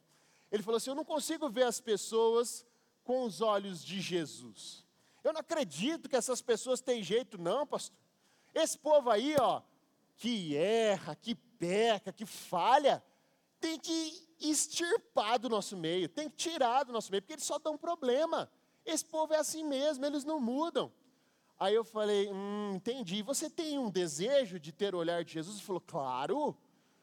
Ele 0.51 0.61
falou 0.61 0.77
assim, 0.77 0.91
eu 0.91 0.95
não 0.95 1.03
consigo 1.03 1.49
ver 1.49 1.63
as 1.63 1.81
pessoas 1.81 2.63
com 3.03 3.23
os 3.23 3.41
olhos 3.41 3.83
de 3.83 3.99
Jesus. 3.99 4.85
Eu 5.23 5.33
não 5.33 5.39
acredito 5.41 6.07
que 6.07 6.15
essas 6.15 6.43
pessoas 6.43 6.79
têm 6.79 7.01
jeito, 7.01 7.41
não, 7.41 7.65
pastor. 7.65 7.97
Esse 8.53 8.77
povo 8.77 9.09
aí, 9.09 9.35
ó, 9.39 9.63
que 10.15 10.55
erra, 10.55 11.15
que 11.15 11.33
peca, 11.33 12.13
que 12.13 12.27
falha, 12.27 13.03
tem 13.59 13.79
que 13.79 14.27
extirpar 14.39 15.39
do 15.39 15.49
nosso 15.49 15.75
meio, 15.75 16.07
tem 16.07 16.29
que 16.29 16.35
tirar 16.35 16.83
do 16.83 16.93
nosso 16.93 17.09
meio, 17.09 17.23
porque 17.23 17.33
eles 17.33 17.45
só 17.45 17.57
dão 17.57 17.77
problema. 17.77 18.51
Esse 18.85 19.05
povo 19.05 19.33
é 19.33 19.37
assim 19.37 19.63
mesmo, 19.63 20.05
eles 20.05 20.23
não 20.23 20.39
mudam. 20.39 20.91
Aí 21.61 21.75
eu 21.75 21.83
falei, 21.83 22.27
hum, 22.27 22.73
entendi. 22.73 23.21
Você 23.21 23.47
tem 23.47 23.77
um 23.77 23.87
desejo 23.87 24.59
de 24.59 24.71
ter 24.71 24.95
o 24.95 24.97
olhar 24.97 25.23
de 25.23 25.33
Jesus? 25.33 25.57
Ele 25.57 25.65
falou, 25.67 25.79
claro. 25.79 26.57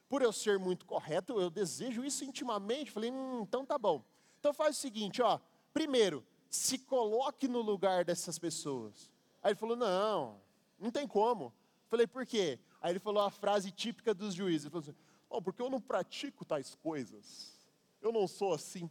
Por 0.08 0.20
eu 0.20 0.32
ser 0.32 0.58
muito 0.58 0.84
correto, 0.84 1.40
eu 1.40 1.48
desejo 1.48 2.04
isso 2.04 2.24
intimamente. 2.24 2.90
Falei, 2.90 3.08
hum, 3.08 3.42
então 3.42 3.64
tá 3.64 3.78
bom. 3.78 4.02
Então 4.40 4.52
faz 4.52 4.76
o 4.76 4.80
seguinte, 4.80 5.22
ó. 5.22 5.38
Primeiro, 5.72 6.26
se 6.50 6.76
coloque 6.76 7.46
no 7.46 7.60
lugar 7.60 8.04
dessas 8.04 8.36
pessoas. 8.36 9.08
Aí 9.44 9.52
ele 9.52 9.60
falou, 9.60 9.76
não, 9.76 10.40
não 10.76 10.90
tem 10.90 11.06
como. 11.06 11.54
Falei, 11.86 12.08
por 12.08 12.26
quê? 12.26 12.58
Aí 12.82 12.90
ele 12.90 12.98
falou 12.98 13.22
a 13.22 13.30
frase 13.30 13.70
típica 13.70 14.12
dos 14.12 14.34
juízes. 14.34 14.64
Ele 14.64 14.70
falou 14.70 14.82
assim, 14.82 14.98
oh, 15.30 15.40
porque 15.40 15.62
eu 15.62 15.70
não 15.70 15.80
pratico 15.80 16.44
tais 16.44 16.74
coisas. 16.74 17.56
Eu 18.02 18.10
não 18.10 18.26
sou 18.26 18.54
assim. 18.54 18.90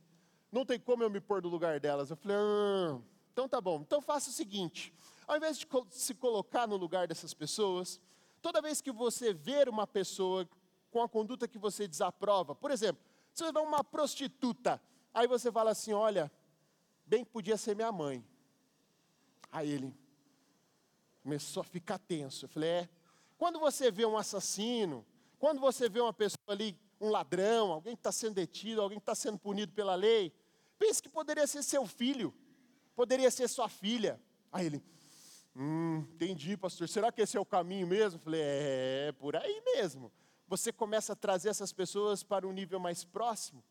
Não 0.49 0.65
tem 0.65 0.79
como 0.79 1.03
eu 1.03 1.09
me 1.09 1.19
pôr 1.19 1.41
no 1.41 1.49
lugar 1.49 1.77
delas. 1.77 2.09
Eu 2.09 2.15
falei, 2.15 2.37
hum, 2.37 3.01
então 3.33 3.49
tá 3.49 3.59
bom. 3.59 3.81
Então 3.81 3.99
faça 3.99 4.29
o 4.29 4.33
seguinte 4.33 4.93
ao 5.27 5.35
invés 5.37 5.59
de 5.59 5.67
se 5.91 6.15
colocar 6.15 6.65
no 6.65 6.77
lugar 6.77 7.07
dessas 7.07 7.33
pessoas, 7.33 7.99
toda 8.41 8.61
vez 8.61 8.81
que 8.81 8.91
você 8.91 9.33
ver 9.33 9.67
uma 9.67 9.85
pessoa 9.85 10.49
com 10.89 11.03
a 11.03 11.09
conduta 11.09 11.47
que 11.47 11.57
você 11.57 11.87
desaprova, 11.87 12.55
por 12.55 12.71
exemplo, 12.71 13.03
se 13.33 13.43
você 13.43 13.51
vê 13.51 13.59
uma 13.59 13.83
prostituta, 13.83 14.81
aí 15.13 15.27
você 15.27 15.51
fala 15.51 15.71
assim: 15.71 15.93
olha, 15.93 16.31
bem 17.05 17.23
que 17.23 17.29
podia 17.29 17.57
ser 17.57 17.75
minha 17.75 17.91
mãe. 17.91 18.25
Aí 19.51 19.69
ele 19.69 19.93
começou 21.21 21.61
a 21.61 21.63
ficar 21.63 21.99
tenso. 21.99 22.45
Eu 22.45 22.49
falei: 22.49 22.69
é. 22.69 22.89
Quando 23.37 23.59
você 23.59 23.91
vê 23.91 24.05
um 24.05 24.17
assassino, 24.17 25.05
quando 25.37 25.59
você 25.59 25.87
vê 25.87 25.99
uma 25.99 26.13
pessoa 26.13 26.39
ali, 26.47 26.75
um 26.99 27.09
ladrão, 27.09 27.71
alguém 27.71 27.95
que 27.95 27.99
está 27.99 28.11
sendo 28.11 28.33
detido, 28.33 28.81
alguém 28.81 28.97
que 28.97 29.03
está 29.03 29.13
sendo 29.13 29.37
punido 29.37 29.71
pela 29.73 29.93
lei, 29.93 30.33
pense 30.79 31.01
que 31.01 31.09
poderia 31.09 31.45
ser 31.45 31.61
seu 31.61 31.85
filho, 31.85 32.33
poderia 32.95 33.29
ser 33.29 33.47
sua 33.47 33.69
filha. 33.69 34.19
Aí 34.51 34.65
ele, 34.65 34.83
Hum, 35.59 36.05
entendi, 36.13 36.55
pastor. 36.55 36.87
Será 36.87 37.11
que 37.11 37.19
esse 37.19 37.35
é 37.35 37.39
o 37.39 37.45
caminho 37.45 37.87
mesmo? 37.87 38.19
Falei, 38.19 38.41
é, 38.41 39.05
é 39.07 39.11
por 39.13 39.35
aí 39.35 39.59
mesmo. 39.65 40.11
Você 40.47 40.71
começa 40.71 41.13
a 41.13 41.15
trazer 41.15 41.49
essas 41.49 41.73
pessoas 41.73 42.21
para 42.21 42.47
um 42.47 42.51
nível 42.51 42.79
mais 42.79 43.03
próximo. 43.03 43.63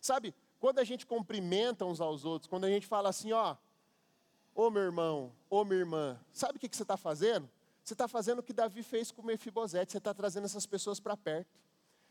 Sabe, 0.00 0.34
quando 0.58 0.80
a 0.80 0.84
gente 0.84 1.06
cumprimenta 1.06 1.84
uns 1.84 2.00
aos 2.00 2.24
outros, 2.24 2.48
quando 2.48 2.64
a 2.64 2.68
gente 2.68 2.88
fala 2.88 3.08
assim, 3.08 3.30
ó, 3.32 3.56
ô 4.52 4.68
meu 4.68 4.82
irmão, 4.82 5.32
ô 5.48 5.64
minha 5.64 5.78
irmã, 5.78 6.20
sabe 6.32 6.56
o 6.56 6.60
que, 6.60 6.68
que 6.68 6.76
você 6.76 6.82
está 6.82 6.96
fazendo? 6.96 7.48
Você 7.84 7.94
está 7.94 8.08
fazendo 8.08 8.40
o 8.40 8.42
que 8.42 8.52
Davi 8.52 8.82
fez 8.82 9.12
com 9.12 9.22
Mefibosete, 9.22 9.92
você 9.92 9.98
está 9.98 10.12
trazendo 10.12 10.44
essas 10.44 10.66
pessoas 10.66 10.98
para 10.98 11.16
perto, 11.16 11.56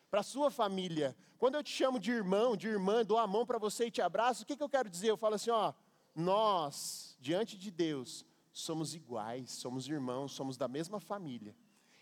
para 0.09 0.21
a 0.21 0.23
sua 0.23 0.49
família. 0.49 1.13
Quando 1.37 1.55
eu 1.55 1.63
te 1.63 1.71
chamo 1.71 1.99
de 1.99 2.11
irmão, 2.11 2.55
de 2.55 2.69
irmã, 2.69 3.03
dou 3.03 3.17
a 3.17 3.27
mão 3.27 3.45
para 3.45 3.57
você 3.57 3.87
e 3.87 3.91
te 3.91 4.01
abraço, 4.01 4.43
o 4.43 4.45
que, 4.45 4.55
que 4.55 4.63
eu 4.63 4.69
quero 4.69 4.89
dizer? 4.89 5.09
Eu 5.09 5.17
falo 5.17 5.35
assim, 5.35 5.49
ó, 5.49 5.73
nós, 6.15 7.17
diante 7.19 7.57
de 7.57 7.69
Deus, 7.69 8.25
somos 8.57 8.95
iguais, 8.95 9.51
somos 9.51 9.87
irmãos, 9.87 10.31
somos 10.31 10.57
da 10.57 10.67
mesma 10.67 10.99
família. 10.99 11.55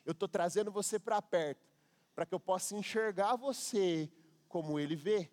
Eu 0.05 0.13
estou 0.13 0.27
trazendo 0.27 0.71
você 0.71 0.97
para 0.97 1.21
perto, 1.21 1.67
para 2.13 2.25
que 2.25 2.33
eu 2.33 2.39
possa 2.39 2.75
enxergar 2.75 3.35
você 3.35 4.09
como 4.47 4.79
ele 4.79 4.95
vê. 4.95 5.29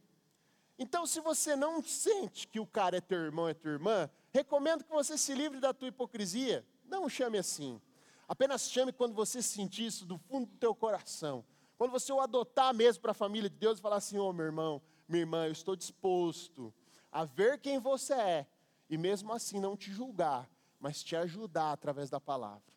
Então, 0.78 1.06
se 1.06 1.20
você 1.20 1.54
não 1.54 1.82
sente 1.82 2.48
que 2.48 2.58
o 2.58 2.66
cara 2.66 2.96
é 2.96 3.00
teu 3.00 3.18
irmão, 3.18 3.48
é 3.48 3.54
tua 3.54 3.70
irmã, 3.70 4.10
recomendo 4.32 4.82
que 4.82 4.90
você 4.90 5.16
se 5.16 5.32
livre 5.34 5.60
da 5.60 5.72
tua 5.72 5.88
hipocrisia. 5.88 6.66
Não 6.84 7.08
chame 7.08 7.38
assim. 7.38 7.80
Apenas 8.26 8.68
chame 8.70 8.92
quando 8.92 9.14
você 9.14 9.40
sentir 9.40 9.86
isso 9.86 10.04
do 10.04 10.18
fundo 10.18 10.46
do 10.46 10.56
teu 10.56 10.74
coração. 10.74 11.44
Quando 11.78 11.92
você 11.92 12.12
o 12.12 12.20
adotar 12.20 12.74
mesmo 12.74 13.00
para 13.00 13.12
a 13.12 13.14
família 13.14 13.48
de 13.48 13.56
Deus 13.56 13.78
e 13.78 13.82
falar 13.82 13.96
assim: 13.96 14.18
Ô 14.18 14.28
oh, 14.28 14.32
meu 14.32 14.46
irmão, 14.46 14.82
minha 15.06 15.22
irmã, 15.22 15.46
eu 15.46 15.52
estou 15.52 15.76
disposto 15.76 16.74
a 17.12 17.24
ver 17.24 17.60
quem 17.60 17.78
você 17.78 18.14
é 18.14 18.46
e 18.88 18.96
mesmo 18.96 19.32
assim 19.32 19.60
não 19.60 19.76
te 19.76 19.92
julgar, 19.92 20.48
mas 20.82 21.00
te 21.00 21.14
ajudar 21.14 21.70
através 21.70 22.10
da 22.10 22.20
palavra. 22.20 22.74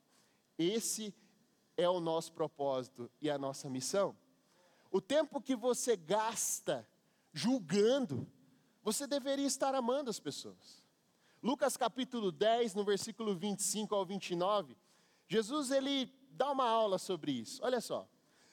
Esse 0.60 1.12
é 1.76 1.90
o 1.90 2.00
nosso 2.00 2.32
propósito 2.34 3.10
e 3.20 3.32
a 3.32 3.38
nossa 3.38 3.68
missão. 3.68 4.16
O 4.92 5.02
tempo 5.02 5.42
que 5.42 5.56
você 5.56 5.98
gasta 5.98 6.88
julgando, 7.34 8.32
você 8.84 9.08
deveria 9.08 9.48
estar 9.48 9.74
amando 9.74 10.12
as 10.12 10.20
pessoas. 10.20 10.84
Lucas 11.42 11.76
capítulo 11.76 12.32
10, 12.32 12.76
no 12.76 12.86
versículo 12.86 13.36
25 13.36 13.96
ao 13.96 14.06
29, 14.06 14.78
Jesus 15.28 15.72
ele 15.72 16.14
dá 16.30 16.52
uma 16.52 16.70
aula 16.70 17.00
sobre 17.00 17.32
isso. 17.32 17.60
Olha 17.64 17.82
só. 17.82 18.08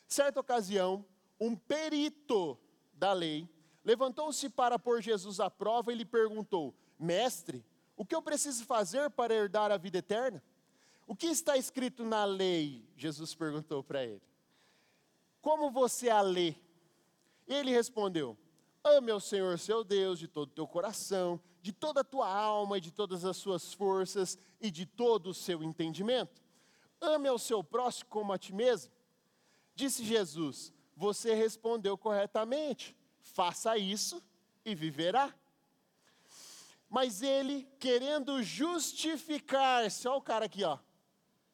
Certa 0.09 0.41
ocasião, 0.41 1.05
um 1.39 1.55
perito 1.55 2.59
da 2.95 3.13
lei 3.13 3.47
levantou-se 3.85 4.49
para 4.49 4.79
pôr 4.79 5.03
Jesus 5.03 5.41
à 5.41 5.51
prova 5.51 5.93
e 5.93 5.97
lhe 5.97 6.07
perguntou: 6.07 6.75
Mestre, 6.99 7.63
o 8.03 8.05
que 8.05 8.17
eu 8.17 8.21
preciso 8.21 8.65
fazer 8.65 9.09
para 9.11 9.33
herdar 9.33 9.71
a 9.71 9.77
vida 9.77 9.99
eterna? 9.99 10.43
O 11.07 11.15
que 11.15 11.29
está 11.29 11.57
escrito 11.57 12.05
na 12.05 12.25
lei? 12.25 12.85
Jesus 12.97 13.33
perguntou 13.33 13.81
para 13.85 14.05
ele. 14.05 14.21
Como 15.41 15.71
você 15.71 16.11
a 16.11 16.21
lê? 16.21 16.57
Ele 17.47 17.71
respondeu: 17.71 18.37
Ame 18.83 19.13
ao 19.13 19.21
Senhor 19.21 19.57
seu 19.57 19.85
Deus 19.85 20.19
de 20.19 20.27
todo 20.27 20.49
o 20.49 20.53
teu 20.53 20.67
coração, 20.67 21.41
de 21.61 21.73
toda 21.73 22.01
a 22.01 22.05
tua 22.05 22.29
alma 22.29 22.79
e 22.79 22.81
de 22.81 22.91
todas 22.91 23.25
as 23.25 23.37
suas 23.37 23.73
forças 23.73 24.37
e 24.61 24.69
de 24.69 24.85
todo 24.85 25.29
o 25.29 25.35
seu 25.35 25.63
entendimento. 25.63 26.43
Ame 27.01 27.29
ao 27.29 27.39
seu 27.39 27.63
próximo 27.63 28.11
como 28.11 28.33
a 28.33 28.39
ti 28.39 28.53
mesmo. 28.53 28.91
Disse 29.77 30.03
Jesus: 30.05 30.73
Você 30.97 31.35
respondeu 31.35 31.97
corretamente. 31.97 32.97
Faça 33.21 33.79
isso 33.79 34.21
e 34.65 34.75
viverá. 34.75 35.33
Mas 36.93 37.23
ele, 37.23 37.67
querendo 37.81 38.43
justificar-se, 38.43 40.07
olha 40.07 40.19
o 40.19 40.21
cara 40.21 40.45
aqui, 40.45 40.63
ó. 40.63 40.79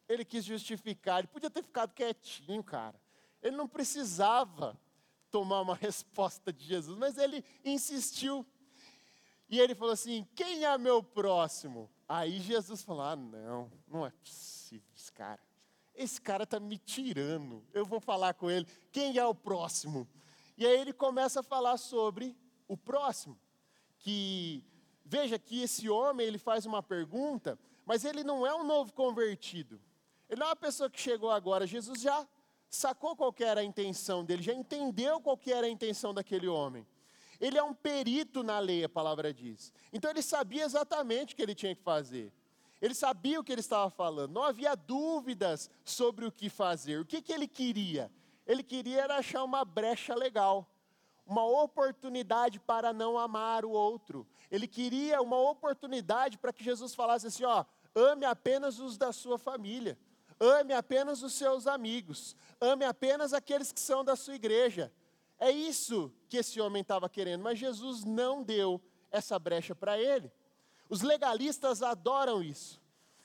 Ele 0.09 0.25
quis 0.25 0.43
justificar, 0.43 1.19
ele 1.19 1.29
podia 1.29 1.49
ter 1.49 1.63
ficado 1.63 1.93
quietinho, 1.93 2.61
cara. 2.61 2.99
Ele 3.41 3.55
não 3.55 3.65
precisava 3.65 4.77
tomar 5.31 5.61
uma 5.61 5.75
resposta 5.79 6.51
de 6.51 6.65
Jesus, 6.65 6.97
mas 6.97 7.17
ele 7.17 7.41
insistiu. 7.63 8.45
E 9.47 9.61
ele 9.61 9.73
falou 9.73 9.93
assim: 9.93 10.27
Quem 10.35 10.65
é 10.65 10.77
meu 10.77 11.01
próximo? 11.01 11.89
Aí 12.05 12.41
Jesus 12.41 12.81
falou: 12.81 13.03
Ah, 13.03 13.15
não, 13.15 13.71
não 13.87 14.05
é 14.05 14.11
possível 14.11 14.91
esse 14.93 15.13
cara. 15.13 15.39
Esse 15.95 16.19
cara 16.19 16.43
está 16.43 16.59
me 16.59 16.77
tirando. 16.77 17.65
Eu 17.73 17.85
vou 17.85 18.01
falar 18.01 18.33
com 18.33 18.51
ele. 18.51 18.67
Quem 18.91 19.17
é 19.17 19.25
o 19.25 19.33
próximo? 19.33 20.05
E 20.57 20.65
aí 20.65 20.81
ele 20.81 20.91
começa 20.91 21.39
a 21.39 21.43
falar 21.43 21.77
sobre 21.77 22.37
o 22.67 22.75
próximo, 22.75 23.39
que 23.99 24.65
veja 25.09 25.39
que 25.39 25.63
esse 25.63 25.89
homem, 25.89 26.27
ele 26.27 26.37
faz 26.37 26.67
uma 26.67 26.83
pergunta, 26.83 27.57
mas 27.83 28.05
ele 28.05 28.23
não 28.23 28.45
é 28.45 28.53
um 28.53 28.63
novo 28.63 28.93
convertido. 28.93 29.81
Ele 30.29 30.39
não 30.39 30.45
é 30.45 30.49
uma 30.51 30.55
pessoa 30.55 30.87
que 30.87 31.01
chegou 31.01 31.31
agora. 31.31 31.65
Jesus 31.65 31.99
já 31.99 32.27
sacou 32.69 33.15
qual 33.15 33.33
era 33.39 33.61
a 33.61 33.63
intenção 33.63 34.23
dele, 34.23 34.43
já 34.43 34.53
entendeu 34.53 35.19
qual 35.19 35.39
era 35.47 35.65
a 35.65 35.69
intenção 35.69 36.13
daquele 36.13 36.47
homem. 36.47 36.85
Ele 37.41 37.57
é 37.57 37.63
um 37.63 37.73
perito 37.73 38.43
na 38.43 38.59
lei, 38.59 38.83
a 38.83 38.89
palavra 38.89 39.33
diz. 39.33 39.73
Então 39.91 40.11
ele 40.11 40.21
sabia 40.21 40.63
exatamente 40.63 41.33
o 41.33 41.35
que 41.35 41.41
ele 41.41 41.55
tinha 41.55 41.73
que 41.73 41.81
fazer. 41.81 42.31
Ele 42.79 42.93
sabia 42.93 43.39
o 43.39 43.43
que 43.43 43.51
ele 43.51 43.61
estava 43.61 43.89
falando. 43.89 44.31
Não 44.31 44.43
havia 44.43 44.75
dúvidas 44.75 45.71
sobre 45.83 46.25
o 46.25 46.31
que 46.31 46.49
fazer. 46.49 46.99
O 46.99 47.05
que, 47.05 47.19
que 47.19 47.33
ele 47.33 47.47
queria? 47.47 48.11
Ele 48.45 48.61
queria 48.61 49.01
era 49.01 49.17
achar 49.17 49.43
uma 49.43 49.65
brecha 49.65 50.13
legal, 50.13 50.69
uma 51.25 51.43
oportunidade 51.43 52.59
para 52.59 52.93
não 52.93 53.17
amar 53.17 53.65
o 53.65 53.71
outro. 53.71 54.27
Ele 54.51 54.67
queria 54.67 55.21
uma 55.21 55.37
oportunidade 55.37 56.37
para 56.37 56.53
que 56.53 56.63
Jesus 56.63 56.95
falasse 56.95 57.27
assim: 57.27 57.43
ó, 57.43 57.65
ame 57.95 58.25
apenas 58.25 58.79
os 58.79 58.97
da 58.97 59.11
sua 59.11 59.37
família. 59.37 59.97
Ame 60.39 60.73
apenas 60.73 61.21
os 61.21 61.33
seus 61.33 61.67
amigos. 61.67 62.35
Ame 62.61 62.85
apenas 62.85 63.33
aqueles 63.33 63.71
que 63.71 63.79
são 63.79 64.03
da 64.03 64.15
sua 64.15 64.35
igreja. 64.35 64.91
É 65.37 65.51
isso 65.51 66.11
que 66.27 66.37
esse 66.37 66.59
homem 66.59 66.81
estava 66.81 67.09
querendo, 67.09 67.41
mas 67.41 67.59
Jesus 67.59 68.03
não 68.03 68.41
deu 68.43 68.81
essa 69.11 69.37
brecha 69.37 69.75
para 69.75 69.99
ele. 69.99 70.31
Os 70.89 71.01
legalistas 71.01 71.83
adoram 71.83 72.41
isso. 72.41 72.81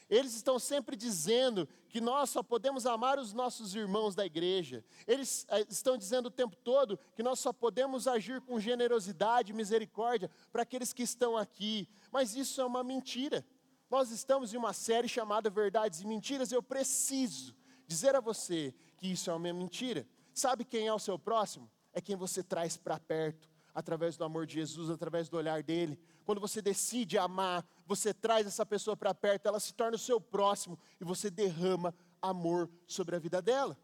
Eles 0.09 0.35
estão 0.35 0.59
sempre 0.59 0.97
dizendo 0.97 1.69
que 1.89 2.01
nós 2.01 2.31
só 2.31 2.43
podemos 2.43 2.87
amar 2.87 3.19
os 3.19 3.33
nossos 3.33 3.75
irmãos 3.75 4.15
da 4.15 4.27
igreja. 4.27 4.85
Eles 5.07 5.47
eh, 5.49 5.65
estão 5.69 5.97
dizendo 5.97 6.27
o 6.27 6.31
tempo 6.31 6.57
todo 6.57 6.99
que 7.15 7.23
nós 7.23 7.39
só 7.39 7.53
podemos 7.53 8.07
agir 8.07 8.41
com 8.43 8.61
generosidade 8.61 9.53
e 9.53 9.55
misericórdia 9.55 10.31
para 10.53 10.63
aqueles 10.63 10.93
que 10.93 11.03
estão 11.03 11.37
aqui. 11.37 11.89
Mas 12.11 12.35
isso 12.37 12.61
é 12.61 12.65
uma 12.65 12.85
mentira. 12.85 13.45
Nós 13.91 14.11
estamos 14.11 14.53
em 14.53 14.57
uma 14.57 14.73
série 14.73 15.09
chamada 15.09 15.49
Verdades 15.49 16.01
e 16.01 16.07
Mentiras. 16.07 16.53
Eu 16.53 16.63
preciso 16.63 17.55
dizer 17.87 18.15
a 18.15 18.21
você 18.21 18.75
que 18.97 19.09
isso 19.09 19.31
é 19.31 19.33
uma 19.33 19.53
mentira. 19.53 20.07
Sabe 20.33 20.65
quem 20.65 20.87
é 20.87 20.93
o 20.93 20.99
seu 20.99 21.19
próximo? 21.19 21.71
É 21.93 22.01
quem 22.01 22.17
você 22.17 22.43
traz 22.43 22.77
para 22.77 22.99
perto, 22.99 23.49
através 23.75 24.17
do 24.17 24.25
amor 24.25 24.47
de 24.47 24.55
Jesus, 24.55 24.89
através 24.89 25.29
do 25.29 25.37
olhar 25.37 25.63
dele. 25.63 25.99
Quando 26.25 26.41
você 26.41 26.63
decide 26.63 27.19
amar, 27.19 27.67
você 27.87 28.15
traz 28.15 28.47
essa 28.47 28.65
pessoa 28.65 28.97
para 28.97 29.13
perto, 29.13 29.47
ela 29.47 29.59
se 29.59 29.75
torna 29.75 29.97
o 29.97 29.99
seu 29.99 30.21
próximo 30.21 30.79
e 31.01 31.05
você 31.05 31.29
derrama 31.29 31.95
amor 32.23 32.71
sobre 32.87 33.17
a 33.17 33.19
vida 33.19 33.43
dela. 33.43 33.77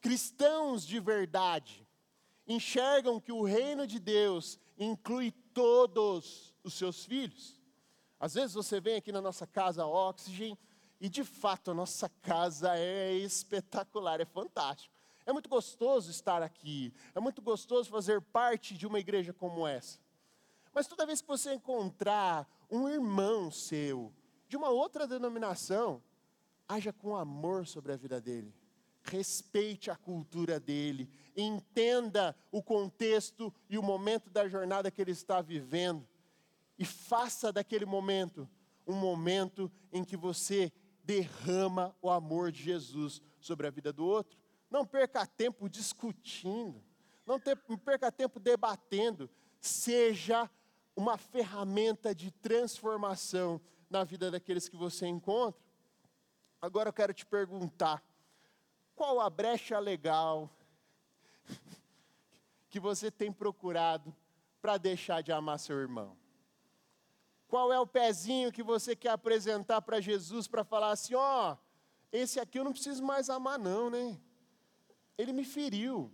Cristãos 0.00 0.86
de 0.86 1.00
verdade 1.00 1.86
enxergam 2.46 3.20
que 3.20 3.32
o 3.32 3.42
reino 3.42 3.86
de 3.86 3.98
Deus 3.98 4.58
inclui 4.76 5.32
todos 5.54 6.54
os 6.62 6.74
seus 6.74 7.04
filhos. 7.04 7.60
Às 8.20 8.34
vezes 8.34 8.54
você 8.54 8.80
vem 8.80 8.96
aqui 8.96 9.10
na 9.10 9.20
nossa 9.20 9.46
casa 9.46 9.86
Oxygen 9.86 10.58
e 11.00 11.08
de 11.08 11.24
fato 11.24 11.70
a 11.70 11.74
nossa 11.74 12.08
casa 12.08 12.76
é 12.76 13.12
espetacular, 13.14 14.20
é 14.20 14.24
fantástico. 14.24 14.94
É 15.24 15.32
muito 15.32 15.48
gostoso 15.48 16.10
estar 16.10 16.42
aqui, 16.42 16.92
é 17.14 17.20
muito 17.20 17.40
gostoso 17.40 17.90
fazer 17.90 18.20
parte 18.20 18.76
de 18.76 18.86
uma 18.86 18.98
igreja 18.98 19.32
como 19.32 19.66
essa. 19.66 19.98
Mas 20.74 20.86
toda 20.86 21.06
vez 21.06 21.20
que 21.20 21.28
você 21.28 21.54
encontrar 21.54 22.48
um 22.70 22.88
irmão 22.88 23.50
seu, 23.50 24.12
de 24.48 24.56
uma 24.56 24.70
outra 24.70 25.06
denominação, 25.06 26.02
haja 26.68 26.92
com 26.92 27.16
amor 27.16 27.66
sobre 27.66 27.92
a 27.92 27.96
vida 27.96 28.20
dele. 28.20 28.52
Respeite 29.02 29.90
a 29.90 29.96
cultura 29.96 30.60
dele, 30.60 31.10
entenda 31.36 32.36
o 32.50 32.62
contexto 32.62 33.52
e 33.68 33.76
o 33.76 33.82
momento 33.82 34.30
da 34.30 34.48
jornada 34.48 34.90
que 34.90 35.02
ele 35.02 35.10
está 35.10 35.40
vivendo 35.42 36.06
e 36.78 36.84
faça 36.84 37.52
daquele 37.52 37.84
momento 37.84 38.48
um 38.86 38.94
momento 38.94 39.70
em 39.92 40.04
que 40.04 40.16
você 40.16 40.72
derrama 41.04 41.94
o 42.00 42.10
amor 42.10 42.50
de 42.50 42.62
Jesus 42.62 43.20
sobre 43.40 43.66
a 43.66 43.70
vida 43.70 43.92
do 43.92 44.04
outro. 44.04 44.38
Não 44.72 44.86
perca 44.86 45.26
tempo 45.26 45.68
discutindo, 45.68 46.82
não 47.26 47.38
perca 47.78 48.10
tempo 48.10 48.40
debatendo, 48.40 49.28
seja 49.60 50.48
uma 50.96 51.18
ferramenta 51.18 52.14
de 52.14 52.30
transformação 52.30 53.60
na 53.90 54.02
vida 54.02 54.30
daqueles 54.30 54.70
que 54.70 54.76
você 54.76 55.06
encontra. 55.06 55.60
Agora 56.58 56.88
eu 56.88 56.92
quero 56.94 57.12
te 57.12 57.26
perguntar: 57.26 58.02
qual 58.94 59.20
a 59.20 59.28
brecha 59.28 59.78
legal 59.78 60.50
que 62.70 62.80
você 62.80 63.10
tem 63.10 63.30
procurado 63.30 64.16
para 64.62 64.78
deixar 64.78 65.22
de 65.22 65.30
amar 65.30 65.58
seu 65.58 65.78
irmão? 65.78 66.16
Qual 67.46 67.70
é 67.70 67.78
o 67.78 67.86
pezinho 67.86 68.50
que 68.50 68.62
você 68.62 68.96
quer 68.96 69.10
apresentar 69.10 69.82
para 69.82 70.00
Jesus 70.00 70.48
para 70.48 70.64
falar 70.64 70.92
assim: 70.92 71.14
ó, 71.14 71.52
oh, 71.52 71.58
esse 72.10 72.40
aqui 72.40 72.58
eu 72.58 72.64
não 72.64 72.72
preciso 72.72 73.04
mais 73.04 73.28
amar, 73.28 73.58
não, 73.58 73.90
né? 73.90 74.18
Ele 75.16 75.32
me 75.32 75.44
feriu. 75.44 76.10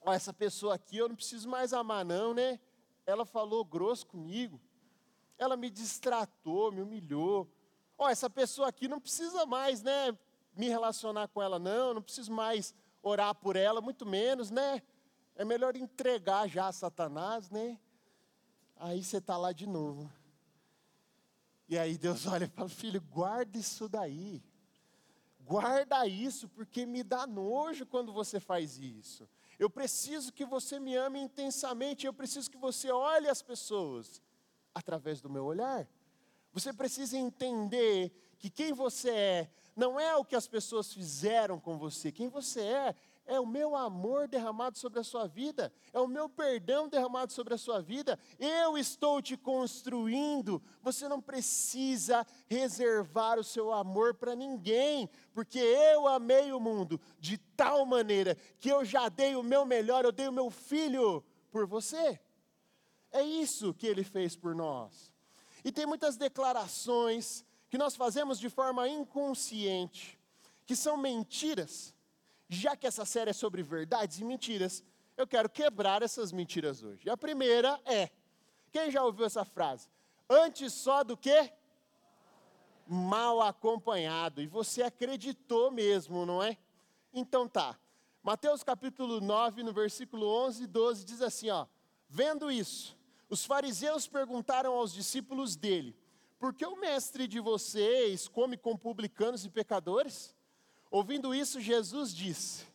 Ó, 0.00 0.12
essa 0.12 0.32
pessoa 0.32 0.74
aqui 0.74 0.96
eu 0.96 1.08
não 1.08 1.16
preciso 1.16 1.48
mais 1.48 1.72
amar, 1.72 2.04
não, 2.04 2.32
né? 2.32 2.60
Ela 3.06 3.24
falou 3.24 3.64
grosso 3.64 4.06
comigo. 4.06 4.60
Ela 5.36 5.56
me 5.56 5.70
distratou, 5.70 6.72
me 6.72 6.82
humilhou. 6.82 7.48
Ó, 7.96 8.08
essa 8.08 8.28
pessoa 8.28 8.68
aqui 8.68 8.88
não 8.88 9.00
precisa 9.00 9.46
mais, 9.46 9.82
né? 9.82 10.16
Me 10.56 10.68
relacionar 10.68 11.28
com 11.28 11.42
ela, 11.42 11.58
não. 11.58 11.94
Não 11.94 12.02
preciso 12.02 12.32
mais 12.32 12.74
orar 13.02 13.34
por 13.34 13.56
ela, 13.56 13.80
muito 13.80 14.04
menos, 14.04 14.50
né? 14.50 14.82
É 15.34 15.44
melhor 15.44 15.76
entregar 15.76 16.48
já 16.48 16.68
a 16.68 16.72
Satanás, 16.72 17.50
né? 17.50 17.78
Aí 18.76 19.02
você 19.02 19.18
está 19.18 19.36
lá 19.36 19.52
de 19.52 19.66
novo. 19.66 20.10
E 21.68 21.78
aí 21.78 21.98
Deus 21.98 22.26
olha 22.26 22.44
e 22.44 22.48
fala: 22.48 22.68
Filho, 22.68 23.00
guarda 23.00 23.58
isso 23.58 23.88
daí. 23.88 24.42
Guarda 25.48 26.06
isso, 26.06 26.46
porque 26.46 26.84
me 26.84 27.02
dá 27.02 27.26
nojo 27.26 27.86
quando 27.86 28.12
você 28.12 28.38
faz 28.38 28.78
isso. 28.78 29.26
Eu 29.58 29.70
preciso 29.70 30.30
que 30.30 30.44
você 30.44 30.78
me 30.78 30.94
ame 30.94 31.18
intensamente, 31.18 32.04
eu 32.04 32.12
preciso 32.12 32.50
que 32.50 32.58
você 32.58 32.90
olhe 32.90 33.28
as 33.30 33.40
pessoas 33.40 34.20
através 34.74 35.22
do 35.22 35.30
meu 35.30 35.46
olhar. 35.46 35.88
Você 36.52 36.70
precisa 36.70 37.16
entender 37.16 38.12
que 38.38 38.50
quem 38.50 38.74
você 38.74 39.08
é 39.08 39.50
não 39.74 39.98
é 39.98 40.14
o 40.16 40.24
que 40.24 40.36
as 40.36 40.46
pessoas 40.46 40.92
fizeram 40.92 41.58
com 41.58 41.78
você, 41.78 42.12
quem 42.12 42.28
você 42.28 42.60
é 42.60 42.94
é 43.28 43.38
o 43.38 43.46
meu 43.46 43.76
amor 43.76 44.26
derramado 44.26 44.78
sobre 44.78 44.98
a 44.98 45.04
sua 45.04 45.28
vida, 45.28 45.70
é 45.92 46.00
o 46.00 46.08
meu 46.08 46.30
perdão 46.30 46.88
derramado 46.88 47.30
sobre 47.30 47.52
a 47.52 47.58
sua 47.58 47.80
vida. 47.80 48.18
Eu 48.38 48.76
estou 48.76 49.20
te 49.20 49.36
construindo. 49.36 50.62
Você 50.82 51.06
não 51.08 51.20
precisa 51.20 52.26
reservar 52.46 53.38
o 53.38 53.44
seu 53.44 53.70
amor 53.70 54.14
para 54.14 54.34
ninguém, 54.34 55.08
porque 55.34 55.58
eu 55.58 56.08
amei 56.08 56.52
o 56.52 56.58
mundo 56.58 56.98
de 57.20 57.36
tal 57.54 57.84
maneira 57.84 58.34
que 58.58 58.70
eu 58.70 58.82
já 58.82 59.10
dei 59.10 59.36
o 59.36 59.42
meu 59.42 59.66
melhor, 59.66 60.04
eu 60.04 60.12
dei 60.12 60.26
o 60.26 60.32
meu 60.32 60.50
filho 60.50 61.22
por 61.50 61.66
você. 61.66 62.18
É 63.12 63.22
isso 63.22 63.74
que 63.74 63.86
ele 63.86 64.04
fez 64.04 64.34
por 64.34 64.54
nós. 64.54 65.12
E 65.62 65.70
tem 65.70 65.84
muitas 65.84 66.16
declarações 66.16 67.44
que 67.68 67.76
nós 67.76 67.94
fazemos 67.94 68.38
de 68.38 68.48
forma 68.48 68.88
inconsciente, 68.88 70.18
que 70.64 70.74
são 70.74 70.96
mentiras 70.96 71.94
já 72.48 72.74
que 72.74 72.86
essa 72.86 73.04
série 73.04 73.30
é 73.30 73.34
sobre 73.34 73.62
verdades 73.62 74.18
e 74.18 74.24
mentiras, 74.24 74.82
eu 75.16 75.26
quero 75.26 75.50
quebrar 75.50 76.02
essas 76.02 76.32
mentiras 76.32 76.82
hoje. 76.82 77.10
A 77.10 77.16
primeira 77.16 77.78
é: 77.84 78.10
quem 78.72 78.90
já 78.90 79.04
ouviu 79.04 79.26
essa 79.26 79.44
frase? 79.44 79.88
Antes 80.28 80.72
só 80.72 81.04
do 81.04 81.16
que? 81.16 81.52
Mal 82.86 83.42
acompanhado. 83.42 84.40
E 84.40 84.46
você 84.46 84.82
acreditou 84.82 85.70
mesmo, 85.70 86.24
não 86.24 86.42
é? 86.42 86.56
Então 87.12 87.46
tá. 87.48 87.78
Mateus 88.22 88.62
capítulo 88.62 89.20
9, 89.20 89.62
no 89.62 89.72
versículo 89.72 90.26
11 90.46 90.64
e 90.64 90.66
12, 90.66 91.04
diz 91.04 91.20
assim: 91.20 91.50
ó. 91.50 91.66
Vendo 92.08 92.50
isso, 92.50 92.96
os 93.28 93.44
fariseus 93.44 94.08
perguntaram 94.08 94.72
aos 94.72 94.94
discípulos 94.94 95.56
dele: 95.56 95.94
Por 96.38 96.54
que 96.54 96.64
o 96.64 96.76
mestre 96.76 97.26
de 97.26 97.40
vocês 97.40 98.26
come 98.26 98.56
com 98.56 98.76
publicanos 98.76 99.44
e 99.44 99.50
pecadores? 99.50 100.34
Ouvindo 100.90 101.34
isso, 101.34 101.60
Jesus 101.60 102.14
disse: 102.14 102.66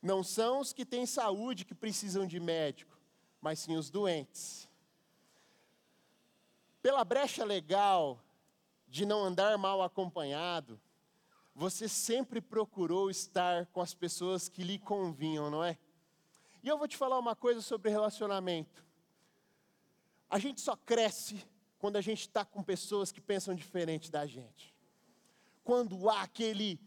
Não 0.00 0.22
são 0.22 0.60
os 0.60 0.72
que 0.72 0.84
têm 0.84 1.06
saúde 1.06 1.64
que 1.64 1.74
precisam 1.74 2.26
de 2.26 2.38
médico, 2.38 2.98
mas 3.40 3.60
sim 3.60 3.76
os 3.76 3.90
doentes. 3.90 4.68
Pela 6.82 7.04
brecha 7.04 7.44
legal 7.44 8.22
de 8.88 9.06
não 9.06 9.22
andar 9.24 9.56
mal 9.56 9.82
acompanhado, 9.82 10.78
você 11.54 11.88
sempre 11.88 12.40
procurou 12.40 13.10
estar 13.10 13.66
com 13.66 13.80
as 13.80 13.94
pessoas 13.94 14.48
que 14.48 14.62
lhe 14.62 14.78
convinham, 14.78 15.50
não 15.50 15.62
é? 15.62 15.78
E 16.62 16.68
eu 16.68 16.78
vou 16.78 16.88
te 16.88 16.96
falar 16.96 17.18
uma 17.18 17.34
coisa 17.34 17.60
sobre 17.60 17.90
relacionamento. 17.90 18.84
A 20.30 20.38
gente 20.38 20.60
só 20.60 20.76
cresce 20.76 21.44
quando 21.78 21.96
a 21.96 22.00
gente 22.00 22.20
está 22.20 22.44
com 22.44 22.62
pessoas 22.62 23.10
que 23.10 23.20
pensam 23.20 23.54
diferente 23.54 24.10
da 24.10 24.26
gente. 24.26 24.72
Quando 25.64 26.08
há 26.08 26.22
aquele 26.22 26.78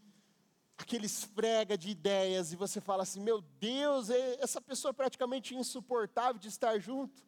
aquele 0.78 1.06
esfrega 1.06 1.76
de 1.76 1.90
ideias 1.90 2.52
e 2.52 2.56
você 2.56 2.80
fala 2.80 3.02
assim: 3.02 3.20
meu 3.20 3.40
Deus, 3.58 4.10
é, 4.10 4.36
essa 4.40 4.60
pessoa 4.60 4.90
é 4.90 4.92
praticamente 4.92 5.54
insuportável 5.54 6.38
de 6.38 6.48
estar 6.48 6.78
junto. 6.78 7.24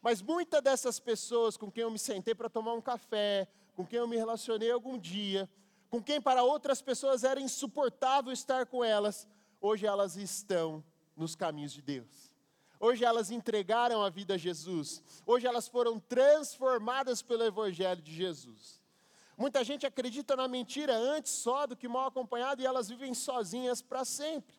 Mas 0.00 0.20
muitas 0.20 0.60
dessas 0.60 0.98
pessoas 0.98 1.56
com 1.56 1.70
quem 1.70 1.82
eu 1.82 1.90
me 1.90 1.98
sentei 1.98 2.34
para 2.34 2.50
tomar 2.50 2.74
um 2.74 2.80
café, 2.80 3.46
com 3.74 3.86
quem 3.86 4.00
eu 4.00 4.08
me 4.08 4.16
relacionei 4.16 4.70
algum 4.70 4.98
dia, 4.98 5.48
com 5.88 6.02
quem 6.02 6.20
para 6.20 6.42
outras 6.42 6.82
pessoas 6.82 7.22
era 7.22 7.40
insuportável 7.40 8.32
estar 8.32 8.66
com 8.66 8.82
elas, 8.82 9.28
hoje 9.60 9.86
elas 9.86 10.16
estão 10.16 10.84
nos 11.16 11.36
caminhos 11.36 11.72
de 11.72 11.80
Deus. 11.80 12.32
Hoje 12.80 13.04
elas 13.04 13.30
entregaram 13.30 14.02
a 14.02 14.10
vida 14.10 14.34
a 14.34 14.36
Jesus. 14.36 15.04
Hoje 15.24 15.46
elas 15.46 15.68
foram 15.68 16.00
transformadas 16.00 17.22
pelo 17.22 17.44
Evangelho 17.44 18.02
de 18.02 18.12
Jesus. 18.12 18.81
Muita 19.36 19.64
gente 19.64 19.86
acredita 19.86 20.36
na 20.36 20.46
mentira 20.46 20.94
antes 20.94 21.32
só 21.32 21.66
do 21.66 21.76
que 21.76 21.88
mal 21.88 22.06
acompanhado 22.06 22.62
e 22.62 22.66
elas 22.66 22.88
vivem 22.88 23.14
sozinhas 23.14 23.80
para 23.80 24.04
sempre. 24.04 24.54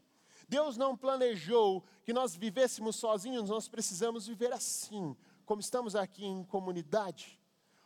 Deus 0.47 0.77
não 0.77 0.97
planejou 0.97 1.83
que 2.03 2.13
nós 2.13 2.35
vivêssemos 2.35 2.95
sozinhos, 2.95 3.49
nós 3.49 3.67
precisamos 3.67 4.27
viver 4.27 4.51
assim, 4.51 5.15
como 5.45 5.61
estamos 5.61 5.95
aqui 5.95 6.25
em 6.25 6.43
comunidade, 6.43 7.39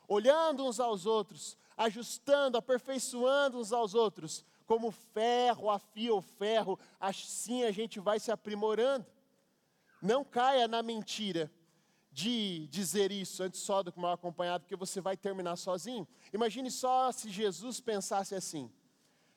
olhando 0.08 0.66
uns 0.66 0.80
aos 0.80 1.06
outros, 1.06 1.56
ajustando, 1.76 2.58
aperfeiçoando 2.58 3.58
uns 3.58 3.72
aos 3.72 3.94
outros, 3.94 4.44
como 4.66 4.90
ferro 4.90 5.70
afia 5.70 6.14
o 6.14 6.20
ferro, 6.20 6.78
assim 7.00 7.64
a 7.64 7.70
gente 7.70 8.00
vai 8.00 8.18
se 8.18 8.30
aprimorando. 8.30 9.06
Não 10.02 10.24
caia 10.24 10.68
na 10.68 10.82
mentira 10.82 11.50
de 12.18 12.66
dizer 12.66 13.12
isso 13.12 13.44
antes 13.44 13.60
só 13.60 13.80
do 13.80 13.92
que 13.92 14.00
mal 14.00 14.12
acompanhado, 14.12 14.64
porque 14.64 14.74
você 14.74 15.00
vai 15.00 15.16
terminar 15.16 15.54
sozinho. 15.54 16.04
Imagine 16.32 16.68
só 16.68 17.12
se 17.12 17.30
Jesus 17.30 17.78
pensasse 17.78 18.34
assim. 18.34 18.68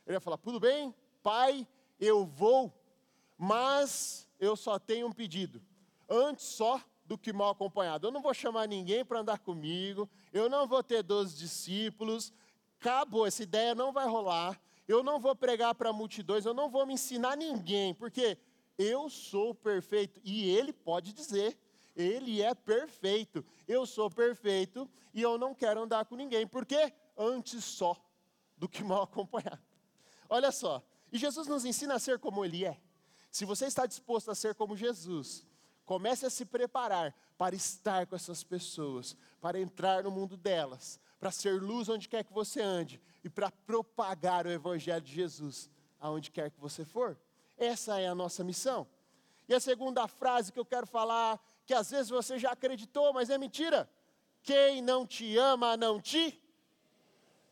Ele 0.03 0.15
ia 0.15 0.19
falar: 0.19 0.37
tudo 0.37 0.59
bem, 0.59 0.91
pai, 1.21 1.67
eu 1.99 2.25
vou, 2.25 2.73
mas 3.37 4.27
eu 4.39 4.55
só 4.55 4.79
tenho 4.79 5.05
um 5.05 5.11
pedido. 5.11 5.61
Antes 6.09 6.45
só 6.45 6.81
do 7.05 7.19
que 7.19 7.31
mal 7.31 7.51
acompanhado. 7.51 8.07
Eu 8.07 8.11
não 8.11 8.19
vou 8.19 8.33
chamar 8.33 8.67
ninguém 8.67 9.05
para 9.05 9.19
andar 9.19 9.37
comigo, 9.37 10.09
eu 10.33 10.49
não 10.49 10.65
vou 10.65 10.81
ter 10.81 11.03
12 11.03 11.37
discípulos, 11.37 12.33
acabou, 12.79 13.27
essa 13.27 13.43
ideia 13.43 13.75
não 13.75 13.91
vai 13.91 14.07
rolar. 14.07 14.59
Eu 14.87 15.03
não 15.03 15.19
vou 15.19 15.35
pregar 15.35 15.75
para 15.75 15.93
multidões, 15.93 16.45
eu 16.45 16.53
não 16.53 16.67
vou 16.67 16.83
me 16.87 16.95
ensinar 16.95 17.37
ninguém, 17.37 17.93
porque 17.93 18.39
eu 18.75 19.07
sou 19.07 19.53
perfeito. 19.53 20.19
E 20.23 20.49
ele 20.49 20.73
pode 20.73 21.13
dizer, 21.13 21.55
ele 21.95 22.41
é 22.41 22.53
perfeito. 22.53 23.45
Eu 23.67 23.85
sou 23.85 24.09
perfeito 24.09 24.89
e 25.13 25.21
eu 25.21 25.37
não 25.37 25.53
quero 25.53 25.81
andar 25.81 26.05
com 26.05 26.15
ninguém. 26.15 26.47
Por 26.47 26.65
quê? 26.65 26.93
Antes 27.17 27.63
só 27.63 27.95
do 28.57 28.67
que 28.67 28.83
mal 28.83 29.03
acompanhado. 29.03 29.61
Olha 30.29 30.51
só, 30.51 30.81
e 31.11 31.17
Jesus 31.17 31.47
nos 31.47 31.65
ensina 31.65 31.95
a 31.95 31.99
ser 31.99 32.19
como 32.19 32.45
ele 32.45 32.65
é. 32.65 32.79
Se 33.31 33.45
você 33.45 33.65
está 33.65 33.85
disposto 33.85 34.31
a 34.31 34.35
ser 34.35 34.55
como 34.55 34.75
Jesus, 34.75 35.45
comece 35.85 36.25
a 36.25 36.29
se 36.29 36.45
preparar 36.45 37.15
para 37.37 37.55
estar 37.55 38.05
com 38.05 38.15
essas 38.15 38.43
pessoas, 38.43 39.15
para 39.39 39.59
entrar 39.59 40.03
no 40.03 40.11
mundo 40.11 40.37
delas, 40.37 40.99
para 41.19 41.31
ser 41.31 41.61
luz 41.61 41.89
onde 41.89 42.07
quer 42.07 42.23
que 42.23 42.33
você 42.33 42.61
ande 42.61 43.01
e 43.23 43.29
para 43.29 43.51
propagar 43.51 44.45
o 44.45 44.51
Evangelho 44.51 45.01
de 45.01 45.13
Jesus 45.13 45.69
aonde 45.99 46.31
quer 46.31 46.49
que 46.49 46.59
você 46.59 46.83
for. 46.83 47.17
Essa 47.57 47.99
é 47.99 48.07
a 48.07 48.15
nossa 48.15 48.43
missão. 48.43 48.87
E 49.47 49.53
a 49.53 49.59
segunda 49.59 50.07
frase 50.07 50.51
que 50.51 50.59
eu 50.59 50.65
quero 50.65 50.87
falar, 50.87 51.39
que 51.71 51.75
às 51.75 51.89
vezes 51.89 52.09
você 52.09 52.37
já 52.37 52.51
acreditou, 52.51 53.13
mas 53.13 53.29
é 53.29 53.37
mentira. 53.37 53.89
Quem 54.43 54.81
não 54.81 55.07
te 55.07 55.37
ama, 55.37 55.77
não 55.77 56.01
te 56.01 56.37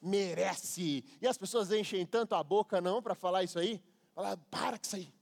merece. 0.01 1.05
E 1.21 1.25
as 1.25 1.37
pessoas 1.37 1.71
enchem 1.71 2.05
tanto 2.05 2.35
a 2.35 2.43
boca, 2.43 2.81
não, 2.81 3.01
para 3.01 3.15
falar 3.15 3.45
isso 3.45 3.57
aí. 3.57 3.81
Falar, 4.13 4.35
para 4.51 4.77
com 4.77 4.83
isso 4.83 4.97
aí. 4.97 5.13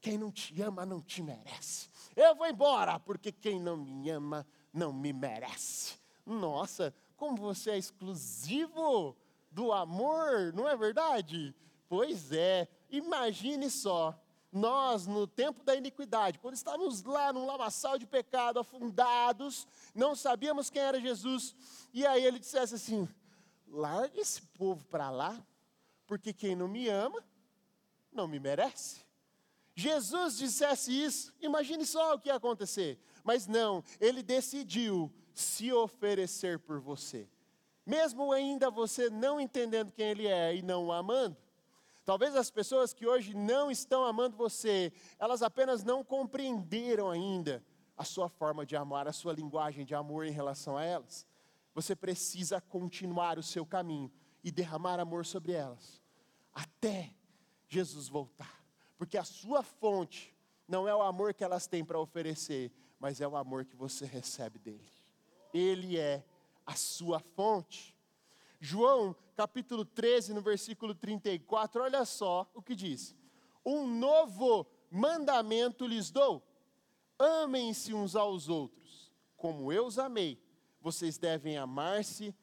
Quem 0.00 0.16
não 0.16 0.32
te 0.32 0.62
ama, 0.62 0.86
não 0.86 1.02
te 1.02 1.22
merece. 1.22 1.90
Eu 2.16 2.34
vou 2.34 2.46
embora, 2.46 2.98
porque 2.98 3.30
quem 3.30 3.60
não 3.60 3.76
me 3.76 4.08
ama, 4.08 4.46
não 4.72 4.94
me 4.94 5.12
merece. 5.12 5.98
Nossa, 6.24 6.94
como 7.18 7.36
você 7.36 7.72
é 7.72 7.76
exclusivo 7.76 9.14
do 9.50 9.74
amor, 9.74 10.54
não 10.54 10.66
é 10.66 10.74
verdade? 10.74 11.54
Pois 11.86 12.32
é, 12.32 12.66
imagine 12.88 13.68
só 13.68 14.18
nós, 14.50 15.06
no 15.06 15.26
tempo 15.26 15.62
da 15.62 15.74
iniquidade, 15.74 16.38
quando 16.38 16.54
estávamos 16.54 17.02
lá 17.02 17.32
num 17.32 17.46
lamaçal 17.46 17.98
de 17.98 18.06
pecado, 18.06 18.58
afundados, 18.58 19.66
não 19.94 20.14
sabíamos 20.14 20.70
quem 20.70 20.80
era 20.80 21.00
Jesus, 21.00 21.54
e 21.92 22.06
aí 22.06 22.24
ele 22.24 22.38
dissesse 22.38 22.74
assim: 22.74 23.08
larga 23.66 24.18
esse 24.20 24.42
povo 24.42 24.84
para 24.86 25.10
lá, 25.10 25.38
porque 26.06 26.32
quem 26.32 26.56
não 26.56 26.68
me 26.68 26.88
ama, 26.88 27.22
não 28.10 28.26
me 28.26 28.40
merece. 28.40 29.06
Jesus 29.74 30.38
dissesse 30.38 30.90
isso, 30.90 31.32
imagine 31.40 31.86
só 31.86 32.14
o 32.14 32.18
que 32.18 32.28
ia 32.28 32.34
acontecer. 32.34 32.98
Mas 33.22 33.46
não, 33.46 33.84
ele 34.00 34.22
decidiu 34.22 35.12
se 35.32 35.72
oferecer 35.72 36.58
por 36.58 36.80
você. 36.80 37.28
Mesmo 37.86 38.32
ainda 38.32 38.70
você 38.70 39.08
não 39.08 39.40
entendendo 39.40 39.92
quem 39.92 40.06
ele 40.08 40.26
é 40.26 40.56
e 40.56 40.62
não 40.62 40.86
o 40.86 40.92
amando, 40.92 41.36
Talvez 42.08 42.34
as 42.34 42.50
pessoas 42.50 42.94
que 42.94 43.06
hoje 43.06 43.34
não 43.34 43.70
estão 43.70 44.02
amando 44.02 44.34
você, 44.34 44.90
elas 45.18 45.42
apenas 45.42 45.84
não 45.84 46.02
compreenderam 46.02 47.10
ainda 47.10 47.62
a 47.98 48.02
sua 48.02 48.30
forma 48.30 48.64
de 48.64 48.74
amar, 48.74 49.06
a 49.06 49.12
sua 49.12 49.34
linguagem 49.34 49.84
de 49.84 49.94
amor 49.94 50.24
em 50.24 50.30
relação 50.30 50.78
a 50.78 50.82
elas. 50.82 51.26
Você 51.74 51.94
precisa 51.94 52.62
continuar 52.62 53.38
o 53.38 53.42
seu 53.42 53.66
caminho 53.66 54.10
e 54.42 54.50
derramar 54.50 54.98
amor 54.98 55.26
sobre 55.26 55.52
elas, 55.52 56.02
até 56.50 57.14
Jesus 57.68 58.08
voltar, 58.08 58.64
porque 58.96 59.18
a 59.18 59.24
sua 59.24 59.62
fonte 59.62 60.34
não 60.66 60.88
é 60.88 60.94
o 60.94 61.02
amor 61.02 61.34
que 61.34 61.44
elas 61.44 61.66
têm 61.66 61.84
para 61.84 62.00
oferecer, 62.00 62.72
mas 62.98 63.20
é 63.20 63.28
o 63.28 63.36
amor 63.36 63.66
que 63.66 63.76
você 63.76 64.06
recebe 64.06 64.58
dele. 64.58 64.90
Ele 65.52 65.98
é 65.98 66.24
a 66.64 66.74
sua 66.74 67.20
fonte. 67.20 67.94
João 68.58 69.14
capítulo 69.38 69.84
13, 69.84 70.34
no 70.34 70.40
versículo 70.40 70.96
34, 70.96 71.80
olha 71.80 72.04
só 72.04 72.50
o 72.52 72.60
que 72.60 72.74
diz: 72.74 73.14
Um 73.64 73.86
novo 73.86 74.66
mandamento 74.90 75.86
lhes 75.86 76.10
dou: 76.10 76.42
amem-se 77.16 77.94
uns 77.94 78.16
aos 78.16 78.48
outros, 78.48 79.12
como 79.36 79.72
eu 79.72 79.86
os 79.86 79.96
amei, 79.96 80.42
vocês 80.80 81.18
devem 81.18 81.56
amar-se 81.56 82.34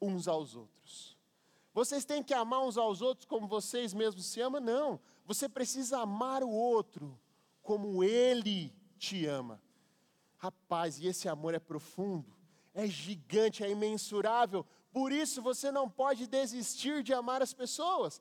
uns 0.00 0.26
aos 0.26 0.56
outros. 0.56 1.18
Vocês 1.74 2.06
têm 2.06 2.22
que 2.22 2.32
amar 2.32 2.62
uns 2.62 2.78
aos 2.78 3.02
outros 3.02 3.26
como 3.26 3.46
vocês 3.46 3.92
mesmos 3.92 4.24
se 4.24 4.40
amam? 4.40 4.58
Não. 4.58 5.00
Você 5.26 5.50
precisa 5.50 5.98
amar 5.98 6.42
o 6.42 6.48
outro 6.48 7.20
como 7.62 8.02
ele 8.02 8.74
te 8.96 9.26
ama. 9.26 9.62
Rapaz, 10.38 10.98
e 10.98 11.08
esse 11.08 11.28
amor 11.28 11.52
é 11.52 11.58
profundo, 11.58 12.34
é 12.72 12.86
gigante, 12.86 13.62
é 13.62 13.70
imensurável. 13.70 14.64
Por 14.90 15.12
isso 15.12 15.42
você 15.42 15.70
não 15.70 15.88
pode 15.88 16.26
desistir 16.26 17.02
de 17.02 17.12
amar 17.12 17.42
as 17.42 17.52
pessoas. 17.52 18.20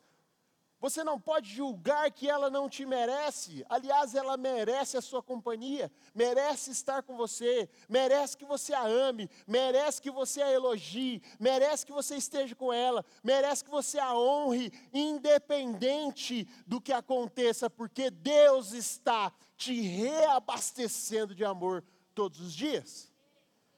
Você 0.79 1.03
não 1.03 1.19
pode 1.19 1.49
julgar 1.49 2.11
que 2.11 2.29
ela 2.29 2.51
não 2.51 2.69
te 2.69 2.85
merece. 2.85 3.65
Aliás, 3.67 4.13
ela 4.13 4.37
merece 4.37 4.95
a 4.95 5.01
sua 5.01 5.23
companhia, 5.23 5.91
merece 6.13 6.69
estar 6.69 7.01
com 7.01 7.17
você, 7.17 7.67
merece 7.89 8.37
que 8.37 8.45
você 8.45 8.75
a 8.75 8.85
ame, 8.85 9.27
merece 9.47 9.99
que 9.99 10.11
você 10.11 10.39
a 10.39 10.51
elogie, 10.51 11.19
merece 11.39 11.83
que 11.83 11.91
você 11.91 12.15
esteja 12.15 12.55
com 12.55 12.71
ela, 12.71 13.03
merece 13.23 13.63
que 13.63 13.71
você 13.71 13.97
a 13.97 14.15
honre, 14.15 14.71
independente 14.93 16.47
do 16.67 16.79
que 16.79 16.93
aconteça, 16.93 17.71
porque 17.71 18.11
Deus 18.11 18.71
está 18.71 19.33
te 19.55 19.81
reabastecendo 19.81 21.33
de 21.33 21.43
amor 21.43 21.83
todos 22.13 22.39
os 22.39 22.53
dias. 22.53 23.11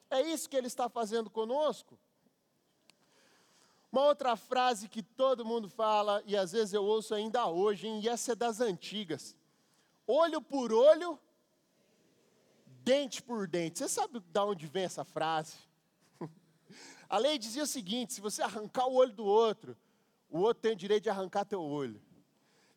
É 0.10 0.22
isso 0.22 0.50
que 0.50 0.58
Ele 0.58 0.68
está 0.68 0.90
fazendo 0.90 1.30
conosco. 1.30 1.98
Uma 3.92 4.06
outra 4.06 4.36
frase 4.36 4.88
que 4.88 5.02
todo 5.02 5.46
mundo 5.46 5.68
fala, 5.68 6.22
e 6.26 6.38
às 6.38 6.52
vezes 6.52 6.74
eu 6.74 6.84
ouço 6.84 7.16
ainda 7.16 7.48
hoje, 7.48 7.88
hein, 7.88 8.02
e 8.04 8.08
essa 8.08 8.34
é 8.34 8.36
das 8.36 8.62
antigas: 8.62 9.36
olho 10.06 10.42
por 10.42 10.72
olho, 10.72 11.20
dente 12.84 13.22
por 13.22 13.48
dente. 13.48 13.80
Você 13.80 13.90
sabe 13.90 14.20
de 14.20 14.40
onde 14.40 14.68
vem 14.68 14.84
essa 14.84 15.04
frase? 15.04 15.56
A 17.10 17.18
lei 17.18 17.40
dizia 17.40 17.64
o 17.64 17.68
seguinte: 17.68 18.14
se 18.14 18.22
você 18.22 18.44
arrancar 18.44 18.88
o 18.88 18.94
olho 18.94 19.14
do 19.14 19.26
outro, 19.26 19.76
o 20.30 20.40
outro 20.40 20.62
tem 20.62 20.74
o 20.74 20.76
direito 20.76 21.04
de 21.04 21.10
arrancar 21.10 21.46
teu 21.46 21.62
olho. 21.62 22.00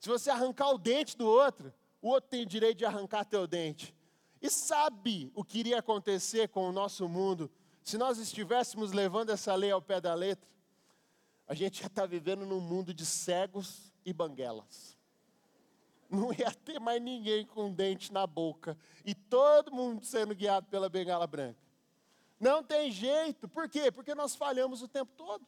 Se 0.00 0.08
você 0.08 0.30
arrancar 0.30 0.70
o 0.70 0.78
dente 0.78 1.16
do 1.16 1.28
outro, 1.28 1.72
o 2.00 2.08
outro 2.08 2.30
tem 2.30 2.42
o 2.42 2.46
direito 2.46 2.78
de 2.78 2.86
arrancar 2.86 3.24
teu 3.24 3.46
dente. 3.46 3.94
E 4.40 4.50
sabe 4.50 5.30
o 5.34 5.44
que 5.44 5.58
iria 5.58 5.78
acontecer 5.78 6.48
com 6.48 6.68
o 6.68 6.72
nosso 6.72 7.08
mundo 7.08 7.50
se 7.82 7.96
nós 7.96 8.18
estivéssemos 8.18 8.92
levando 8.92 9.30
essa 9.30 9.54
lei 9.54 9.70
ao 9.70 9.80
pé 9.80 10.00
da 10.00 10.14
letra? 10.14 10.50
A 11.52 11.54
gente 11.54 11.82
já 11.82 11.86
está 11.86 12.06
vivendo 12.06 12.46
num 12.46 12.62
mundo 12.62 12.94
de 12.94 13.04
cegos 13.04 13.92
e 14.06 14.10
banguelas. 14.10 14.96
Não 16.08 16.32
ia 16.32 16.50
ter 16.50 16.80
mais 16.80 16.98
ninguém 17.02 17.44
com 17.44 17.66
um 17.66 17.74
dente 17.74 18.10
na 18.10 18.26
boca 18.26 18.74
e 19.04 19.14
todo 19.14 19.70
mundo 19.70 20.02
sendo 20.02 20.34
guiado 20.34 20.66
pela 20.68 20.88
bengala 20.88 21.26
branca. 21.26 21.60
Não 22.40 22.62
tem 22.62 22.90
jeito, 22.90 23.46
por 23.50 23.68
quê? 23.68 23.92
Porque 23.92 24.14
nós 24.14 24.34
falhamos 24.34 24.80
o 24.80 24.88
tempo 24.88 25.12
todo. 25.14 25.46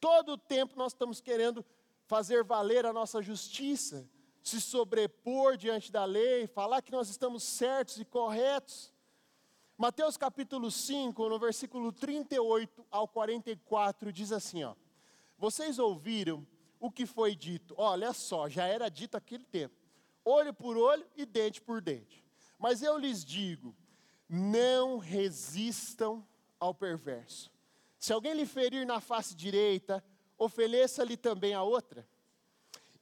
Todo 0.00 0.32
o 0.32 0.38
tempo 0.38 0.72
nós 0.74 0.92
estamos 0.92 1.20
querendo 1.20 1.62
fazer 2.06 2.42
valer 2.42 2.86
a 2.86 2.92
nossa 2.94 3.20
justiça, 3.20 4.08
se 4.42 4.58
sobrepor 4.58 5.58
diante 5.58 5.92
da 5.92 6.06
lei, 6.06 6.46
falar 6.46 6.80
que 6.80 6.92
nós 6.92 7.10
estamos 7.10 7.42
certos 7.42 8.00
e 8.00 8.06
corretos. 8.06 8.90
Mateus 9.76 10.16
capítulo 10.16 10.70
5, 10.70 11.28
no 11.28 11.38
versículo 11.38 11.92
38 11.92 12.86
ao 12.90 13.06
44, 13.06 14.10
diz 14.10 14.32
assim: 14.32 14.64
ó, 14.64 14.74
Vocês 15.38 15.78
ouviram 15.78 16.46
o 16.80 16.90
que 16.90 17.06
foi 17.06 17.34
dito? 17.34 17.74
Olha 17.76 18.12
só, 18.12 18.48
já 18.48 18.66
era 18.66 18.88
dito 18.88 19.16
aquele 19.16 19.44
tempo: 19.44 19.74
olho 20.24 20.52
por 20.52 20.76
olho 20.76 21.06
e 21.16 21.26
dente 21.26 21.60
por 21.60 21.80
dente. 21.80 22.24
Mas 22.58 22.82
eu 22.82 22.98
lhes 22.98 23.24
digo: 23.24 23.74
não 24.28 24.98
resistam 24.98 26.26
ao 26.58 26.74
perverso. 26.74 27.50
Se 27.98 28.12
alguém 28.12 28.34
lhe 28.34 28.46
ferir 28.46 28.86
na 28.86 29.00
face 29.00 29.34
direita, 29.34 30.04
ofereça-lhe 30.38 31.16
também 31.16 31.54
a 31.54 31.62
outra. 31.62 32.06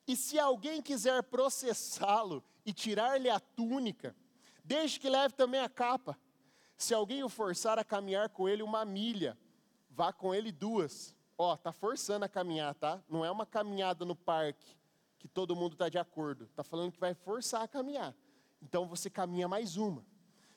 E 0.06 0.16
se 0.16 0.38
alguém 0.38 0.82
quiser 0.82 1.22
processá-lo 1.22 2.44
e 2.64 2.72
tirar-lhe 2.72 3.30
a 3.30 3.40
túnica, 3.40 4.14
deixe 4.62 5.00
que 5.00 5.08
leve 5.08 5.34
também 5.34 5.60
a 5.60 5.68
capa. 5.68 6.18
Se 6.76 6.92
alguém 6.92 7.22
o 7.22 7.28
forçar 7.28 7.78
a 7.78 7.84
caminhar 7.84 8.28
com 8.28 8.48
ele 8.48 8.62
uma 8.62 8.84
milha, 8.84 9.38
vá 9.90 10.12
com 10.12 10.34
ele 10.34 10.52
duas. 10.52 11.14
Ó, 11.36 11.56
tá 11.56 11.72
forçando 11.72 12.24
a 12.24 12.28
caminhar, 12.28 12.74
tá? 12.74 13.02
Não 13.08 13.24
é 13.24 13.30
uma 13.30 13.44
caminhada 13.44 14.04
no 14.04 14.14
parque 14.14 14.76
que 15.18 15.28
todo 15.28 15.56
mundo 15.56 15.72
está 15.72 15.88
de 15.88 15.98
acordo. 15.98 16.46
Tá 16.54 16.62
falando 16.62 16.92
que 16.92 17.00
vai 17.00 17.14
forçar 17.14 17.62
a 17.62 17.68
caminhar. 17.68 18.14
Então 18.62 18.86
você 18.86 19.10
caminha 19.10 19.48
mais 19.48 19.76
uma, 19.76 20.04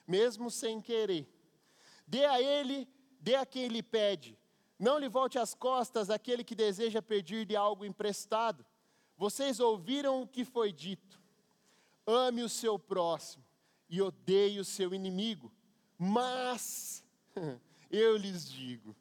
mesmo 0.07 0.51
sem 0.51 0.81
querer. 0.81 1.27
Dê 2.05 2.25
a 2.25 2.41
ele, 2.41 2.87
dê 3.19 3.35
a 3.35 3.45
quem 3.45 3.67
lhe 3.67 3.81
pede. 3.81 4.37
Não 4.79 4.99
lhe 4.99 5.09
volte 5.09 5.39
as 5.39 5.53
costas 5.53 6.09
aquele 6.09 6.43
que 6.43 6.53
deseja 6.53 7.01
pedir 7.01 7.45
de 7.45 7.55
algo 7.55 7.83
emprestado. 7.83 8.65
Vocês 9.17 9.59
ouviram 9.59 10.21
o 10.21 10.27
que 10.27 10.45
foi 10.45 10.71
dito. 10.71 11.19
Ame 12.05 12.43
o 12.43 12.49
seu 12.49 12.77
próximo 12.77 13.43
e 13.89 14.01
odeie 14.01 14.59
o 14.59 14.65
seu 14.65 14.93
inimigo. 14.93 15.51
Mas 15.97 17.03
eu 17.89 18.15
lhes 18.15 18.47
digo: 18.47 18.95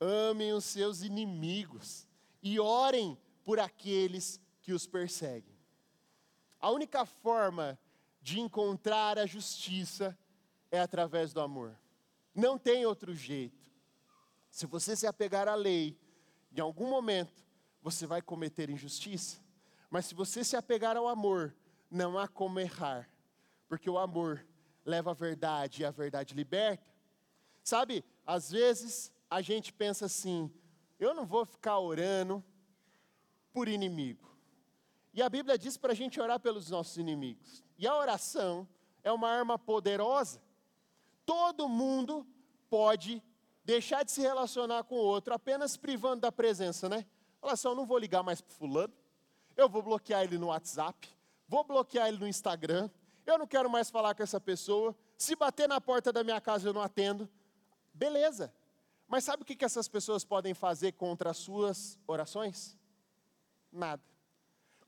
amem 0.00 0.52
os 0.52 0.64
seus 0.64 1.02
inimigos 1.02 2.06
e 2.42 2.60
orem 2.60 3.18
por 3.44 3.58
aqueles 3.58 4.40
que 4.60 4.72
os 4.72 4.86
perseguem. 4.86 5.56
A 6.60 6.70
única 6.70 7.04
forma 7.04 7.78
de 8.20 8.40
encontrar 8.40 9.18
a 9.18 9.26
justiça 9.26 10.18
é 10.70 10.80
através 10.80 11.32
do 11.32 11.40
amor. 11.40 11.78
Não 12.34 12.58
tem 12.58 12.84
outro 12.84 13.14
jeito. 13.14 13.70
Se 14.50 14.66
você 14.66 14.96
se 14.96 15.06
apegar 15.06 15.48
à 15.48 15.54
lei, 15.54 15.98
em 16.54 16.60
algum 16.60 16.88
momento 16.88 17.44
você 17.82 18.06
vai 18.06 18.20
cometer 18.20 18.68
injustiça. 18.68 19.40
Mas 19.88 20.06
se 20.06 20.14
você 20.14 20.42
se 20.42 20.56
apegar 20.56 20.96
ao 20.96 21.06
amor, 21.06 21.54
não 21.90 22.18
há 22.18 22.26
como 22.26 22.58
errar, 22.58 23.08
porque 23.68 23.88
o 23.88 23.98
amor 23.98 24.44
leva 24.84 25.12
a 25.12 25.14
verdade 25.14 25.82
e 25.82 25.84
a 25.84 25.90
verdade 25.90 26.34
liberta. 26.34 26.90
Sabe, 27.62 28.04
às 28.26 28.50
vezes 28.50 29.12
a 29.30 29.40
gente 29.40 29.72
pensa 29.72 30.06
assim: 30.06 30.50
eu 30.98 31.14
não 31.14 31.24
vou 31.24 31.44
ficar 31.44 31.78
orando 31.78 32.44
por 33.52 33.68
inimigo. 33.68 34.26
E 35.12 35.22
a 35.22 35.28
Bíblia 35.28 35.56
diz 35.56 35.76
para 35.76 35.92
a 35.92 35.96
gente 35.96 36.20
orar 36.20 36.38
pelos 36.38 36.68
nossos 36.68 36.96
inimigos. 36.98 37.64
E 37.78 37.86
a 37.86 37.96
oração 37.96 38.68
é 39.02 39.10
uma 39.10 39.28
arma 39.30 39.58
poderosa. 39.58 40.42
Todo 41.24 41.68
mundo 41.68 42.26
pode 42.68 43.22
deixar 43.64 44.04
de 44.04 44.12
se 44.12 44.20
relacionar 44.20 44.84
com 44.84 44.94
o 44.94 44.98
outro 44.98 45.34
apenas 45.34 45.76
privando 45.76 46.20
da 46.20 46.30
presença, 46.30 46.88
né? 46.88 47.06
Fala 47.40 47.54
assim, 47.54 47.68
eu 47.68 47.74
não 47.74 47.86
vou 47.86 47.98
ligar 47.98 48.22
mais 48.22 48.40
para 48.40 48.54
fulano, 48.54 48.92
eu 49.56 49.68
vou 49.68 49.82
bloquear 49.82 50.22
ele 50.22 50.38
no 50.38 50.48
WhatsApp, 50.48 51.08
vou 51.48 51.64
bloquear 51.64 52.08
ele 52.08 52.18
no 52.18 52.28
Instagram, 52.28 52.90
eu 53.24 53.38
não 53.38 53.46
quero 53.46 53.68
mais 53.68 53.90
falar 53.90 54.14
com 54.14 54.22
essa 54.22 54.40
pessoa, 54.40 54.94
se 55.16 55.34
bater 55.34 55.68
na 55.68 55.80
porta 55.80 56.12
da 56.12 56.22
minha 56.22 56.40
casa 56.40 56.68
eu 56.68 56.72
não 56.72 56.82
atendo. 56.82 57.28
Beleza. 57.92 58.52
Mas 59.08 59.24
sabe 59.24 59.42
o 59.42 59.46
que, 59.46 59.64
essas 59.64 59.88
pessoas 59.88 60.24
podem 60.24 60.52
fazer 60.54 60.92
contra 60.92 61.30
as 61.30 61.36
suas 61.36 61.98
orações? 62.06 62.76
Nada. 63.72 64.02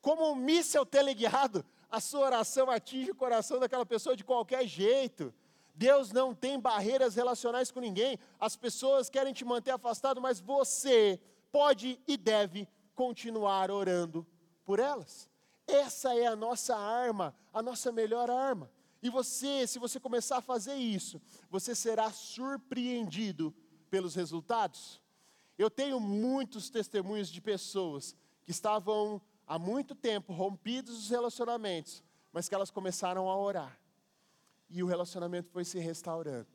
Como 0.01 0.31
um 0.31 0.35
míssel 0.35 0.85
teleguiado, 0.85 1.65
a 1.91 2.01
sua 2.01 2.21
oração 2.27 2.71
atinge 2.71 3.11
o 3.11 3.15
coração 3.15 3.61
daquela 3.61 3.87
pessoa 3.87 4.17
de 4.17 4.25
qualquer 4.25 4.67
jeito. 4.67 5.33
Deus 5.75 6.13
não 6.13 6.35
tem 6.35 6.59
barreiras 6.59 7.15
relacionais 7.15 7.71
com 7.71 7.81
ninguém. 7.81 8.19
As 8.41 8.57
pessoas 8.57 9.09
querem 9.09 9.33
te 9.33 9.45
manter 9.45 9.71
afastado, 9.71 10.21
mas 10.21 10.41
você 10.41 11.21
pode 11.53 12.01
e 12.07 12.17
deve 12.17 12.69
continuar 12.95 13.71
orando 13.71 14.27
por 14.65 14.81
elas. 14.81 15.31
Essa 15.67 16.15
é 16.15 16.27
a 16.27 16.35
nossa 16.35 16.77
arma, 16.77 17.35
a 17.53 17.63
nossa 17.63 17.93
melhor 17.93 18.31
arma. 18.31 18.71
E 19.01 19.09
você, 19.09 19.67
se 19.67 19.79
você 19.79 20.01
começar 20.01 20.39
a 20.39 20.43
fazer 20.43 20.75
isso, 20.75 21.21
você 21.49 21.75
será 21.75 22.11
surpreendido 22.11 23.55
pelos 23.89 24.15
resultados. 24.15 25.01
Eu 25.59 25.69
tenho 25.69 25.99
muitos 25.99 26.71
testemunhos 26.71 27.29
de 27.29 27.41
pessoas 27.41 28.15
que 28.45 28.51
estavam 28.51 29.21
há 29.47 29.59
muito 29.59 29.95
tempo 29.95 30.33
rompidos 30.33 30.97
os 30.97 31.11
relacionamentos, 31.11 32.05
mas 32.33 32.49
que 32.49 32.55
elas 32.55 32.71
começaram 32.71 33.29
a 33.29 33.37
orar. 33.37 33.81
E 34.71 34.83
o 34.83 34.87
relacionamento 34.87 35.51
foi 35.51 35.65
se 35.65 35.79
restaurando. 35.79 36.49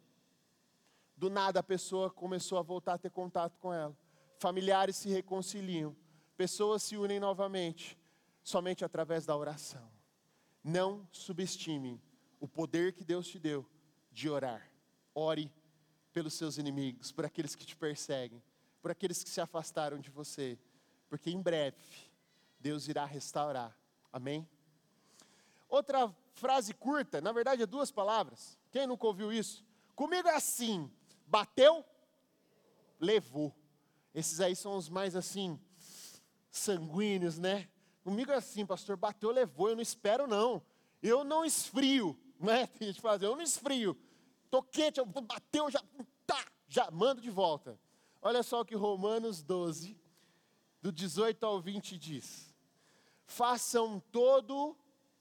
Do 1.15 1.29
nada 1.29 1.59
a 1.59 1.63
pessoa 1.63 2.09
começou 2.09 2.57
a 2.57 2.61
voltar 2.61 2.93
a 2.93 2.97
ter 2.97 3.09
contato 3.09 3.57
com 3.59 3.73
ela. 3.73 3.97
Familiares 4.37 4.95
se 4.95 5.09
reconciliam, 5.09 5.95
pessoas 6.35 6.83
se 6.83 6.97
unem 6.97 7.19
novamente, 7.19 7.97
somente 8.43 8.83
através 8.83 9.25
da 9.25 9.35
oração. 9.35 9.89
Não 10.63 11.07
subestime 11.11 12.01
o 12.39 12.47
poder 12.47 12.93
que 12.93 13.03
Deus 13.03 13.27
te 13.27 13.39
deu 13.39 13.65
de 14.11 14.29
orar. 14.29 14.69
Ore 15.13 15.51
pelos 16.13 16.35
seus 16.35 16.57
inimigos, 16.57 17.11
por 17.11 17.25
aqueles 17.25 17.55
que 17.55 17.65
te 17.65 17.75
perseguem, 17.75 18.41
por 18.81 18.91
aqueles 18.91 19.23
que 19.23 19.29
se 19.29 19.41
afastaram 19.41 19.99
de 19.99 20.09
você, 20.09 20.57
porque 21.09 21.29
em 21.29 21.41
breve 21.41 21.77
Deus 22.59 22.87
irá 22.87 23.05
restaurar. 23.05 23.77
Amém? 24.11 24.47
Outra 25.67 26.13
frase 26.35 26.73
curta, 26.73 27.19
na 27.19 27.31
verdade 27.31 27.63
é 27.63 27.65
duas 27.65 27.91
palavras. 27.91 28.57
Quem 28.71 28.87
nunca 28.87 29.07
ouviu 29.07 29.33
isso? 29.33 29.65
Comigo 29.95 30.27
é 30.27 30.35
assim: 30.35 30.89
bateu, 31.25 31.83
levou. 32.99 33.53
Esses 34.13 34.39
aí 34.39 34.55
são 34.55 34.77
os 34.77 34.87
mais 34.89 35.15
assim, 35.15 35.59
sanguíneos, 36.51 37.39
né? 37.39 37.67
Comigo 38.03 38.31
é 38.31 38.35
assim, 38.35 38.65
pastor, 38.65 38.95
bateu, 38.95 39.31
levou, 39.31 39.69
eu 39.69 39.75
não 39.75 39.81
espero 39.81 40.27
não. 40.27 40.61
Eu 41.01 41.23
não 41.23 41.43
esfrio, 41.43 42.17
né? 42.39 42.67
Tem 42.67 42.89
gente 42.89 43.01
fazer, 43.01 43.25
eu 43.25 43.35
não 43.35 43.41
esfrio. 43.41 43.97
Tô 44.53 44.61
quente, 44.61 45.01
bateu, 45.03 45.71
já, 45.71 45.81
tá, 46.27 46.45
já 46.67 46.91
mando 46.91 47.19
de 47.19 47.31
volta. 47.31 47.75
Olha 48.21 48.43
só 48.43 48.61
o 48.61 48.65
que 48.65 48.75
Romanos 48.75 49.41
12, 49.41 49.97
do 50.79 50.91
18 50.91 51.43
ao 51.43 51.59
20 51.59 51.97
diz 51.97 52.53
façam 53.25 53.99
todo 54.11 54.77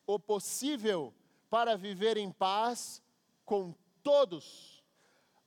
o 0.07 0.19
possível 0.19 1.15
para 1.49 1.79
viver 1.79 2.19
em 2.19 2.31
paz 2.31 3.03
com 3.47 3.75
todos. 4.03 4.85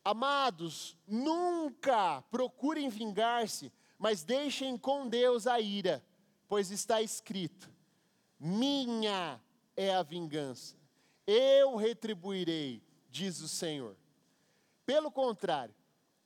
Amados, 0.03 0.97
nunca 1.07 2.23
procurem 2.31 2.89
vingar-se, 2.89 3.71
mas 3.99 4.23
deixem 4.23 4.79
com 4.79 5.07
Deus 5.07 5.45
a 5.45 5.59
ira, 5.59 6.03
pois 6.47 6.71
está 6.71 7.03
escrito: 7.03 7.69
Minha 8.39 9.39
é 9.77 9.93
a 9.93 10.01
vingança, 10.01 10.75
eu 11.27 11.75
retribuirei, 11.75 12.81
diz 13.15 13.39
o 13.39 13.47
Senhor. 13.47 13.95
Pelo 14.85 15.09
contrário, 15.09 15.73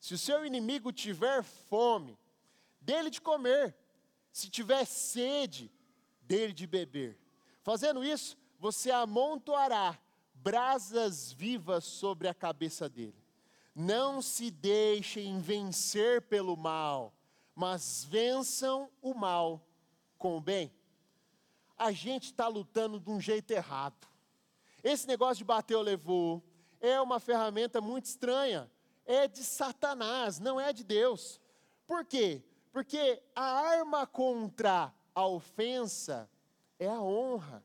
se 0.00 0.12
o 0.12 0.18
seu 0.18 0.44
inimigo 0.44 0.90
tiver 0.90 1.44
fome, 1.44 2.18
dele 2.80 3.10
de 3.10 3.20
comer, 3.20 3.76
se 4.32 4.50
tiver 4.50 4.84
sede, 4.84 5.70
dele 6.22 6.52
de 6.52 6.66
beber. 6.66 7.16
Fazendo 7.62 8.02
isso, 8.02 8.36
você 8.58 8.90
amontoará 8.90 9.96
brasas 10.34 11.30
vivas 11.30 11.84
sobre 11.84 12.26
a 12.26 12.34
cabeça 12.34 12.88
dele. 12.88 13.14
Não 13.72 14.20
se 14.20 14.50
deixem 14.50 15.38
vencer 15.38 16.22
pelo 16.22 16.56
mal, 16.56 17.14
mas 17.54 18.04
vençam 18.04 18.90
o 19.00 19.14
mal 19.14 19.64
com 20.18 20.36
o 20.36 20.40
bem. 20.40 20.72
A 21.78 21.92
gente 21.92 22.24
está 22.24 22.48
lutando 22.48 22.98
de 22.98 23.08
um 23.10 23.20
jeito 23.20 23.52
errado. 23.52 24.08
Esse 24.82 25.06
negócio 25.06 25.36
de 25.36 25.44
bater 25.44 25.76
ou 25.76 25.82
levou 25.82 26.49
é 26.80 27.00
uma 27.00 27.20
ferramenta 27.20 27.80
muito 27.80 28.06
estranha. 28.06 28.70
É 29.04 29.28
de 29.28 29.44
Satanás, 29.44 30.38
não 30.38 30.60
é 30.60 30.72
de 30.72 30.84
Deus. 30.84 31.40
Por 31.86 32.04
quê? 32.04 32.42
Porque 32.72 33.22
a 33.34 33.42
arma 33.42 34.06
contra 34.06 34.92
a 35.14 35.26
ofensa 35.26 36.30
é 36.78 36.88
a 36.88 37.00
honra. 37.00 37.62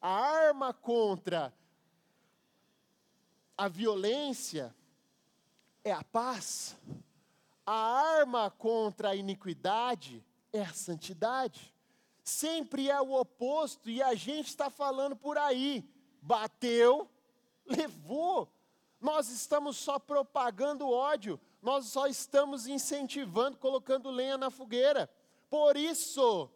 A 0.00 0.08
arma 0.08 0.72
contra 0.72 1.52
a 3.56 3.68
violência 3.68 4.74
é 5.84 5.92
a 5.92 6.02
paz. 6.02 6.76
A 7.64 7.72
arma 7.72 8.50
contra 8.50 9.10
a 9.10 9.14
iniquidade 9.14 10.24
é 10.52 10.62
a 10.62 10.72
santidade. 10.72 11.72
Sempre 12.24 12.90
é 12.90 13.00
o 13.00 13.12
oposto 13.12 13.88
e 13.88 14.02
a 14.02 14.14
gente 14.14 14.48
está 14.48 14.70
falando 14.70 15.14
por 15.14 15.38
aí. 15.38 15.84
Bateu, 16.22 17.08
levou. 17.70 18.52
nós 19.00 19.30
estamos 19.30 19.76
só 19.76 19.98
propagando 19.98 20.90
ódio, 20.90 21.40
nós 21.62 21.86
só 21.86 22.06
estamos 22.06 22.66
incentivando, 22.66 23.56
colocando 23.56 24.10
lenha 24.10 24.36
na 24.36 24.50
fogueira. 24.50 25.10
Por 25.48 25.76
isso 25.76 26.50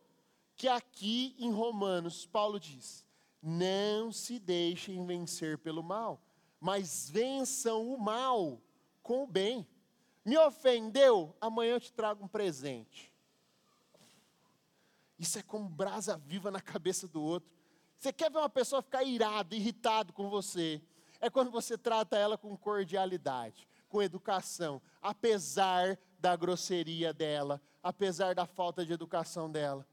que 0.56 0.68
aqui 0.68 1.34
em 1.38 1.50
Romanos, 1.50 2.26
Paulo 2.26 2.60
diz: 2.60 3.04
não 3.42 4.12
se 4.12 4.38
deixem 4.38 5.04
vencer 5.04 5.58
pelo 5.58 5.82
mal, 5.82 6.20
mas 6.60 7.10
vençam 7.10 7.86
o 7.86 7.98
mal 7.98 8.60
com 9.02 9.24
o 9.24 9.26
bem. 9.26 9.66
Me 10.24 10.38
ofendeu, 10.38 11.36
amanhã 11.40 11.74
eu 11.74 11.80
te 11.80 11.92
trago 11.92 12.24
um 12.24 12.28
presente. 12.28 13.12
Isso 15.18 15.38
é 15.38 15.42
como 15.42 15.68
brasa 15.68 16.16
viva 16.16 16.50
na 16.50 16.60
cabeça 16.60 17.06
do 17.06 17.22
outro. 17.22 17.50
Você 17.98 18.12
quer 18.12 18.30
ver 18.30 18.38
uma 18.38 18.48
pessoa 18.48 18.82
ficar 18.82 19.04
irado, 19.04 19.54
irritado 19.54 20.12
com 20.12 20.28
você? 20.28 20.82
É 21.24 21.30
quando 21.30 21.50
você 21.50 21.78
trata 21.78 22.18
ela 22.18 22.36
com 22.36 22.54
cordialidade, 22.54 23.66
com 23.88 24.02
educação, 24.02 24.82
apesar 25.00 25.98
da 26.18 26.36
grosseria 26.36 27.14
dela, 27.14 27.62
apesar 27.82 28.34
da 28.34 28.44
falta 28.44 28.84
de 28.84 28.92
educação 28.92 29.50
dela. 29.50 29.86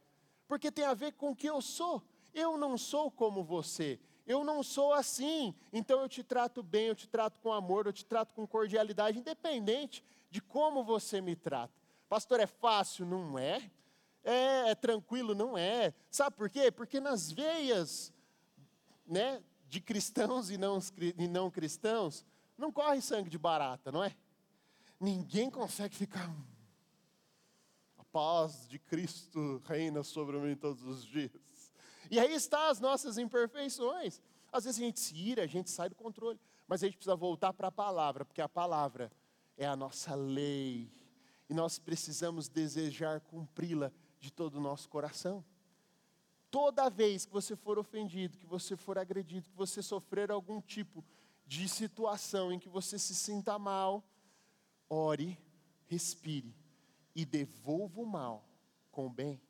Porque 0.45 0.69
tem 0.69 0.83
a 0.83 0.93
ver 0.93 1.13
com 1.13 1.29
o 1.31 1.35
que 1.35 1.47
eu 1.47 1.61
sou. 1.61 2.03
Eu 2.33 2.57
não 2.57 2.77
sou 2.77 3.09
como 3.09 3.45
você. 3.45 3.97
Eu 4.27 4.43
não 4.43 4.61
sou 4.61 4.91
assim. 4.91 5.55
Então 5.71 6.01
eu 6.01 6.09
te 6.09 6.21
trato 6.21 6.61
bem, 6.61 6.87
eu 6.87 6.95
te 6.95 7.07
trato 7.07 7.39
com 7.39 7.53
amor, 7.53 7.85
eu 7.85 7.93
te 7.93 8.05
trato 8.05 8.33
com 8.33 8.45
cordialidade, 8.45 9.19
independente 9.19 10.03
de 10.29 10.41
como 10.41 10.83
você 10.83 11.21
me 11.21 11.33
trata. 11.33 11.73
Pastor, 12.09 12.41
é 12.41 12.45
fácil? 12.45 13.05
Não 13.05 13.39
é. 13.39 13.71
É, 14.21 14.71
é 14.71 14.75
tranquilo? 14.75 15.33
Não 15.33 15.57
é. 15.57 15.93
Sabe 16.09 16.35
por 16.35 16.49
quê? 16.49 16.69
Porque 16.69 16.99
nas 16.99 17.31
veias 17.31 18.13
né, 19.07 19.41
de 19.71 19.79
cristãos 19.79 20.49
e 20.49 20.57
não, 20.57 20.79
e 21.17 21.29
não 21.29 21.49
cristãos, 21.49 22.25
não 22.57 22.73
corre 22.73 23.01
sangue 23.01 23.29
de 23.29 23.37
barata, 23.37 23.89
não 23.89 24.03
é? 24.03 24.13
Ninguém 24.99 25.49
consegue 25.49 25.95
ficar. 25.95 26.29
A 27.97 28.03
paz 28.03 28.67
de 28.67 28.77
Cristo 28.77 29.61
reina 29.65 30.03
sobre 30.03 30.37
mim 30.39 30.57
todos 30.57 30.83
os 30.83 31.05
dias. 31.05 31.71
E 32.09 32.19
aí 32.19 32.33
está 32.33 32.67
as 32.67 32.81
nossas 32.81 33.17
imperfeições. 33.17 34.21
Às 34.51 34.65
vezes 34.65 34.81
a 34.81 34.83
gente 34.83 34.99
se 34.99 35.15
ira, 35.15 35.43
a 35.43 35.47
gente 35.47 35.69
sai 35.69 35.87
do 35.87 35.95
controle. 35.95 36.37
Mas 36.67 36.83
a 36.83 36.87
gente 36.87 36.97
precisa 36.97 37.15
voltar 37.15 37.53
para 37.53 37.69
a 37.69 37.71
palavra, 37.71 38.25
porque 38.25 38.41
a 38.41 38.49
palavra 38.49 39.09
é 39.55 39.65
a 39.65 39.75
nossa 39.77 40.13
lei. 40.15 40.91
E 41.49 41.53
nós 41.53 41.79
precisamos 41.79 42.49
desejar 42.49 43.21
cumpri-la 43.21 43.89
de 44.19 44.33
todo 44.33 44.55
o 44.55 44.61
nosso 44.61 44.89
coração. 44.89 45.45
Toda 46.51 46.89
vez 46.89 47.25
que 47.25 47.31
você 47.31 47.55
for 47.55 47.79
ofendido, 47.79 48.37
que 48.37 48.45
você 48.45 48.75
for 48.75 48.97
agredido, 48.97 49.49
que 49.49 49.55
você 49.55 49.81
sofrer 49.81 50.29
algum 50.29 50.61
tipo 50.61 51.03
de 51.47 51.67
situação 51.67 52.51
em 52.51 52.59
que 52.59 52.67
você 52.67 52.99
se 52.99 53.15
sinta 53.15 53.57
mal, 53.57 54.03
ore, 54.89 55.39
respire 55.87 56.53
e 57.15 57.25
devolva 57.25 58.01
o 58.01 58.05
mal 58.05 58.45
com 58.91 59.07
o 59.07 59.09
bem. 59.09 59.41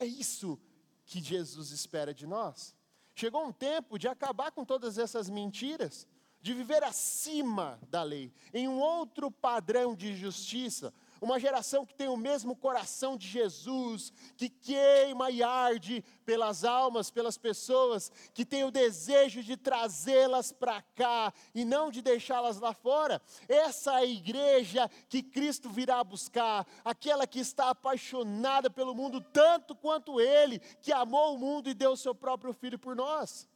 É 0.00 0.04
isso 0.04 0.58
que 1.06 1.22
Jesus 1.22 1.70
espera 1.70 2.12
de 2.12 2.26
nós. 2.26 2.74
Chegou 3.14 3.44
um 3.46 3.52
tempo 3.52 3.98
de 3.98 4.08
acabar 4.08 4.50
com 4.50 4.64
todas 4.64 4.98
essas 4.98 5.30
mentiras, 5.30 6.06
de 6.40 6.54
viver 6.54 6.84
acima 6.84 7.78
da 7.88 8.02
lei, 8.02 8.32
em 8.52 8.68
um 8.68 8.78
outro 8.80 9.30
padrão 9.30 9.94
de 9.94 10.14
justiça, 10.16 10.92
uma 11.20 11.38
geração 11.38 11.84
que 11.84 11.94
tem 11.94 12.08
o 12.08 12.16
mesmo 12.16 12.54
coração 12.54 13.16
de 13.16 13.26
Jesus, 13.26 14.12
que 14.36 14.48
queima 14.48 15.30
e 15.30 15.42
arde 15.42 16.04
pelas 16.24 16.64
almas, 16.64 17.10
pelas 17.10 17.36
pessoas, 17.36 18.10
que 18.34 18.44
tem 18.44 18.64
o 18.64 18.70
desejo 18.70 19.42
de 19.42 19.56
trazê-las 19.56 20.52
para 20.52 20.82
cá 20.82 21.32
e 21.54 21.64
não 21.64 21.90
de 21.90 22.02
deixá-las 22.02 22.58
lá 22.58 22.72
fora. 22.72 23.20
Essa 23.48 23.92
é 23.92 23.96
a 23.96 24.04
igreja 24.04 24.90
que 25.08 25.22
Cristo 25.22 25.70
virá 25.70 26.02
buscar, 26.04 26.66
aquela 26.84 27.26
que 27.26 27.40
está 27.40 27.70
apaixonada 27.70 28.70
pelo 28.70 28.94
mundo 28.94 29.20
tanto 29.20 29.74
quanto 29.74 30.20
ele, 30.20 30.58
que 30.80 30.92
amou 30.92 31.34
o 31.34 31.38
mundo 31.38 31.68
e 31.68 31.74
deu 31.74 31.92
o 31.92 31.96
seu 31.96 32.14
próprio 32.14 32.52
filho 32.52 32.78
por 32.78 32.94
nós. 32.94 33.48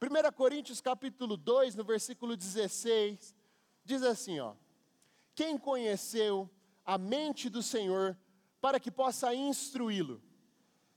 1 0.00 0.32
Coríntios 0.32 0.80
capítulo 0.80 1.36
2, 1.36 1.76
no 1.76 1.84
versículo 1.84 2.36
16, 2.36 3.34
diz 3.84 4.02
assim, 4.02 4.40
ó: 4.40 4.54
Quem 5.34 5.56
conheceu 5.56 6.50
a 6.84 6.98
mente 6.98 7.48
do 7.48 7.62
Senhor 7.62 8.16
para 8.60 8.78
que 8.78 8.90
possa 8.90 9.34
instruí-lo. 9.34 10.22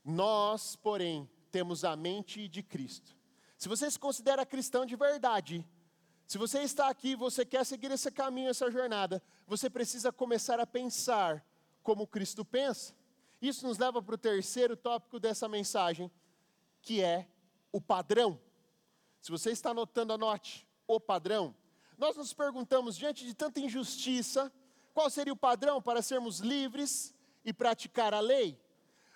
Nós, 0.04 0.76
porém, 0.76 1.28
temos 1.50 1.84
a 1.84 1.96
mente 1.96 2.48
de 2.48 2.62
Cristo. 2.62 3.16
Se 3.56 3.68
você 3.68 3.90
se 3.90 3.98
considera 3.98 4.46
cristão 4.46 4.84
de 4.84 4.94
verdade, 4.94 5.66
se 6.26 6.38
você 6.38 6.60
está 6.60 6.88
aqui 6.88 7.14
você 7.14 7.44
quer 7.44 7.64
seguir 7.64 7.90
esse 7.90 8.10
caminho, 8.10 8.50
essa 8.50 8.70
jornada, 8.70 9.22
você 9.46 9.70
precisa 9.70 10.12
começar 10.12 10.60
a 10.60 10.66
pensar 10.66 11.44
como 11.82 12.06
Cristo 12.06 12.44
pensa. 12.44 12.94
Isso 13.40 13.66
nos 13.66 13.78
leva 13.78 14.02
para 14.02 14.14
o 14.14 14.18
terceiro 14.18 14.76
tópico 14.76 15.20
dessa 15.20 15.48
mensagem, 15.48 16.10
que 16.82 17.00
é 17.00 17.28
o 17.70 17.80
padrão. 17.80 18.40
Se 19.20 19.30
você 19.30 19.50
está 19.50 19.70
anotando, 19.70 20.12
anote 20.12 20.66
o 20.86 21.00
padrão. 21.00 21.54
Nós 21.96 22.16
nos 22.16 22.32
perguntamos, 22.32 22.96
diante 22.96 23.24
de 23.24 23.34
tanta 23.34 23.60
injustiça, 23.60 24.52
qual 24.96 25.10
seria 25.10 25.34
o 25.34 25.36
padrão 25.36 25.82
para 25.82 26.00
sermos 26.00 26.38
livres 26.40 27.14
e 27.44 27.52
praticar 27.52 28.14
a 28.14 28.20
lei? 28.20 28.58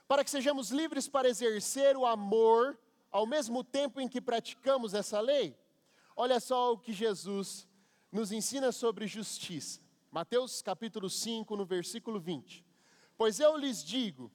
Para 0.07 0.23
que 0.23 0.31
sejamos 0.31 0.71
livres 0.71 1.09
para 1.09 1.27
exercer 1.27 1.97
o 1.97 2.05
amor 2.05 2.79
ao 3.11 3.27
mesmo 3.27 3.65
tempo 3.65 3.99
em 3.99 4.07
que 4.07 4.21
praticamos 4.21 4.93
essa 4.93 5.19
lei? 5.21 5.57
Olha 6.15 6.39
só 6.39 6.75
o 6.75 6.79
que 6.79 6.93
Jesus 6.93 7.67
nos 8.13 8.31
ensina 8.31 8.73
sobre 8.73 9.07
justiça. 9.07 9.81
Mateus 10.11 10.61
capítulo 10.61 11.09
5, 11.09 11.57
no 11.57 11.65
versículo 11.65 12.21
20. 12.21 12.63
Pois 13.17 13.41
eu 13.41 13.57
lhes 13.57 13.83
digo 13.83 14.31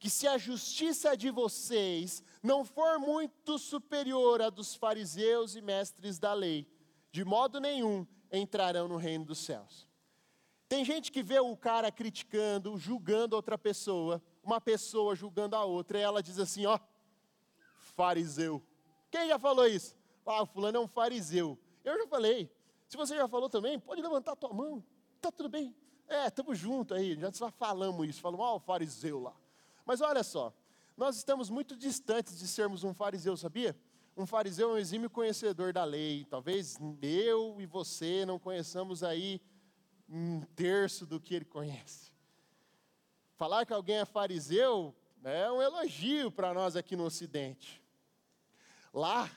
que 0.00 0.10
se 0.10 0.26
a 0.26 0.36
justiça 0.36 1.16
de 1.16 1.30
vocês 1.30 2.24
não 2.42 2.64
for 2.64 2.98
muito 2.98 3.56
superior 3.56 4.42
à 4.42 4.50
dos 4.50 4.74
fariseus 4.74 5.54
e 5.54 5.60
mestres 5.60 6.18
da 6.18 6.34
lei, 6.34 6.66
de 7.12 7.24
modo 7.24 7.60
nenhum 7.60 8.04
entrarão 8.32 8.88
no 8.88 8.96
reino 8.96 9.24
dos 9.24 9.38
céus. 9.38 9.91
Tem 10.72 10.86
gente 10.86 11.12
que 11.12 11.22
vê 11.22 11.38
o 11.38 11.54
cara 11.54 11.92
criticando, 11.92 12.78
julgando 12.78 13.36
outra 13.36 13.58
pessoa, 13.58 14.22
uma 14.42 14.58
pessoa 14.58 15.14
julgando 15.14 15.54
a 15.54 15.62
outra, 15.66 15.98
e 15.98 16.00
ela 16.00 16.22
diz 16.22 16.38
assim: 16.38 16.64
ó, 16.64 16.78
fariseu. 17.94 18.62
Quem 19.10 19.28
já 19.28 19.38
falou 19.38 19.66
isso? 19.66 19.94
Ah, 20.24 20.40
o 20.40 20.46
fulano 20.46 20.78
é 20.78 20.80
um 20.80 20.88
fariseu. 20.88 21.58
Eu 21.84 21.98
já 21.98 22.06
falei. 22.06 22.50
Se 22.88 22.96
você 22.96 23.14
já 23.14 23.28
falou 23.28 23.50
também, 23.50 23.78
pode 23.78 24.00
levantar 24.00 24.32
a 24.32 24.36
tua 24.36 24.54
mão. 24.54 24.82
Tá 25.20 25.30
tudo 25.30 25.50
bem. 25.50 25.76
É, 26.08 26.28
estamos 26.28 26.58
juntos 26.58 26.96
aí, 26.96 27.20
já 27.20 27.30
falamos 27.50 28.08
isso, 28.08 28.22
falamos, 28.22 28.46
ó, 28.46 28.56
o 28.56 28.60
fariseu 28.60 29.20
lá. 29.20 29.36
Mas 29.84 30.00
olha 30.00 30.22
só, 30.22 30.54
nós 30.96 31.16
estamos 31.16 31.50
muito 31.50 31.76
distantes 31.76 32.38
de 32.38 32.48
sermos 32.48 32.82
um 32.82 32.94
fariseu, 32.94 33.36
sabia? 33.36 33.76
Um 34.16 34.24
fariseu 34.24 34.70
é 34.70 34.72
um 34.72 34.78
exímio 34.78 35.10
conhecedor 35.10 35.70
da 35.74 35.84
lei. 35.84 36.24
Talvez 36.30 36.78
eu 37.02 37.60
e 37.60 37.66
você 37.66 38.24
não 38.24 38.38
conheçamos 38.38 39.02
aí 39.02 39.38
um 40.12 40.42
terço 40.54 41.06
do 41.06 41.18
que 41.18 41.34
ele 41.34 41.44
conhece. 41.46 42.12
Falar 43.36 43.64
que 43.64 43.72
alguém 43.72 43.96
é 43.96 44.04
fariseu 44.04 44.94
é 45.24 45.50
um 45.50 45.62
elogio 45.62 46.30
para 46.30 46.52
nós 46.52 46.76
aqui 46.76 46.94
no 46.94 47.04
Ocidente. 47.04 47.82
Lá, 48.92 49.30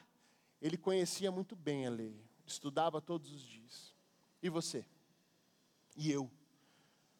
ele 0.62 0.78
conhecia 0.78 1.32
muito 1.32 1.56
bem 1.56 1.88
a 1.88 1.90
lei, 1.90 2.20
estudava 2.46 3.00
todos 3.00 3.32
os 3.32 3.42
dias. 3.42 3.96
E 4.42 4.50
você? 4.50 4.86
E 5.96 6.12
eu? 6.12 6.30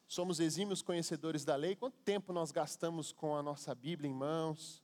Somos 0.06 0.38
exímios 0.38 0.82
conhecedores 0.82 1.44
da 1.44 1.56
lei. 1.56 1.74
Quanto 1.74 1.96
tempo 2.00 2.32
nós 2.32 2.52
gastamos 2.52 3.10
com 3.10 3.34
a 3.34 3.42
nossa 3.42 3.74
Bíblia 3.74 4.10
em 4.10 4.14
mãos, 4.14 4.82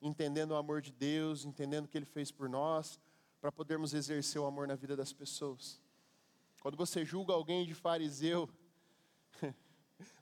entendendo 0.00 0.52
o 0.52 0.56
amor 0.56 0.80
de 0.80 0.90
Deus, 0.90 1.44
entendendo 1.44 1.84
o 1.84 1.88
que 1.88 1.98
Ele 1.98 2.06
fez 2.06 2.30
por 2.32 2.48
nós, 2.48 2.98
para 3.40 3.52
podermos 3.52 3.92
exercer 3.92 4.40
o 4.40 4.46
amor 4.46 4.66
na 4.66 4.74
vida 4.74 4.96
das 4.96 5.12
pessoas? 5.12 5.83
Quando 6.64 6.78
você 6.78 7.04
julga 7.04 7.34
alguém 7.34 7.66
de 7.66 7.74
fariseu, 7.74 8.48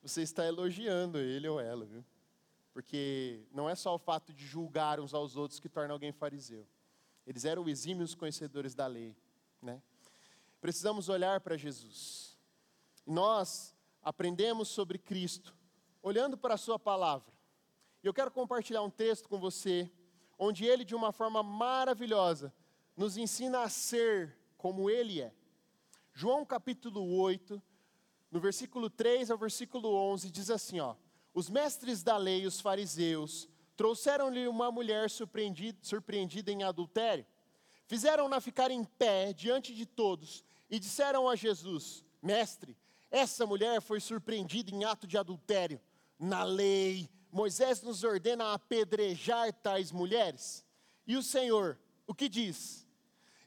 você 0.03 0.22
está 0.22 0.45
elogiando 0.45 1.18
ele 1.18 1.47
ou 1.47 1.61
ela, 1.61 1.84
viu? 1.84 2.05
Porque 2.72 3.47
não 3.53 3.70
é 3.70 3.76
só 3.76 3.95
o 3.95 3.99
fato 3.99 4.32
de 4.32 4.45
julgar 4.45 4.99
uns 4.99 5.14
aos 5.14 5.36
outros 5.36 5.61
que 5.61 5.68
torna 5.68 5.93
alguém 5.95 6.11
fariseu. 6.11 6.66
Eles 7.24 7.45
eram 7.45 7.68
exímios 7.68 8.16
conhecedores 8.16 8.74
da 8.74 8.88
lei, 8.88 9.16
né? 9.62 9.80
Precisamos 10.61 11.09
olhar 11.09 11.40
para 11.40 11.57
Jesus. 11.57 12.36
Nós 13.07 13.72
aprendemos 14.03 14.66
sobre 14.66 14.99
Cristo 14.99 15.55
olhando 16.03 16.36
para 16.36 16.55
a 16.55 16.59
sua 16.59 16.76
palavra. 16.76 17.32
E 18.03 18.07
eu 18.09 18.12
quero 18.12 18.32
compartilhar 18.32 18.82
um 18.82 18.90
texto 18.90 19.28
com 19.28 19.38
você 19.38 19.88
onde 20.36 20.64
ele 20.64 20.84
de 20.84 20.97
uma 20.97 21.12
forma 21.12 21.40
maravilhosa 21.40 22.53
nos 22.97 23.16
ensina 23.16 23.61
a 23.61 23.68
ser 23.68 24.36
como 24.57 24.90
ele 24.90 25.20
é. 25.20 25.32
João 26.15 26.45
capítulo 26.45 27.17
8, 27.17 27.61
no 28.31 28.39
versículo 28.39 28.91
3 28.91 29.31
ao 29.31 29.39
versículo 29.39 29.95
11, 29.95 30.31
diz 30.31 30.51
assim: 30.51 30.81
ó, 30.81 30.95
Os 31.33 31.49
mestres 31.49 32.03
da 32.03 32.17
lei, 32.17 32.47
os 32.47 32.61
fariseus, 32.61 33.49
trouxeram-lhe 33.77 34.47
uma 34.47 34.71
mulher 34.71 35.11
surpreendida, 35.11 35.79
surpreendida 35.83 36.53
em 36.53 36.63
adultério. 36.63 37.27
Fizeram-na 37.87 38.41
ficar 38.41 38.71
em 38.71 38.85
pé 38.85 39.33
diante 39.33 39.75
de 39.75 39.87
todos 39.87 40.45
e 40.71 40.79
disseram 40.79 41.29
a 41.29 41.35
Jesus: 41.35 42.05
Mestre, 42.23 42.77
essa 43.11 43.47
mulher 43.47 43.81
foi 43.81 44.01
surpreendida 44.01 44.71
em 44.71 44.85
ato 44.85 45.07
de 45.07 45.19
adultério. 45.19 45.81
Na 46.19 46.45
lei, 46.45 47.09
Moisés 47.31 47.83
nos 47.83 48.05
ordena 48.05 48.53
apedrejar 48.53 49.53
tais 49.53 49.91
mulheres. 49.91 50.65
E 51.07 51.17
o 51.17 51.23
Senhor, 51.23 51.79
o 52.07 52.15
que 52.15 52.29
diz? 52.29 52.87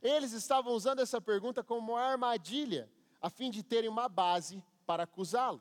Eles 0.06 0.34
estavam 0.34 0.72
usando 0.72 0.99
essa 0.99 1.20
pergunta 1.20 1.64
como 1.64 1.93
uma 1.93 1.99
armadilha, 1.99 2.88
a 3.20 3.28
fim 3.28 3.49
de 3.49 3.64
terem 3.64 3.89
uma 3.89 4.08
base 4.08 4.64
para 4.86 5.01
acusá-lo. 5.01 5.60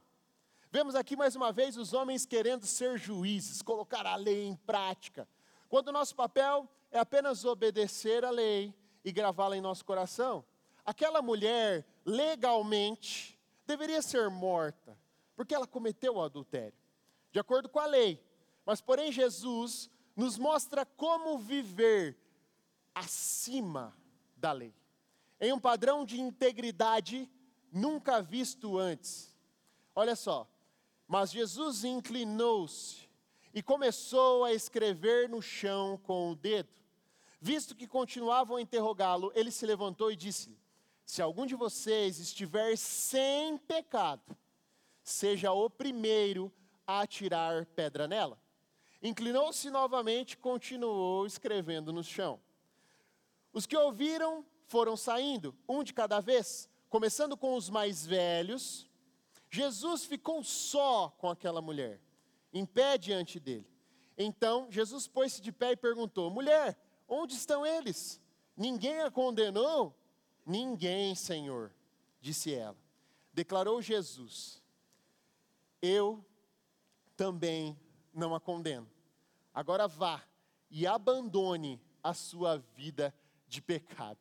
Vemos 0.70 0.94
aqui 0.94 1.16
mais 1.16 1.34
uma 1.34 1.50
vez 1.50 1.78
os 1.78 1.94
homens 1.94 2.26
querendo 2.26 2.66
ser 2.66 2.98
juízes, 2.98 3.62
colocar 3.62 4.04
a 4.04 4.16
lei 4.16 4.44
em 4.44 4.54
prática, 4.54 5.26
quando 5.66 5.88
o 5.88 5.92
nosso 5.92 6.14
papel 6.14 6.68
é 6.90 6.98
apenas 6.98 7.46
obedecer 7.46 8.22
a 8.22 8.28
lei 8.28 8.74
e 9.02 9.10
gravá-la 9.10 9.56
em 9.56 9.62
nosso 9.62 9.82
coração. 9.82 10.44
Aquela 10.84 11.22
mulher, 11.22 11.86
legalmente, 12.04 13.40
deveria 13.66 14.02
ser 14.02 14.28
morta, 14.28 14.94
porque 15.34 15.54
ela 15.54 15.66
cometeu 15.66 16.16
o 16.16 16.22
adultério, 16.22 16.78
de 17.32 17.38
acordo 17.38 17.66
com 17.66 17.80
a 17.80 17.86
lei. 17.86 18.22
Mas, 18.66 18.82
porém, 18.82 19.10
Jesus 19.10 19.90
nos 20.14 20.36
mostra 20.36 20.84
como 20.84 21.38
viver 21.38 22.18
acima 22.94 24.03
da 24.44 24.52
lei, 24.52 24.74
em 25.40 25.54
um 25.54 25.58
padrão 25.58 26.04
de 26.04 26.20
integridade 26.20 27.30
nunca 27.72 28.20
visto 28.20 28.76
antes. 28.76 29.34
Olha 29.96 30.14
só, 30.14 30.46
mas 31.08 31.32
Jesus 31.32 31.82
inclinou-se 31.82 33.08
e 33.54 33.62
começou 33.62 34.44
a 34.44 34.52
escrever 34.52 35.30
no 35.30 35.40
chão 35.40 35.96
com 35.96 36.30
o 36.30 36.36
dedo. 36.36 36.68
Visto 37.40 37.74
que 37.74 37.86
continuavam 37.86 38.58
a 38.58 38.60
interrogá-lo, 38.60 39.32
ele 39.34 39.50
se 39.50 39.64
levantou 39.64 40.12
e 40.12 40.16
disse: 40.16 40.54
Se 41.06 41.22
algum 41.22 41.46
de 41.46 41.54
vocês 41.54 42.18
estiver 42.18 42.76
sem 42.76 43.56
pecado, 43.56 44.36
seja 45.02 45.52
o 45.52 45.70
primeiro 45.70 46.52
a 46.86 47.00
atirar 47.00 47.64
pedra 47.64 48.06
nela. 48.06 48.38
Inclinou-se 49.02 49.70
novamente 49.70 50.32
e 50.32 50.36
continuou 50.36 51.24
escrevendo 51.24 51.94
no 51.94 52.04
chão. 52.04 52.38
Os 53.54 53.64
que 53.64 53.76
ouviram 53.76 54.44
foram 54.66 54.98
saindo, 54.98 55.56
um 55.66 55.82
de 55.82 55.94
cada 55.94 56.20
vez, 56.20 56.68
começando 56.90 57.38
com 57.38 57.54
os 57.54 57.70
mais 57.70 58.04
velhos 58.04 58.86
Jesus 59.54 60.04
ficou 60.04 60.42
só 60.42 61.10
com 61.10 61.30
aquela 61.30 61.62
mulher, 61.62 62.00
em 62.52 62.66
pé 62.66 62.98
diante 62.98 63.38
dele. 63.38 63.64
Então 64.18 64.66
Jesus 64.68 65.06
pôs-se 65.06 65.40
de 65.40 65.52
pé 65.52 65.70
e 65.70 65.76
perguntou: 65.76 66.28
Mulher, 66.28 66.76
onde 67.06 67.34
estão 67.34 67.64
eles? 67.64 68.20
Ninguém 68.56 69.02
a 69.02 69.12
condenou? 69.12 69.96
Ninguém, 70.44 71.14
Senhor, 71.14 71.72
disse 72.20 72.52
ela. 72.52 72.76
Declarou 73.32 73.80
Jesus: 73.80 74.60
Eu 75.80 76.24
também 77.16 77.78
não 78.12 78.34
a 78.34 78.40
condeno. 78.40 78.90
Agora 79.54 79.86
vá 79.86 80.20
e 80.68 80.84
abandone 80.84 81.80
a 82.02 82.12
sua 82.12 82.58
vida 82.58 83.14
de 83.46 83.60
pecado. 83.60 84.18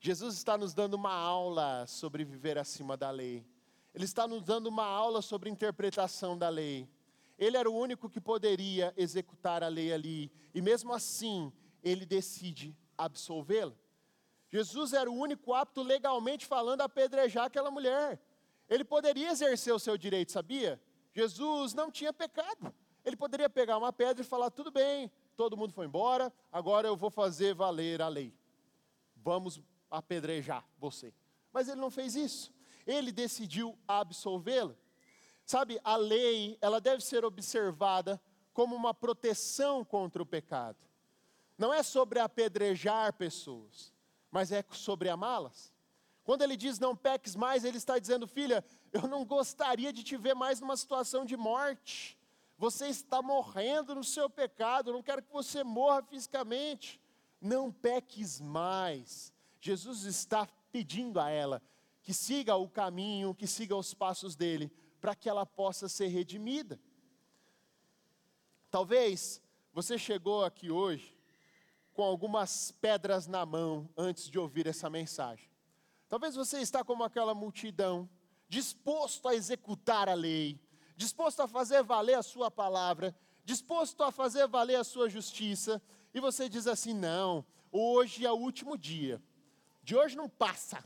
Jesus 0.00 0.34
está 0.34 0.58
nos 0.58 0.74
dando 0.74 0.94
uma 0.94 1.12
aula 1.12 1.86
sobre 1.86 2.24
viver 2.24 2.58
acima 2.58 2.96
da 2.96 3.10
lei. 3.10 3.46
Ele 3.94 4.04
está 4.04 4.28
nos 4.28 4.42
dando 4.42 4.66
uma 4.66 4.84
aula 4.84 5.22
sobre 5.22 5.48
interpretação 5.48 6.36
da 6.36 6.48
lei. 6.48 6.88
Ele 7.38 7.56
era 7.56 7.70
o 7.70 7.76
único 7.76 8.08
que 8.08 8.20
poderia 8.20 8.92
executar 8.96 9.62
a 9.62 9.68
lei 9.68 9.92
ali, 9.92 10.30
e 10.54 10.60
mesmo 10.60 10.92
assim, 10.92 11.52
ele 11.82 12.04
decide 12.06 12.76
absolvê-la. 12.96 13.74
Jesus 14.50 14.92
era 14.92 15.10
o 15.10 15.14
único 15.14 15.52
apto 15.52 15.82
legalmente 15.82 16.46
falando 16.46 16.82
a 16.82 16.84
apedrejar 16.84 17.46
aquela 17.46 17.70
mulher. 17.70 18.20
Ele 18.68 18.84
poderia 18.84 19.30
exercer 19.30 19.74
o 19.74 19.78
seu 19.78 19.98
direito, 19.98 20.32
sabia? 20.32 20.80
Jesus 21.12 21.74
não 21.74 21.90
tinha 21.90 22.12
pecado. 22.12 22.74
Ele 23.04 23.16
poderia 23.16 23.50
pegar 23.50 23.76
uma 23.78 23.92
pedra 23.92 24.22
e 24.22 24.26
falar: 24.26 24.50
tudo 24.50 24.70
bem, 24.70 25.10
todo 25.36 25.56
mundo 25.56 25.72
foi 25.72 25.86
embora, 25.86 26.32
agora 26.50 26.88
eu 26.88 26.96
vou 26.96 27.10
fazer 27.10 27.54
valer 27.54 28.00
a 28.00 28.08
lei. 28.08 28.34
Vamos 29.16 29.60
apedrejar 29.90 30.64
você. 30.78 31.12
Mas 31.52 31.68
ele 31.68 31.80
não 31.80 31.90
fez 31.90 32.14
isso 32.14 32.54
ele 32.86 33.12
decidiu 33.12 33.78
absolvê-la. 33.86 34.74
Sabe, 35.44 35.78
a 35.84 35.96
lei, 35.96 36.56
ela 36.60 36.80
deve 36.80 37.02
ser 37.02 37.24
observada 37.24 38.20
como 38.52 38.74
uma 38.74 38.94
proteção 38.94 39.84
contra 39.84 40.22
o 40.22 40.26
pecado. 40.26 40.78
Não 41.58 41.72
é 41.72 41.82
sobre 41.82 42.18
apedrejar 42.18 43.12
pessoas, 43.12 43.92
mas 44.30 44.50
é 44.52 44.64
sobre 44.70 45.08
amá-las. 45.08 45.72
Quando 46.24 46.42
ele 46.42 46.56
diz 46.56 46.78
não 46.78 46.96
peques 46.96 47.36
mais, 47.36 47.64
ele 47.64 47.76
está 47.76 47.98
dizendo, 47.98 48.26
filha, 48.26 48.64
eu 48.92 49.06
não 49.06 49.24
gostaria 49.24 49.92
de 49.92 50.02
te 50.02 50.16
ver 50.16 50.34
mais 50.34 50.60
numa 50.60 50.76
situação 50.76 51.24
de 51.24 51.36
morte. 51.36 52.18
Você 52.56 52.86
está 52.86 53.20
morrendo 53.20 53.94
no 53.94 54.04
seu 54.04 54.30
pecado, 54.30 54.90
eu 54.90 54.94
não 54.94 55.02
quero 55.02 55.22
que 55.22 55.32
você 55.32 55.64
morra 55.64 56.02
fisicamente. 56.02 57.00
Não 57.40 57.70
peques 57.70 58.40
mais. 58.40 59.32
Jesus 59.60 60.04
está 60.04 60.46
pedindo 60.70 61.20
a 61.20 61.30
ela, 61.30 61.62
que 62.02 62.14
siga 62.14 62.56
o 62.56 62.68
caminho, 62.68 63.34
que 63.34 63.46
siga 63.46 63.76
os 63.76 63.92
passos 63.92 64.36
dele, 64.36 64.72
para 65.00 65.14
que 65.14 65.28
ela 65.28 65.44
possa 65.44 65.88
ser 65.88 66.08
redimida. 66.08 66.80
Talvez 68.70 69.40
você 69.72 69.98
chegou 69.98 70.44
aqui 70.44 70.70
hoje 70.70 71.16
com 71.92 72.02
algumas 72.02 72.72
pedras 72.72 73.26
na 73.26 73.46
mão 73.46 73.88
antes 73.96 74.28
de 74.28 74.38
ouvir 74.38 74.66
essa 74.66 74.90
mensagem. 74.90 75.48
Talvez 76.08 76.34
você 76.34 76.58
está 76.58 76.84
como 76.84 77.04
aquela 77.04 77.34
multidão, 77.34 78.08
disposto 78.48 79.28
a 79.28 79.34
executar 79.34 80.08
a 80.08 80.14
lei, 80.14 80.60
disposto 80.96 81.40
a 81.40 81.48
fazer 81.48 81.82
valer 81.82 82.14
a 82.14 82.22
sua 82.22 82.50
palavra, 82.50 83.14
disposto 83.44 84.02
a 84.02 84.10
fazer 84.10 84.46
valer 84.46 84.76
a 84.76 84.84
sua 84.84 85.08
justiça, 85.08 85.82
e 86.12 86.20
você 86.20 86.48
diz 86.48 86.66
assim: 86.66 86.94
não, 86.94 87.44
hoje 87.70 88.24
é 88.24 88.30
o 88.30 88.36
último 88.36 88.76
dia, 88.76 89.22
de 89.82 89.96
hoje 89.96 90.16
não 90.16 90.28
passa, 90.28 90.82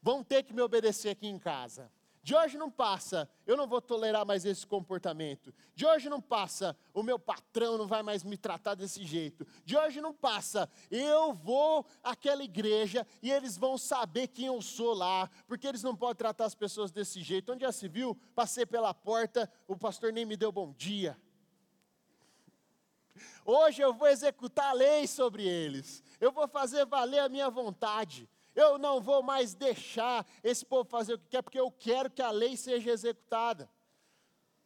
vão 0.00 0.22
ter 0.22 0.42
que 0.42 0.52
me 0.52 0.62
obedecer 0.62 1.10
aqui 1.10 1.26
em 1.26 1.38
casa. 1.38 1.90
De 2.22 2.36
hoje 2.36 2.56
não 2.56 2.70
passa, 2.70 3.28
eu 3.44 3.56
não 3.56 3.66
vou 3.66 3.80
tolerar 3.80 4.24
mais 4.24 4.44
esse 4.44 4.64
comportamento. 4.64 5.52
De 5.74 5.84
hoje 5.84 6.08
não 6.08 6.20
passa, 6.20 6.76
o 6.94 7.02
meu 7.02 7.18
patrão 7.18 7.76
não 7.76 7.88
vai 7.88 8.00
mais 8.00 8.22
me 8.22 8.36
tratar 8.36 8.76
desse 8.76 9.04
jeito. 9.04 9.44
De 9.64 9.76
hoje 9.76 10.00
não 10.00 10.14
passa, 10.14 10.70
eu 10.88 11.32
vou 11.32 11.84
àquela 12.00 12.44
igreja 12.44 13.04
e 13.20 13.28
eles 13.28 13.56
vão 13.56 13.76
saber 13.76 14.28
quem 14.28 14.46
eu 14.46 14.62
sou 14.62 14.94
lá, 14.94 15.28
porque 15.48 15.66
eles 15.66 15.82
não 15.82 15.96
podem 15.96 16.14
tratar 16.14 16.44
as 16.44 16.54
pessoas 16.54 16.92
desse 16.92 17.20
jeito. 17.20 17.50
Onde 17.50 17.62
já 17.62 17.72
se 17.72 17.88
viu? 17.88 18.14
Passei 18.36 18.64
pela 18.64 18.94
porta, 18.94 19.50
o 19.66 19.76
pastor 19.76 20.12
nem 20.12 20.24
me 20.24 20.36
deu 20.36 20.52
bom 20.52 20.72
dia. 20.72 21.20
Hoje 23.44 23.82
eu 23.82 23.92
vou 23.92 24.06
executar 24.06 24.70
a 24.70 24.72
lei 24.72 25.08
sobre 25.08 25.44
eles. 25.44 26.04
Eu 26.20 26.30
vou 26.30 26.46
fazer 26.46 26.86
valer 26.86 27.18
a 27.18 27.28
minha 27.28 27.50
vontade. 27.50 28.28
Eu 28.54 28.78
não 28.78 29.00
vou 29.00 29.22
mais 29.22 29.54
deixar 29.54 30.26
esse 30.42 30.64
povo 30.64 30.88
fazer 30.88 31.14
o 31.14 31.18
que 31.18 31.28
quer, 31.28 31.42
porque 31.42 31.58
eu 31.58 31.70
quero 31.70 32.10
que 32.10 32.20
a 32.20 32.30
lei 32.30 32.56
seja 32.56 32.90
executada. 32.90 33.70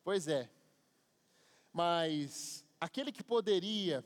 Pois 0.03 0.27
é. 0.27 0.51
Mas 1.73 2.65
aquele 2.81 3.13
que 3.13 3.23
poderia 3.23 4.05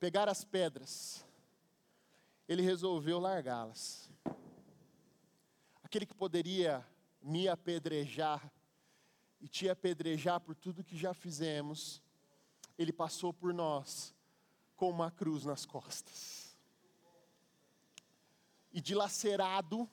pegar 0.00 0.28
as 0.28 0.44
pedras, 0.44 1.24
ele 2.48 2.62
resolveu 2.62 3.18
largá-las. 3.18 4.10
Aquele 5.82 6.06
que 6.06 6.14
poderia 6.14 6.86
me 7.20 7.48
apedrejar 7.48 8.50
e 9.40 9.48
te 9.48 9.68
apedrejar 9.68 10.40
por 10.40 10.54
tudo 10.54 10.84
que 10.84 10.96
já 10.96 11.12
fizemos, 11.12 12.02
ele 12.78 12.92
passou 12.92 13.32
por 13.32 13.52
nós 13.52 14.14
com 14.74 14.88
uma 14.88 15.10
cruz 15.10 15.44
nas 15.44 15.66
costas 15.66 16.43
e 18.74 18.80
dilacerado, 18.80 19.88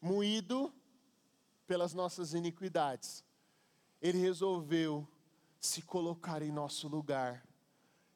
moído 0.00 0.74
pelas 1.68 1.94
nossas 1.94 2.34
iniquidades. 2.34 3.24
Ele 4.02 4.18
resolveu 4.18 5.06
se 5.60 5.82
colocar 5.82 6.42
em 6.42 6.50
nosso 6.50 6.88
lugar. 6.88 7.46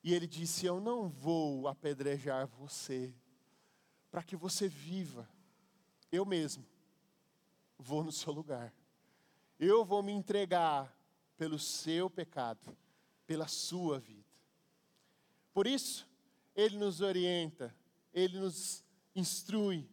E 0.03 0.13
ele 0.13 0.27
disse: 0.27 0.67
Eu 0.67 0.81
não 0.81 1.09
vou 1.09 1.69
apedrejar 1.69 2.49
você, 2.49 3.15
para 4.11 4.25
que 4.25 4.35
você 4.35 4.67
viva. 4.67 5.29
Eu 6.11 6.27
mesmo 6.27 6.67
vou 7.79 8.03
no 8.03 8.11
seu 8.11 8.33
lugar. 8.33 8.75
Eu 9.59 9.85
vou 9.85 10.03
me 10.03 10.11
entregar 10.11 10.93
pelo 11.37 11.59
seu 11.61 12.11
pecado, 12.11 12.77
pela 13.25 13.47
sua 13.47 14.01
vida. 14.01 14.23
Por 15.55 15.67
isso, 15.67 16.09
ele 16.57 16.77
nos 16.77 17.01
orienta, 17.01 17.75
ele 18.13 18.39
nos 18.41 18.85
instrui 19.15 19.89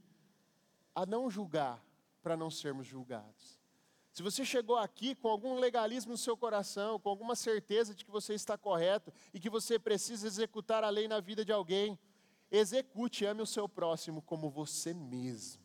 a 0.94 1.06
não 1.06 1.30
julgar 1.30 1.84
para 2.22 2.36
não 2.36 2.50
sermos 2.52 2.88
julgados. 2.88 3.60
Se 4.12 4.24
você 4.24 4.44
chegou 4.44 4.76
aqui 4.76 5.16
com 5.16 5.30
algum 5.30 5.60
legalismo 5.60 6.12
no 6.12 6.18
seu 6.18 6.36
coração, 6.36 7.00
com 7.00 7.10
alguma 7.10 7.36
certeza 7.36 7.94
de 7.94 8.04
que 8.04 8.12
você 8.12 8.34
está 8.34 8.58
correto 8.58 9.14
e 9.34 9.40
que 9.40 9.50
você 9.50 9.80
precisa 9.80 10.28
executar 10.28 10.84
a 10.84 10.90
lei 10.90 11.08
na 11.08 11.20
vida 11.20 11.46
de 11.46 11.52
alguém, 11.52 11.98
execute, 12.52 13.26
ame 13.26 13.42
o 13.42 13.46
seu 13.46 13.70
próximo 13.70 14.22
como 14.22 14.50
você 14.50 14.94
mesmo. 14.94 15.62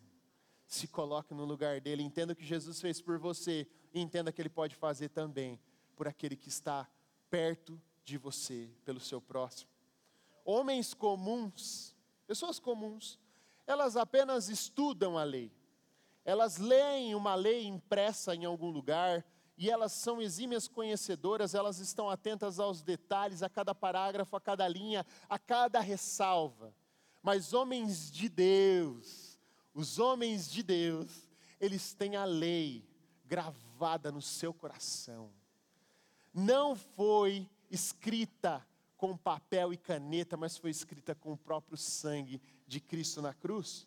se 0.67 0.89
coloque 0.89 1.35
no 1.35 1.45
lugar 1.45 1.81
dele, 1.81 2.03
entenda 2.03 2.33
o 2.33 2.37
que 2.37 2.45
Jesus 2.45 2.81
fez 2.81 3.01
por 3.01 3.19
você 3.19 3.67
e 3.93 4.01
entenda 4.01 4.33
que 4.33 4.41
ele 4.41 4.49
pode 4.49 4.75
fazer 4.75 5.09
também 5.09 5.61
por 5.95 6.09
aquele 6.09 6.37
que 6.37 6.49
está 6.49 6.89
perto 7.31 7.81
de 8.05 8.19
você, 8.19 8.71
pelo 8.85 9.01
seu 9.01 9.21
próximo. 9.21 9.71
Homens 10.45 10.93
comuns, 10.93 11.95
pessoas 12.27 12.59
comuns, 12.59 13.19
elas 13.67 13.97
apenas 13.97 14.49
estudam 14.49 15.17
a 15.17 15.25
lei. 15.25 15.53
Elas 16.25 16.59
leem 16.59 17.15
uma 17.15 17.35
lei 17.35 17.67
impressa 17.67 18.35
em 18.35 18.45
algum 18.45 18.71
lugar, 18.71 19.25
e 19.57 19.71
elas 19.71 19.93
são 19.93 20.21
exímias 20.21 20.67
conhecedoras, 20.67 21.55
elas 21.55 21.79
estão 21.79 22.11
atentas 22.11 22.59
aos 22.59 22.83
detalhes, 22.83 23.43
a 23.43 23.49
cada 23.49 23.75
parágrafo, 23.75 24.35
a 24.37 24.41
cada 24.41 24.67
linha, 24.67 25.07
a 25.29 25.39
cada 25.39 25.81
ressalva. 25.81 26.75
Mas 27.23 27.53
homens 27.53 28.11
de 28.11 28.29
Deus, 28.29 29.39
os 29.73 29.99
homens 29.99 30.51
de 30.51 30.63
Deus, 30.63 31.29
eles 31.61 31.95
têm 31.95 32.17
a 32.17 32.25
lei 32.25 32.85
gravada 33.25 34.11
no 34.11 34.21
seu 34.21 34.53
coração. 34.53 35.31
Não 36.33 36.75
foi 36.75 37.49
escrita 37.71 38.67
com 38.97 39.17
papel 39.17 39.73
e 39.73 39.77
caneta, 39.77 40.37
mas 40.37 40.57
foi 40.57 40.71
escrita 40.71 41.15
com 41.15 41.33
o 41.33 41.37
próprio 41.37 41.77
sangue 41.77 42.41
de 42.67 42.81
Cristo 42.81 43.21
na 43.21 43.35
cruz. 43.35 43.87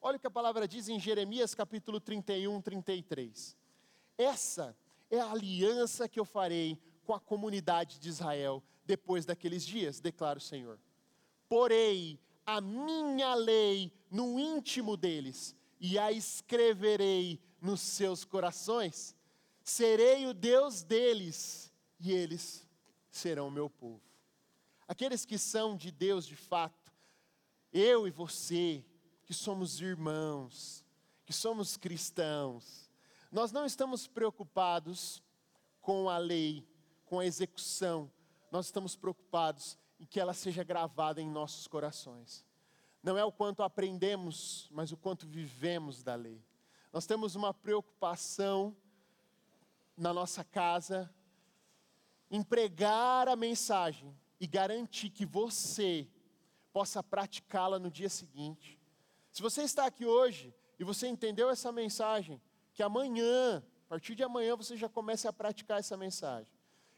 Olha 0.00 0.16
o 0.16 0.20
que 0.20 0.26
a 0.26 0.30
palavra 0.30 0.68
diz 0.68 0.88
em 0.88 1.00
Jeremias 1.00 1.54
capítulo 1.54 2.00
31, 2.00 2.60
33. 2.60 3.56
Essa 4.16 4.76
é 5.10 5.20
a 5.20 5.30
aliança 5.30 6.08
que 6.08 6.18
eu 6.18 6.24
farei 6.24 6.80
com 7.04 7.14
a 7.14 7.20
comunidade 7.20 7.98
de 7.98 8.08
Israel 8.08 8.62
depois 8.84 9.26
daqueles 9.26 9.66
dias, 9.66 10.00
declara 10.00 10.38
o 10.38 10.42
Senhor. 10.42 10.78
Porei 11.48 12.20
a 12.44 12.60
minha 12.60 13.34
lei 13.34 13.92
no 14.10 14.38
íntimo 14.38 14.96
deles 14.96 15.54
e 15.80 15.98
a 15.98 16.12
escreverei 16.12 17.40
nos 17.60 17.80
seus 17.80 18.24
corações. 18.24 19.14
Serei 19.62 20.26
o 20.26 20.32
Deus 20.32 20.82
deles 20.82 21.72
e 21.98 22.12
eles 22.12 22.66
serão 23.10 23.50
meu 23.50 23.68
povo. 23.68 24.05
Aqueles 24.88 25.24
que 25.24 25.36
são 25.36 25.76
de 25.76 25.90
Deus 25.90 26.26
de 26.26 26.36
fato, 26.36 26.92
eu 27.72 28.06
e 28.06 28.10
você, 28.10 28.84
que 29.24 29.34
somos 29.34 29.80
irmãos, 29.80 30.84
que 31.24 31.32
somos 31.32 31.76
cristãos, 31.76 32.88
nós 33.30 33.50
não 33.50 33.66
estamos 33.66 34.06
preocupados 34.06 35.22
com 35.80 36.08
a 36.08 36.18
lei, 36.18 36.64
com 37.04 37.18
a 37.18 37.26
execução, 37.26 38.10
nós 38.50 38.66
estamos 38.66 38.94
preocupados 38.94 39.76
em 39.98 40.06
que 40.06 40.20
ela 40.20 40.32
seja 40.32 40.62
gravada 40.62 41.20
em 41.20 41.28
nossos 41.28 41.66
corações. 41.66 42.44
Não 43.02 43.18
é 43.18 43.24
o 43.24 43.32
quanto 43.32 43.62
aprendemos, 43.62 44.68
mas 44.70 44.92
o 44.92 44.96
quanto 44.96 45.26
vivemos 45.26 46.02
da 46.02 46.14
lei. 46.14 46.44
Nós 46.92 47.06
temos 47.06 47.34
uma 47.34 47.52
preocupação 47.52 48.76
na 49.96 50.12
nossa 50.12 50.44
casa 50.44 51.12
em 52.30 52.42
pregar 52.42 53.28
a 53.28 53.36
mensagem 53.36 54.16
e 54.40 54.46
garantir 54.46 55.10
que 55.10 55.24
você 55.24 56.08
possa 56.72 57.02
praticá-la 57.02 57.78
no 57.78 57.90
dia 57.90 58.08
seguinte. 58.08 58.78
Se 59.32 59.42
você 59.42 59.62
está 59.62 59.86
aqui 59.86 60.04
hoje 60.04 60.54
e 60.78 60.84
você 60.84 61.06
entendeu 61.06 61.48
essa 61.48 61.72
mensagem, 61.72 62.40
que 62.74 62.82
amanhã, 62.82 63.62
a 63.86 63.88
partir 63.88 64.14
de 64.14 64.22
amanhã, 64.22 64.54
você 64.56 64.76
já 64.76 64.88
comece 64.88 65.26
a 65.26 65.32
praticar 65.32 65.78
essa 65.78 65.96
mensagem. 65.96 66.52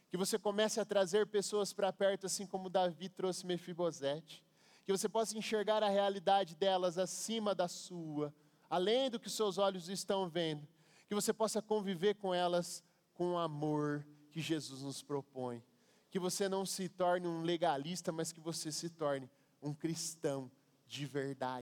Que 0.09 0.17
você 0.17 0.37
comece 0.37 0.79
a 0.79 0.85
trazer 0.85 1.27
pessoas 1.27 1.71
para 1.71 1.93
perto, 1.93 2.25
assim 2.25 2.45
como 2.45 2.69
Davi 2.69 3.07
trouxe 3.07 3.45
Mefibosete. 3.45 4.43
Que 4.85 4.91
você 4.91 5.07
possa 5.07 5.37
enxergar 5.37 5.83
a 5.83 5.89
realidade 5.89 6.55
delas 6.55 6.97
acima 6.97 7.53
da 7.53 7.67
sua, 7.67 8.33
além 8.69 9.09
do 9.09 9.19
que 9.19 9.29
seus 9.29 9.57
olhos 9.57 9.87
estão 9.87 10.27
vendo. 10.27 10.67
Que 11.07 11.15
você 11.15 11.31
possa 11.31 11.61
conviver 11.61 12.15
com 12.15 12.33
elas 12.33 12.83
com 13.13 13.33
o 13.33 13.37
amor 13.37 14.05
que 14.31 14.41
Jesus 14.41 14.81
nos 14.81 15.01
propõe. 15.01 15.63
Que 16.09 16.19
você 16.19 16.49
não 16.49 16.65
se 16.65 16.89
torne 16.89 17.27
um 17.27 17.41
legalista, 17.41 18.11
mas 18.11 18.31
que 18.31 18.39
você 18.39 18.71
se 18.71 18.89
torne 18.89 19.29
um 19.61 19.73
cristão 19.73 20.51
de 20.87 21.05
verdade. 21.05 21.63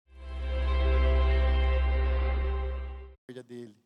dele. 3.47 3.77